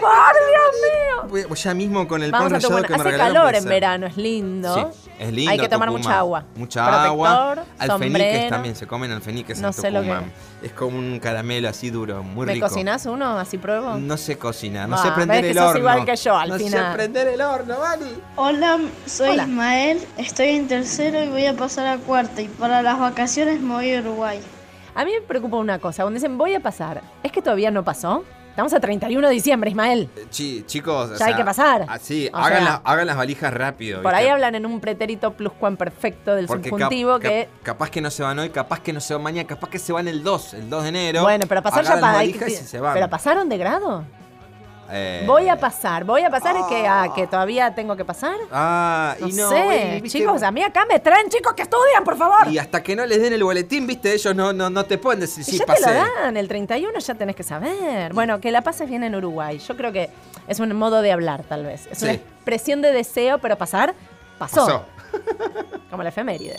Dios 1.27 1.43
mío! 1.43 1.55
Ya 1.57 1.75
mismo 1.75 2.07
con 2.07 2.23
el 2.23 2.31
Vamos 2.31 2.45
pan 2.45 2.53
rallado 2.53 2.69
Tucumán. 2.69 2.85
que 2.85 3.03
me 3.03 3.09
Hace 3.09 3.19
calor 3.19 3.55
en 3.57 3.65
verano, 3.65 4.07
es 4.07 4.17
lindo. 4.17 4.73
Sí, 4.73 5.09
es 5.19 5.33
lindo. 5.33 5.51
Hay 5.51 5.59
que 5.59 5.69
tomar 5.69 5.89
Tucumán. 5.89 6.03
mucha 6.07 6.19
agua. 6.21 6.45
Mucha 6.55 6.85
Protector, 6.85 7.09
agua. 7.09 7.65
Alfeniques 7.81 7.89
sombrero. 8.23 8.49
también, 8.51 8.77
se 8.77 8.87
comen 8.87 9.11
alfeniques 9.11 9.61
No 9.61 9.67
en 9.69 9.73
sé 9.75 9.91
lo 9.91 10.03
que 10.03 10.07
Tucumán. 10.11 10.33
Es 10.61 10.73
como 10.73 10.99
un 10.99 11.21
caramelo 11.21 11.69
así 11.69 11.89
duro, 11.91 12.23
muy 12.25 12.45
¿Me 12.47 12.55
rico. 12.55 12.69
cocinás 12.69 13.07
uno? 13.07 13.39
Así 13.39 13.59
pruebo. 13.59 13.95
No 13.95 14.17
sé 14.17 14.37
cocinar, 14.39 14.89
no 14.89 14.97
Ah, 14.97 15.03
sé 15.05 15.11
prender 15.13 15.45
el 15.45 15.53
que 15.53 15.59
sos 15.59 15.69
horno. 15.69 15.79
igual 15.79 16.05
que 16.05 16.17
yo 16.17 16.37
al 16.37 16.49
no 16.49 16.57
final. 16.59 16.91
sé 16.91 16.97
prender 16.97 17.29
el 17.29 17.41
horno, 17.41 17.79
Vani. 17.79 18.13
Hola, 18.35 18.79
soy 19.07 19.29
Hola. 19.31 19.45
Ismael, 19.45 20.01
estoy 20.17 20.49
en 20.49 20.67
tercero 20.67 21.23
y 21.23 21.29
voy 21.29 21.47
a 21.47 21.55
pasar 21.55 21.87
a 21.87 21.99
cuarta. 21.99 22.43
Y 22.43 22.49
para 22.49 22.83
las 22.83 22.99
vacaciones 22.99 23.61
me 23.61 23.75
voy 23.75 23.95
a 23.95 24.01
Uruguay. 24.01 24.41
A 24.97 25.05
mí 25.05 25.13
me 25.13 25.21
preocupa 25.21 25.59
una 25.59 25.79
cosa. 25.79 26.03
Cuando 26.03 26.17
dicen 26.17 26.37
voy 26.37 26.55
a 26.55 26.61
pasar, 26.61 27.03
¿es 27.23 27.31
que 27.31 27.41
todavía 27.41 27.71
no 27.71 27.85
pasó? 27.85 28.25
Estamos 28.59 28.75
a 28.75 28.81
31 28.81 29.29
de 29.29 29.35
diciembre, 29.35 29.71
Ismael. 29.71 30.11
Chi- 30.31 30.65
chicos, 30.67 31.11
o 31.13 31.15
Ya 31.17 31.27
hay 31.27 31.31
sea, 31.31 31.37
que 31.37 31.45
pasar. 31.45 31.87
Así, 31.89 32.29
O 32.33 32.37
hagan, 32.37 32.53
sea, 32.55 32.61
la- 32.65 32.83
hagan 32.83 33.07
las 33.07 33.17
valijas 33.17 33.55
rápido. 33.55 34.03
Por 34.03 34.11
¿viste? 34.11 34.25
ahí 34.27 34.33
hablan 34.33 34.57
en 34.57 34.67
un 34.67 34.81
pretérito 34.81 35.33
pluscuamperfecto 35.35 36.35
del 36.35 36.47
Porque 36.49 36.71
subjuntivo 36.71 37.13
cap- 37.21 37.23
que... 37.23 37.49
capaz 37.63 37.89
que 37.91 38.01
no 38.01 38.11
se 38.11 38.25
van 38.25 38.37
hoy, 38.41 38.51
capaz 38.51 38.81
que 38.81 38.93
no 38.93 38.99
se 38.99 39.15
van 39.15 39.23
mañana, 39.23 39.47
capaz 39.47 39.71
que 39.71 39.79
se 39.79 39.93
van 39.93 40.09
el 40.09 40.25
2, 40.25 40.55
el 40.55 40.69
2 40.69 40.83
de 40.83 40.89
enero. 40.89 41.23
Bueno, 41.23 41.45
pero 41.49 41.63
pasar 41.63 41.85
ya 41.85 41.91
las 41.95 42.01
para... 42.01 42.25
se 42.49 42.81
van. 42.81 42.95
¿Pero 42.95 43.09
pasaron 43.09 43.49
de 43.49 43.59
grado? 43.59 44.05
Eh, 44.91 45.25
Voy 45.27 45.49
a 45.49 45.57
pasar. 45.57 46.05
¿Voy 46.05 46.23
a 46.23 46.31
pasar 46.31 46.57
es 46.57 46.65
que, 46.67 46.87
ah, 46.87 47.09
que 47.15 47.27
todavía 47.27 47.75
tengo 47.75 47.95
que 47.97 48.05
pasar? 48.05 48.37
Ah, 48.51 49.15
No, 49.21 49.29
y 49.29 49.33
no, 49.35 49.49
sé, 49.51 49.99
viste, 50.03 50.19
chicos, 50.19 50.43
a 50.43 50.51
mí 50.51 50.63
acá 50.63 50.87
me 50.89 50.99
traen 50.99 51.29
chicos 51.29 51.53
que 51.55 51.63
estudian, 51.63 52.05
por 52.05 52.17
favor. 52.17 52.49
Y 52.49 52.59
hasta 52.59 52.83
que 52.83 52.97
no 52.97 53.05
les 53.05 53.21
den 53.21 53.33
el 53.35 53.45
boletín, 53.45 53.87
viste, 53.87 54.13
ellos 54.15 54.35
no, 54.35 54.53
no, 54.53 54.71
no 54.71 54.85
te 54.85 54.97
pueden 54.99 55.21
decir 55.21 55.43
Y 55.47 55.51
sí, 55.53 55.59
ya 55.59 55.67
pasé. 55.67 55.85
te 55.85 55.89
lo 55.93 55.95
dan, 56.23 56.37
el 56.37 56.49
31 56.49 56.99
ya 56.99 57.15
tenés 57.15 57.37
que 57.37 57.43
saber. 57.43 58.13
Bueno, 58.15 58.41
que 58.41 58.51
la 58.51 58.63
pases 58.63 58.89
bien 58.89 59.03
en 59.05 59.15
Uruguay. 59.15 59.59
Yo 59.59 59.77
creo 59.77 59.93
que 59.93 60.11
es 60.47 60.59
un 60.61 60.75
modo 60.75 61.03
de 61.03 61.13
hablar, 61.13 61.43
tal 61.45 61.65
vez. 61.65 61.87
Es 61.91 62.03
una 62.03 62.13
Sí. 62.13 62.17
expresión 62.19 62.81
de 62.81 62.93
deseo, 62.93 63.39
pero 63.39 63.57
pasar, 63.59 63.95
pasó. 64.39 64.65
Pasó. 64.67 64.85
Como 65.91 66.03
la 66.03 66.09
efeméride. 66.11 66.57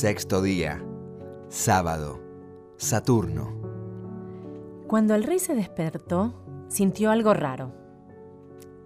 Sexto 0.00 0.42
día, 0.42 0.80
sábado, 1.48 2.20
Saturno. 2.76 3.52
Cuando 4.86 5.16
el 5.16 5.24
rey 5.24 5.40
se 5.40 5.56
despertó, 5.56 6.40
sintió 6.68 7.10
algo 7.10 7.34
raro. 7.34 7.72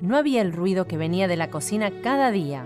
No 0.00 0.16
había 0.16 0.40
el 0.40 0.54
ruido 0.54 0.86
que 0.86 0.96
venía 0.96 1.28
de 1.28 1.36
la 1.36 1.50
cocina 1.50 2.00
cada 2.02 2.30
día. 2.30 2.64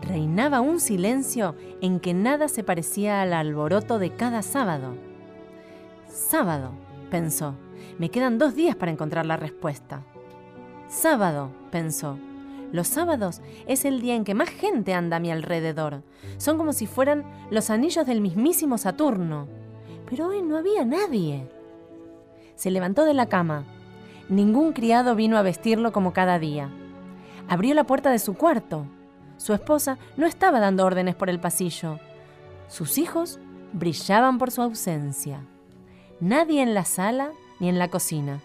Reinaba 0.00 0.62
un 0.62 0.80
silencio 0.80 1.54
en 1.82 2.00
que 2.00 2.14
nada 2.14 2.48
se 2.48 2.64
parecía 2.64 3.20
al 3.20 3.34
alboroto 3.34 3.98
de 3.98 4.16
cada 4.16 4.40
sábado. 4.40 4.94
Sábado, 6.08 6.70
pensó, 7.10 7.56
me 7.98 8.08
quedan 8.08 8.38
dos 8.38 8.54
días 8.54 8.74
para 8.74 8.90
encontrar 8.90 9.26
la 9.26 9.36
respuesta. 9.36 10.02
Sábado, 10.88 11.50
pensó, 11.70 12.16
los 12.74 12.88
sábados 12.88 13.40
es 13.68 13.84
el 13.84 14.00
día 14.00 14.16
en 14.16 14.24
que 14.24 14.34
más 14.34 14.48
gente 14.48 14.94
anda 14.94 15.18
a 15.18 15.20
mi 15.20 15.30
alrededor. 15.30 16.02
Son 16.38 16.58
como 16.58 16.72
si 16.72 16.88
fueran 16.88 17.22
los 17.48 17.70
anillos 17.70 18.04
del 18.04 18.20
mismísimo 18.20 18.78
Saturno. 18.78 19.46
Pero 20.10 20.26
hoy 20.26 20.42
no 20.42 20.56
había 20.56 20.84
nadie. 20.84 21.48
Se 22.56 22.72
levantó 22.72 23.04
de 23.04 23.14
la 23.14 23.26
cama. 23.26 23.62
Ningún 24.28 24.72
criado 24.72 25.14
vino 25.14 25.38
a 25.38 25.42
vestirlo 25.42 25.92
como 25.92 26.12
cada 26.12 26.40
día. 26.40 26.68
Abrió 27.48 27.74
la 27.74 27.84
puerta 27.84 28.10
de 28.10 28.18
su 28.18 28.34
cuarto. 28.34 28.86
Su 29.36 29.54
esposa 29.54 29.96
no 30.16 30.26
estaba 30.26 30.58
dando 30.58 30.84
órdenes 30.84 31.14
por 31.14 31.30
el 31.30 31.38
pasillo. 31.38 32.00
Sus 32.66 32.98
hijos 32.98 33.38
brillaban 33.72 34.36
por 34.36 34.50
su 34.50 34.62
ausencia. 34.62 35.42
Nadie 36.18 36.60
en 36.60 36.74
la 36.74 36.84
sala 36.84 37.30
ni 37.60 37.68
en 37.68 37.78
la 37.78 37.86
cocina. 37.86 38.40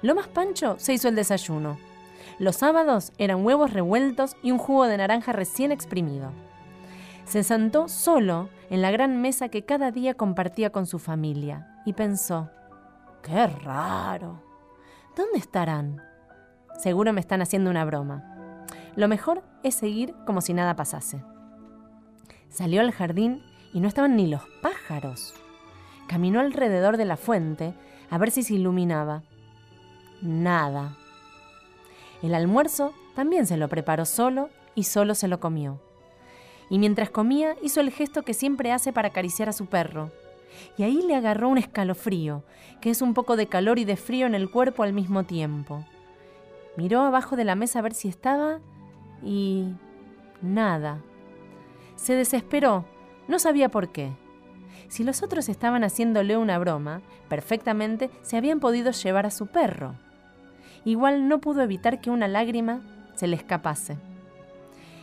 Lomas 0.00 0.28
Pancho 0.28 0.76
se 0.78 0.94
hizo 0.94 1.08
el 1.08 1.16
desayuno. 1.16 1.91
Los 2.38 2.56
sábados 2.56 3.12
eran 3.18 3.44
huevos 3.44 3.72
revueltos 3.72 4.36
y 4.42 4.50
un 4.50 4.58
jugo 4.58 4.86
de 4.86 4.96
naranja 4.96 5.32
recién 5.32 5.72
exprimido. 5.72 6.32
Se 7.24 7.42
sentó 7.44 7.88
solo 7.88 8.48
en 8.70 8.82
la 8.82 8.90
gran 8.90 9.20
mesa 9.20 9.48
que 9.48 9.64
cada 9.64 9.90
día 9.90 10.14
compartía 10.14 10.70
con 10.70 10.86
su 10.86 10.98
familia 10.98 11.80
y 11.86 11.92
pensó, 11.92 12.50
¡qué 13.22 13.46
raro! 13.46 14.42
¿Dónde 15.16 15.38
estarán? 15.38 16.02
Seguro 16.78 17.12
me 17.12 17.20
están 17.20 17.42
haciendo 17.42 17.70
una 17.70 17.84
broma. 17.84 18.66
Lo 18.96 19.08
mejor 19.08 19.42
es 19.62 19.74
seguir 19.74 20.14
como 20.26 20.40
si 20.40 20.52
nada 20.52 20.74
pasase. 20.74 21.22
Salió 22.48 22.80
al 22.80 22.92
jardín 22.92 23.42
y 23.72 23.80
no 23.80 23.88
estaban 23.88 24.16
ni 24.16 24.26
los 24.26 24.42
pájaros. 24.60 25.34
Caminó 26.08 26.40
alrededor 26.40 26.96
de 26.96 27.04
la 27.04 27.16
fuente 27.16 27.74
a 28.10 28.18
ver 28.18 28.30
si 28.30 28.42
se 28.42 28.54
iluminaba. 28.54 29.22
Nada. 30.20 30.96
El 32.22 32.34
almuerzo 32.34 32.92
también 33.14 33.46
se 33.46 33.56
lo 33.56 33.68
preparó 33.68 34.04
solo 34.04 34.48
y 34.74 34.84
solo 34.84 35.14
se 35.14 35.28
lo 35.28 35.40
comió. 35.40 35.80
Y 36.70 36.78
mientras 36.78 37.10
comía 37.10 37.56
hizo 37.62 37.80
el 37.80 37.90
gesto 37.90 38.22
que 38.22 38.32
siempre 38.32 38.72
hace 38.72 38.92
para 38.92 39.08
acariciar 39.08 39.48
a 39.48 39.52
su 39.52 39.66
perro. 39.66 40.10
Y 40.78 40.84
ahí 40.84 41.02
le 41.02 41.14
agarró 41.16 41.48
un 41.48 41.58
escalofrío, 41.58 42.44
que 42.80 42.90
es 42.90 43.02
un 43.02 43.14
poco 43.14 43.36
de 43.36 43.46
calor 43.46 43.78
y 43.78 43.84
de 43.84 43.96
frío 43.96 44.26
en 44.26 44.34
el 44.34 44.50
cuerpo 44.50 44.82
al 44.82 44.92
mismo 44.92 45.24
tiempo. 45.24 45.84
Miró 46.76 47.00
abajo 47.00 47.36
de 47.36 47.44
la 47.44 47.54
mesa 47.54 47.80
a 47.80 47.82
ver 47.82 47.94
si 47.94 48.08
estaba 48.08 48.60
y... 49.22 49.74
nada. 50.40 51.00
Se 51.96 52.14
desesperó, 52.14 52.86
no 53.28 53.38
sabía 53.38 53.68
por 53.68 53.92
qué. 53.92 54.12
Si 54.88 55.04
los 55.04 55.22
otros 55.22 55.48
estaban 55.48 55.84
haciéndole 55.84 56.36
una 56.36 56.58
broma, 56.58 57.02
perfectamente 57.28 58.10
se 58.22 58.36
habían 58.36 58.60
podido 58.60 58.90
llevar 58.92 59.26
a 59.26 59.30
su 59.30 59.46
perro. 59.46 59.94
Igual 60.84 61.28
no 61.28 61.40
pudo 61.40 61.62
evitar 61.62 62.00
que 62.00 62.10
una 62.10 62.28
lágrima 62.28 62.80
se 63.14 63.26
le 63.26 63.36
escapase. 63.36 63.98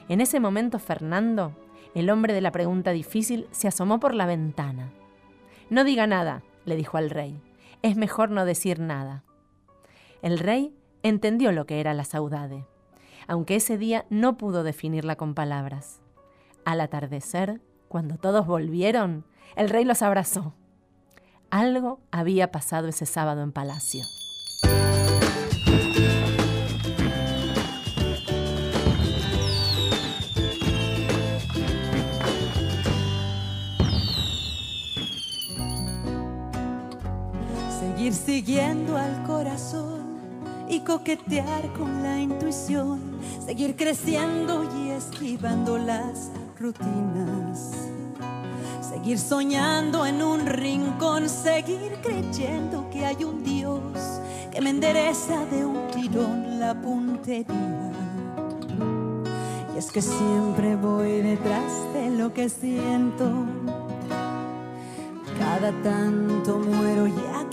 En 0.08 0.22
ese 0.22 0.40
momento 0.40 0.80
Fernando, 0.80 1.54
el 1.96 2.10
hombre 2.10 2.34
de 2.34 2.42
la 2.42 2.52
pregunta 2.52 2.92
difícil, 2.92 3.48
se 3.52 3.68
asomó 3.68 4.00
por 4.00 4.14
la 4.14 4.26
ventana. 4.26 4.92
No 5.70 5.84
diga 5.84 6.08
nada, 6.08 6.44
le 6.66 6.76
dijo 6.76 6.98
al 6.98 7.10
rey. 7.10 7.42
Es 7.82 7.96
mejor 7.96 8.32
no 8.32 8.46
decir 8.46 8.80
nada. 8.80 9.24
El 10.22 10.40
rey 10.40 10.76
entendió 11.04 11.52
lo 11.52 11.66
que 11.66 11.80
era 11.80 11.94
la 11.94 12.04
saudade, 12.04 12.66
aunque 13.28 13.56
ese 13.56 13.78
día 13.78 14.06
no 14.10 14.38
pudo 14.38 14.64
definirla 14.64 15.16
con 15.16 15.34
palabras. 15.34 16.02
Al 16.66 16.82
atardecer, 16.82 17.62
cuando 17.88 18.18
todos 18.18 18.46
volvieron, 18.46 19.26
el 19.56 19.70
rey 19.70 19.86
los 19.86 20.02
abrazó. 20.02 20.54
Algo 21.50 22.00
había 22.12 22.52
pasado 22.52 22.88
ese 22.88 23.06
sábado 23.06 23.42
en 23.42 23.52
palacio. 23.52 24.04
Seguir 38.10 38.14
siguiendo 38.14 38.98
al 38.98 39.24
corazón 39.24 40.18
y 40.68 40.80
coquetear 40.80 41.72
con 41.74 42.02
la 42.04 42.20
intuición, 42.20 43.00
seguir 43.46 43.76
creciendo 43.76 44.64
y 44.78 44.90
esquivando 44.92 45.78
las 45.78 46.32
rutinas. 46.60 47.72
Seguir 48.82 49.20
soñando 49.20 50.06
en 50.06 50.24
un 50.24 50.46
rincón, 50.46 51.30
seguir 51.30 52.00
creyendo 52.02 52.90
que 52.90 53.06
hay 53.06 53.24
un 53.24 53.44
Dios 53.44 53.82
que 54.52 54.62
me 54.62 54.72
endereza 54.72 55.46
de 55.46 55.66
un 55.66 55.88
tirón 55.92 56.60
la 56.60 56.74
puntería. 56.74 57.92
Y 59.76 59.78
es 59.78 59.92
que 59.92 60.02
siempre 60.02 60.76
voy 60.76 61.22
detrás 61.22 61.72
de 61.94 62.10
lo 62.10 62.34
que 62.34 62.50
siento. 62.50 63.46
Cada 65.38 65.72
tanto 65.84 66.58
muero 66.58 67.08
y 67.08 67.14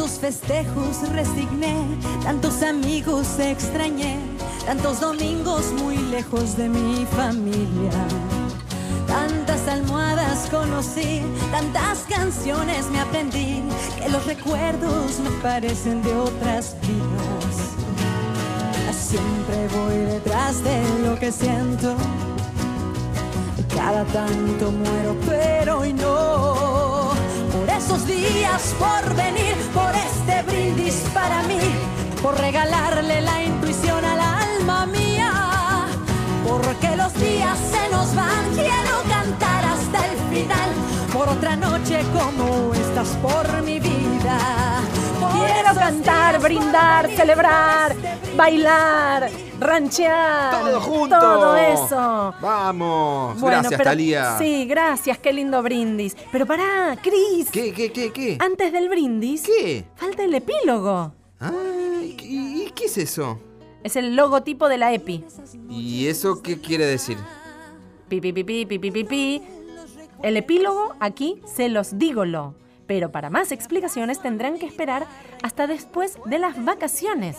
Tantos 0.00 0.18
festejos 0.18 1.10
resigné, 1.10 1.76
tantos 2.22 2.62
amigos 2.62 3.38
extrañé, 3.38 4.18
tantos 4.64 4.98
domingos 4.98 5.72
muy 5.72 5.98
lejos 5.98 6.56
de 6.56 6.70
mi 6.70 7.04
familia. 7.04 7.92
Tantas 9.06 9.68
almohadas 9.68 10.48
conocí, 10.50 11.20
tantas 11.50 12.06
canciones 12.08 12.88
me 12.90 12.98
aprendí, 12.98 13.62
que 13.98 14.08
los 14.08 14.24
recuerdos 14.24 15.18
me 15.22 15.30
parecen 15.42 16.02
de 16.02 16.16
otras 16.16 16.76
vidas. 16.80 17.56
Siempre 18.98 19.68
voy 19.68 19.98
detrás 20.14 20.64
de 20.64 20.82
lo 21.06 21.18
que 21.18 21.30
siento, 21.30 21.94
cada 23.76 24.06
tanto 24.06 24.72
muero, 24.72 25.14
pero 25.26 25.80
hoy 25.80 25.92
no. 25.92 26.79
Por 27.90 27.98
esos 27.98 28.06
días, 28.06 28.74
por 28.78 29.16
venir, 29.16 29.56
por 29.74 29.92
este 29.96 30.42
brindis 30.44 30.94
para 31.12 31.42
mí, 31.42 31.58
por 32.22 32.38
regalarle 32.38 33.20
la 33.20 33.42
intuición 33.42 34.04
al 34.04 34.20
alma 34.20 34.86
mía. 34.86 35.32
Porque 36.46 36.94
los 36.94 37.12
días 37.14 37.58
se 37.58 37.88
nos 37.90 38.14
van, 38.14 38.44
quiero 38.54 39.02
cantar 39.08 39.64
hasta 39.64 40.06
el 40.06 40.16
final. 40.30 40.70
Por 41.12 41.28
otra 41.30 41.56
noche 41.56 42.04
como 42.12 42.72
estas, 42.74 43.08
por 43.16 43.62
mi 43.62 43.80
vida. 43.80 44.38
Por 45.18 45.32
Quiero 45.32 45.74
cantar, 45.74 46.40
brindar, 46.40 47.10
celebrar, 47.16 47.96
bailar, 48.36 49.30
ranchear. 49.60 50.50
Todo 50.62 50.80
junto. 50.80 51.18
Todo 51.18 51.56
eso. 51.56 52.34
Vamos. 52.40 53.40
Bueno, 53.40 53.58
Gracias, 53.58 53.78
pero- 53.78 53.90
Talía. 53.90 54.38
Sí, 54.38 54.64
gracias, 54.66 55.18
qué 55.18 55.32
lindo 55.32 55.62
brindis. 55.62 56.16
Pero 56.32 56.46
pará, 56.46 56.96
Cris. 57.02 57.50
¿Qué, 57.50 57.72
qué, 57.72 57.92
qué, 57.92 58.12
qué? 58.12 58.36
Antes 58.40 58.72
del 58.72 58.88
brindis. 58.88 59.42
¿Qué? 59.42 59.84
Falta 59.96 60.24
el 60.24 60.34
epílogo. 60.34 61.12
¿y, 62.02 62.64
y 62.66 62.72
qué 62.74 62.84
es 62.86 62.98
eso? 62.98 63.38
Es 63.82 63.96
el 63.96 64.14
logotipo 64.16 64.68
de 64.68 64.76
la 64.78 64.92
EPI. 64.92 65.24
¿Y 65.70 66.06
eso 66.08 66.42
qué 66.42 66.60
quiere 66.60 66.84
decir? 66.84 67.16
Pi, 68.08 68.20
pi, 68.20 68.32
pi, 68.32 68.44
pi, 68.44 68.66
pi, 68.66 68.78
pi, 68.78 68.90
pi, 68.90 69.04
pi. 69.04 69.42
El 70.22 70.36
epílogo 70.36 70.94
aquí 71.00 71.40
se 71.46 71.68
los 71.68 71.98
dígolo. 71.98 72.54
Pero 72.86 73.12
para 73.12 73.30
más 73.30 73.52
explicaciones 73.52 74.20
tendrán 74.20 74.58
que 74.58 74.66
esperar 74.66 75.06
hasta 75.44 75.66
después 75.68 76.18
de 76.26 76.38
las 76.40 76.62
vacaciones. 76.64 77.36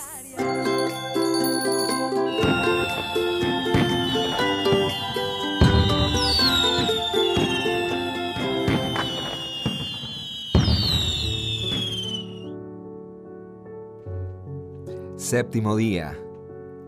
Séptimo 15.32 15.78
día. 15.78 16.20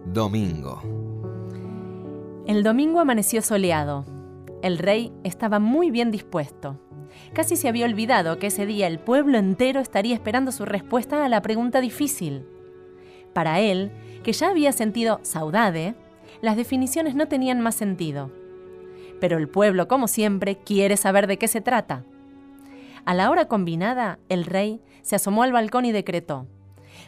Domingo. 0.05 0.81
El 2.45 2.61
domingo 2.61 2.99
amaneció 2.99 3.41
soleado. 3.41 4.03
El 4.61 4.79
rey 4.79 5.13
estaba 5.23 5.59
muy 5.59 5.91
bien 5.91 6.11
dispuesto. 6.11 6.77
Casi 7.31 7.55
se 7.55 7.69
había 7.69 7.85
olvidado 7.85 8.39
que 8.39 8.47
ese 8.47 8.65
día 8.65 8.87
el 8.87 8.99
pueblo 8.99 9.37
entero 9.37 9.79
estaría 9.79 10.13
esperando 10.13 10.51
su 10.51 10.65
respuesta 10.65 11.23
a 11.23 11.29
la 11.29 11.41
pregunta 11.41 11.79
difícil. 11.79 12.45
Para 13.34 13.59
él, 13.59 13.91
que 14.23 14.34
ya 14.34 14.49
había 14.49 14.71
sentido 14.71 15.19
saudade, 15.23 15.95
las 16.41 16.55
definiciones 16.55 17.15
no 17.15 17.27
tenían 17.27 17.61
más 17.61 17.75
sentido. 17.75 18.31
Pero 19.19 19.38
el 19.38 19.49
pueblo, 19.49 19.88
como 19.88 20.07
siempre, 20.07 20.57
quiere 20.57 20.97
saber 20.97 21.27
de 21.27 21.38
qué 21.38 21.47
se 21.47 21.61
trata. 21.61 22.03
A 23.05 23.13
la 23.13 23.29
hora 23.29 23.47
combinada, 23.47 24.19
el 24.29 24.45
rey 24.45 24.81
se 25.01 25.15
asomó 25.15 25.43
al 25.43 25.51
balcón 25.51 25.86
y 25.86 25.91
decretó, 25.91 26.47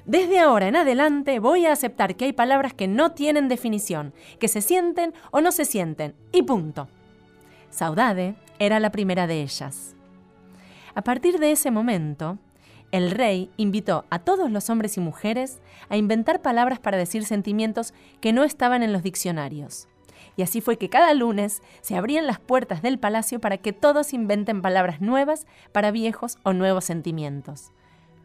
desde 0.06 0.40
ahora 0.40 0.68
en 0.68 0.76
adelante 0.76 1.40
voy 1.40 1.66
a 1.66 1.72
aceptar 1.72 2.16
que 2.16 2.26
hay 2.26 2.34
palabras 2.34 2.74
que 2.74 2.88
no 2.88 3.14
tienen 3.14 3.48
definición, 3.48 4.14
que 4.40 4.48
se 4.48 4.62
sienten 4.62 5.14
o 5.32 5.42
no 5.42 5.52
se 5.52 5.66
sienten, 5.66 6.16
y 6.32 6.44
punto. 6.44 6.88
Saudade 7.72 8.36
era 8.60 8.80
la 8.80 8.92
primera 8.92 9.26
de 9.26 9.42
ellas. 9.42 9.96
A 10.94 11.02
partir 11.02 11.40
de 11.40 11.52
ese 11.52 11.72
momento, 11.72 12.38
el 12.96 13.12
rey 13.12 13.52
invitó 13.58 14.06
a 14.10 14.20
todos 14.20 14.50
los 14.50 14.70
hombres 14.70 14.96
y 14.96 15.02
mujeres 15.02 15.60
a 15.90 15.98
inventar 15.98 16.42
palabras 16.42 16.80
para 16.80 16.98
decir 16.98 17.26
sentimientos 17.26 17.94
que 18.22 18.32
no 18.32 18.46
estaban 18.46 18.84
en 18.84 18.94
los 18.94 19.04
diccionarios. 19.04 19.90
Y 20.38 20.44
así 20.44 20.62
fue 20.62 20.78
que 20.78 20.90
cada 20.90 21.14
lunes 21.14 21.62
se 21.82 21.98
abrían 21.98 22.26
las 22.26 22.40
puertas 22.40 22.82
del 22.82 22.98
palacio 22.98 23.40
para 23.40 23.58
que 23.58 23.74
todos 23.74 24.14
inventen 24.14 24.62
palabras 24.62 25.02
nuevas 25.02 25.46
para 25.74 25.92
viejos 25.92 26.38
o 26.44 26.54
nuevos 26.54 26.86
sentimientos. 26.86 27.72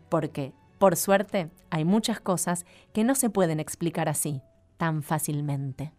Porque, 0.08 0.52
por 0.78 0.96
suerte, 0.96 1.50
hay 1.70 1.84
muchas 1.84 2.20
cosas 2.20 2.64
que 2.92 3.02
no 3.02 3.16
se 3.16 3.28
pueden 3.28 3.58
explicar 3.58 4.08
así, 4.08 4.40
tan 4.76 5.02
fácilmente. 5.02 5.92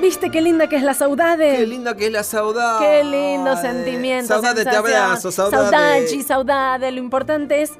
¿Viste 0.00 0.30
qué 0.30 0.40
linda 0.40 0.68
que 0.68 0.76
es 0.76 0.82
la 0.82 0.94
saudade? 0.94 1.56
Qué 1.56 1.66
linda 1.66 1.96
que 1.96 2.06
es 2.06 2.12
la 2.12 2.22
saudade. 2.22 2.86
Qué 2.86 3.04
lindo 3.04 3.56
sentimiento. 3.56 4.28
Saudade, 4.28 4.64
te 4.64 4.76
abrazo, 4.76 5.30
saudade. 5.30 5.70
Saudade, 5.70 6.22
saudade. 6.22 6.92
Lo 6.92 6.98
importante 6.98 7.62
es 7.62 7.72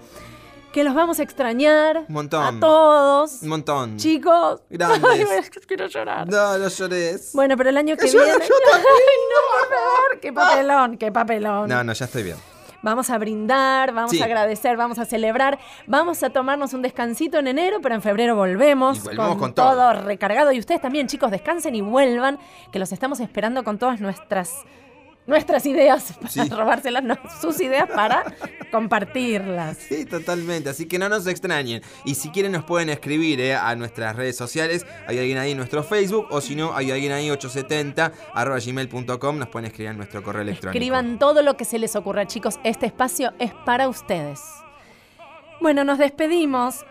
que 0.72 0.82
los 0.82 0.94
vamos 0.94 1.20
a 1.20 1.22
extrañar 1.22 2.04
Un 2.08 2.14
montón. 2.14 2.42
a 2.56 2.60
todos. 2.60 3.42
Un 3.42 3.48
montón. 3.48 3.96
Chicos. 3.96 4.60
Grandes. 4.70 5.04
Ay, 5.30 5.50
quiero 5.66 5.86
llorar. 5.86 6.28
No, 6.28 6.58
no 6.58 6.68
llores. 6.68 7.30
Bueno, 7.32 7.56
pero 7.56 7.70
el 7.70 7.76
año 7.76 7.96
que 7.96 8.06
viene. 8.06 8.26
yo 8.26 8.32
también. 8.32 8.48
Ay, 8.72 9.20
no, 9.30 9.58
por 9.60 9.68
favor. 9.78 10.20
Qué 10.20 10.32
papelón, 10.32 10.96
qué 10.98 11.12
papelón. 11.12 11.68
No, 11.68 11.84
no, 11.84 11.92
ya 11.92 12.04
estoy 12.04 12.24
bien. 12.24 12.53
Vamos 12.84 13.08
a 13.08 13.16
brindar, 13.18 13.92
vamos 13.92 14.10
Sí. 14.10 14.20
a 14.20 14.26
agradecer, 14.26 14.76
vamos 14.76 14.98
a 14.98 15.06
celebrar, 15.06 15.58
vamos 15.86 16.22
a 16.22 16.28
tomarnos 16.30 16.74
un 16.74 16.82
descansito 16.82 17.38
en 17.38 17.48
enero, 17.48 17.78
pero 17.82 17.94
en 17.94 18.02
febrero 18.02 18.36
volvemos, 18.36 18.98
Y 18.98 19.00
volvemos 19.08 19.36
con 19.38 19.54
todo. 19.54 19.70
todo 19.72 19.92
recargado. 20.04 20.52
Y 20.52 20.58
ustedes 20.58 20.82
también, 20.82 21.06
chicos, 21.06 21.30
descansen 21.30 21.74
y 21.74 21.80
vuelvan, 21.80 22.38
que 22.70 22.78
los 22.78 22.92
estamos 22.92 23.20
esperando 23.20 23.64
con 23.64 23.78
todas 23.78 24.00
nuestras 24.00 24.64
nuestras 25.26 25.64
ideas 25.66 26.12
para 26.20 26.28
Sí. 26.28 26.48
robárselas, 26.48 27.02
no, 27.04 27.16
sus 27.40 27.60
ideas 27.60 27.88
para 27.88 28.24
compartirlas. 28.70 29.78
Sí, 29.78 30.04
totalmente. 30.04 30.68
Así 30.70 30.86
que 30.86 30.98
no 30.98 31.08
nos 31.08 31.26
extrañen. 31.26 31.82
Y 32.04 32.14
si 32.14 32.30
quieren 32.30 32.52
nos 32.52 32.64
pueden 32.64 32.90
escribir 32.90 33.40
eh, 33.40 33.54
a 33.54 33.74
nuestras 33.76 34.16
redes 34.16 34.36
sociales. 34.36 34.86
Hay 35.06 35.18
alguien 35.18 35.38
ahí 35.38 35.52
en 35.52 35.56
nuestro 35.58 35.82
Facebook. 35.82 36.26
O 36.30 36.40
si 36.40 36.54
no, 36.54 36.74
hay 36.74 36.90
alguien 36.90 37.12
ahí 37.12 37.30
870 37.30 38.12
arroba 38.34 38.58
gmail.com. 38.58 39.38
Nos 39.38 39.48
pueden 39.48 39.66
escribir 39.66 39.90
en 39.92 39.96
nuestro 39.96 40.22
correo 40.22 40.42
electrónico. 40.42 40.76
Escriban 40.78 41.18
todo 41.18 41.42
lo 41.42 41.56
que 41.56 41.64
se 41.64 41.78
les 41.78 41.96
ocurra, 41.96 42.26
chicos. 42.26 42.58
Este 42.64 42.86
espacio 42.86 43.32
es 43.38 43.52
para 43.64 43.88
ustedes. 43.88 44.40
Bueno, 45.60 45.84
nos 45.84 45.98
despedimos 45.98 46.84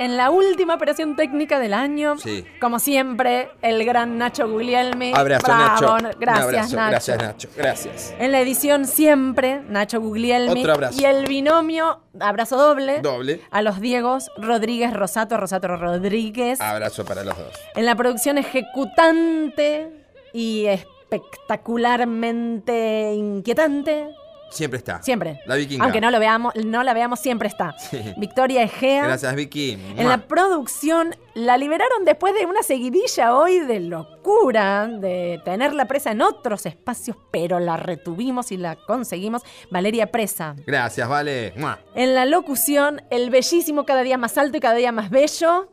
en 0.00 0.16
la 0.16 0.30
última 0.30 0.74
operación 0.74 1.14
técnica 1.14 1.58
del 1.58 1.74
año. 1.74 2.16
Sí. 2.16 2.42
Como 2.58 2.78
siempre, 2.78 3.50
el 3.60 3.84
gran 3.84 4.16
Nacho 4.16 4.48
Guglielmi. 4.48 5.12
Abrazo, 5.14 5.46
Bravo, 5.46 5.98
Nacho. 5.98 6.18
Gracias, 6.18 6.72
abrazo. 6.72 6.76
Nacho. 6.76 6.90
Gracias, 6.90 7.18
Nacho. 7.18 7.48
Gracias. 7.54 8.14
En 8.18 8.32
la 8.32 8.40
edición 8.40 8.86
siempre, 8.86 9.60
Nacho 9.68 10.00
Guglielmi. 10.00 10.60
Otro 10.60 10.72
abrazo. 10.72 10.98
Y 10.98 11.04
el 11.04 11.26
binomio, 11.26 12.00
abrazo 12.18 12.56
doble. 12.56 13.02
Doble. 13.02 13.42
A 13.50 13.60
los 13.60 13.82
Diegos 13.82 14.30
Rodríguez 14.38 14.94
Rosato, 14.94 15.36
Rosato 15.36 15.68
Rodríguez. 15.68 16.62
Abrazo 16.62 17.04
para 17.04 17.22
los 17.22 17.36
dos. 17.36 17.52
En 17.76 17.84
la 17.84 17.94
producción 17.94 18.38
ejecutante 18.38 19.90
y 20.32 20.64
espectacularmente 20.64 23.12
inquietante. 23.14 24.08
Siempre 24.50 24.78
está. 24.78 25.02
Siempre. 25.02 25.40
La 25.46 25.54
vikinga. 25.54 25.84
Aunque 25.84 26.00
no 26.00 26.10
lo 26.10 26.18
veamos, 26.18 26.52
no 26.56 26.82
la 26.82 26.92
veamos, 26.94 27.20
siempre 27.20 27.48
está. 27.48 27.74
Sí. 27.90 28.00
Victoria 28.16 28.62
Egea. 28.62 29.04
Gracias, 29.06 29.34
Vicky. 29.34 29.72
En 29.96 30.08
la 30.08 30.18
producción 30.26 31.14
la 31.34 31.56
liberaron 31.56 32.04
después 32.04 32.34
de 32.34 32.46
una 32.46 32.62
seguidilla 32.62 33.34
hoy 33.34 33.60
de 33.60 33.80
locura, 33.80 34.86
de 34.88 35.40
tenerla 35.44 35.86
presa 35.86 36.10
en 36.10 36.22
otros 36.22 36.66
espacios, 36.66 37.16
pero 37.30 37.58
la 37.60 37.76
retuvimos 37.76 38.52
y 38.52 38.56
la 38.56 38.76
conseguimos. 38.76 39.42
Valeria 39.70 40.10
Presa. 40.10 40.54
Gracias, 40.66 41.08
vale. 41.08 41.52
Mua. 41.56 41.78
En 41.94 42.14
la 42.14 42.26
locución, 42.26 43.02
el 43.10 43.30
bellísimo 43.30 43.84
cada 43.86 44.02
día 44.02 44.18
más 44.18 44.36
alto 44.38 44.56
y 44.56 44.60
cada 44.60 44.74
día 44.74 44.92
más 44.92 45.10
bello, 45.10 45.70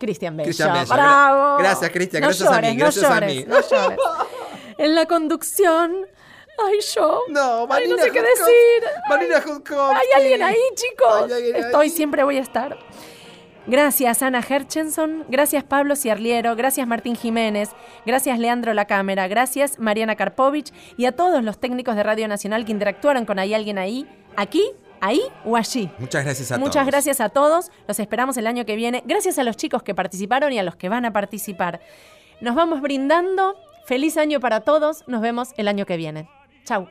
Cristian 0.00 0.36
Bello. 0.36 0.46
Cristian 0.46 0.72
Bello. 0.72 0.86
Bravo. 0.94 1.56
Gra- 1.58 1.62
Gracias, 1.62 1.90
Cristian. 1.90 2.20
No 2.22 2.28
Gracias 2.28 2.48
a 2.50 2.60
mí. 2.60 2.68
no 2.74 2.84
Gracias 2.84 3.10
a 3.10 3.20
mí. 3.20 3.44
no 3.46 3.60
llores. 3.60 3.98
En 4.78 4.94
la 4.94 5.06
conducción, 5.06 5.92
ay 6.66 6.78
yo. 6.94 7.22
No, 7.28 7.66
Ay, 7.70 7.88
no 7.88 7.96
sé 7.98 8.10
qué 8.10 8.20
decir. 8.22 8.84
Marina 9.08 9.40
Judkowski. 9.40 9.96
¿Hay 9.96 10.06
alguien 10.22 10.42
ahí, 10.42 10.56
chicos? 10.74 11.24
Hay 11.24 11.32
alguien 11.32 11.56
ahí. 11.56 11.60
Estoy, 11.62 11.90
siempre 11.90 12.24
voy 12.24 12.38
a 12.38 12.40
estar. 12.42 12.78
Gracias 13.66 14.22
Ana 14.22 14.40
Herchenson, 14.48 15.26
gracias 15.28 15.62
Pablo 15.62 15.94
Ciarliero, 15.94 16.56
gracias 16.56 16.86
Martín 16.88 17.16
Jiménez, 17.16 17.68
gracias 18.06 18.38
Leandro 18.38 18.72
La 18.72 18.86
Cámara, 18.86 19.28
gracias 19.28 19.78
Mariana 19.78 20.16
Karpovich 20.16 20.72
y 20.96 21.04
a 21.04 21.12
todos 21.12 21.44
los 21.44 21.58
técnicos 21.60 21.94
de 21.94 22.02
Radio 22.02 22.28
Nacional 22.28 22.64
que 22.64 22.72
interactuaron 22.72 23.26
con 23.26 23.38
Hay 23.38 23.52
alguien 23.52 23.76
ahí, 23.76 24.08
aquí, 24.36 24.70
ahí 25.02 25.20
o 25.44 25.54
allí. 25.54 25.90
Muchas 25.98 26.24
gracias 26.24 26.50
a 26.50 26.56
Muchas 26.56 26.76
todos. 26.76 26.86
gracias 26.86 27.20
a 27.20 27.28
todos, 27.28 27.70
los 27.86 28.00
esperamos 28.00 28.38
el 28.38 28.46
año 28.46 28.64
que 28.64 28.74
viene. 28.74 29.02
Gracias 29.04 29.38
a 29.38 29.44
los 29.44 29.58
chicos 29.58 29.82
que 29.82 29.94
participaron 29.94 30.50
y 30.50 30.58
a 30.58 30.62
los 30.62 30.76
que 30.76 30.88
van 30.88 31.04
a 31.04 31.12
participar. 31.12 31.80
Nos 32.40 32.54
vamos 32.54 32.80
brindando. 32.80 33.54
Feliz 33.84 34.16
año 34.16 34.40
para 34.40 34.60
todos. 34.60 35.04
Nos 35.08 35.20
vemos 35.20 35.50
el 35.58 35.68
año 35.68 35.84
que 35.84 35.98
viene. 35.98 36.26
ናቸው። 36.70 36.82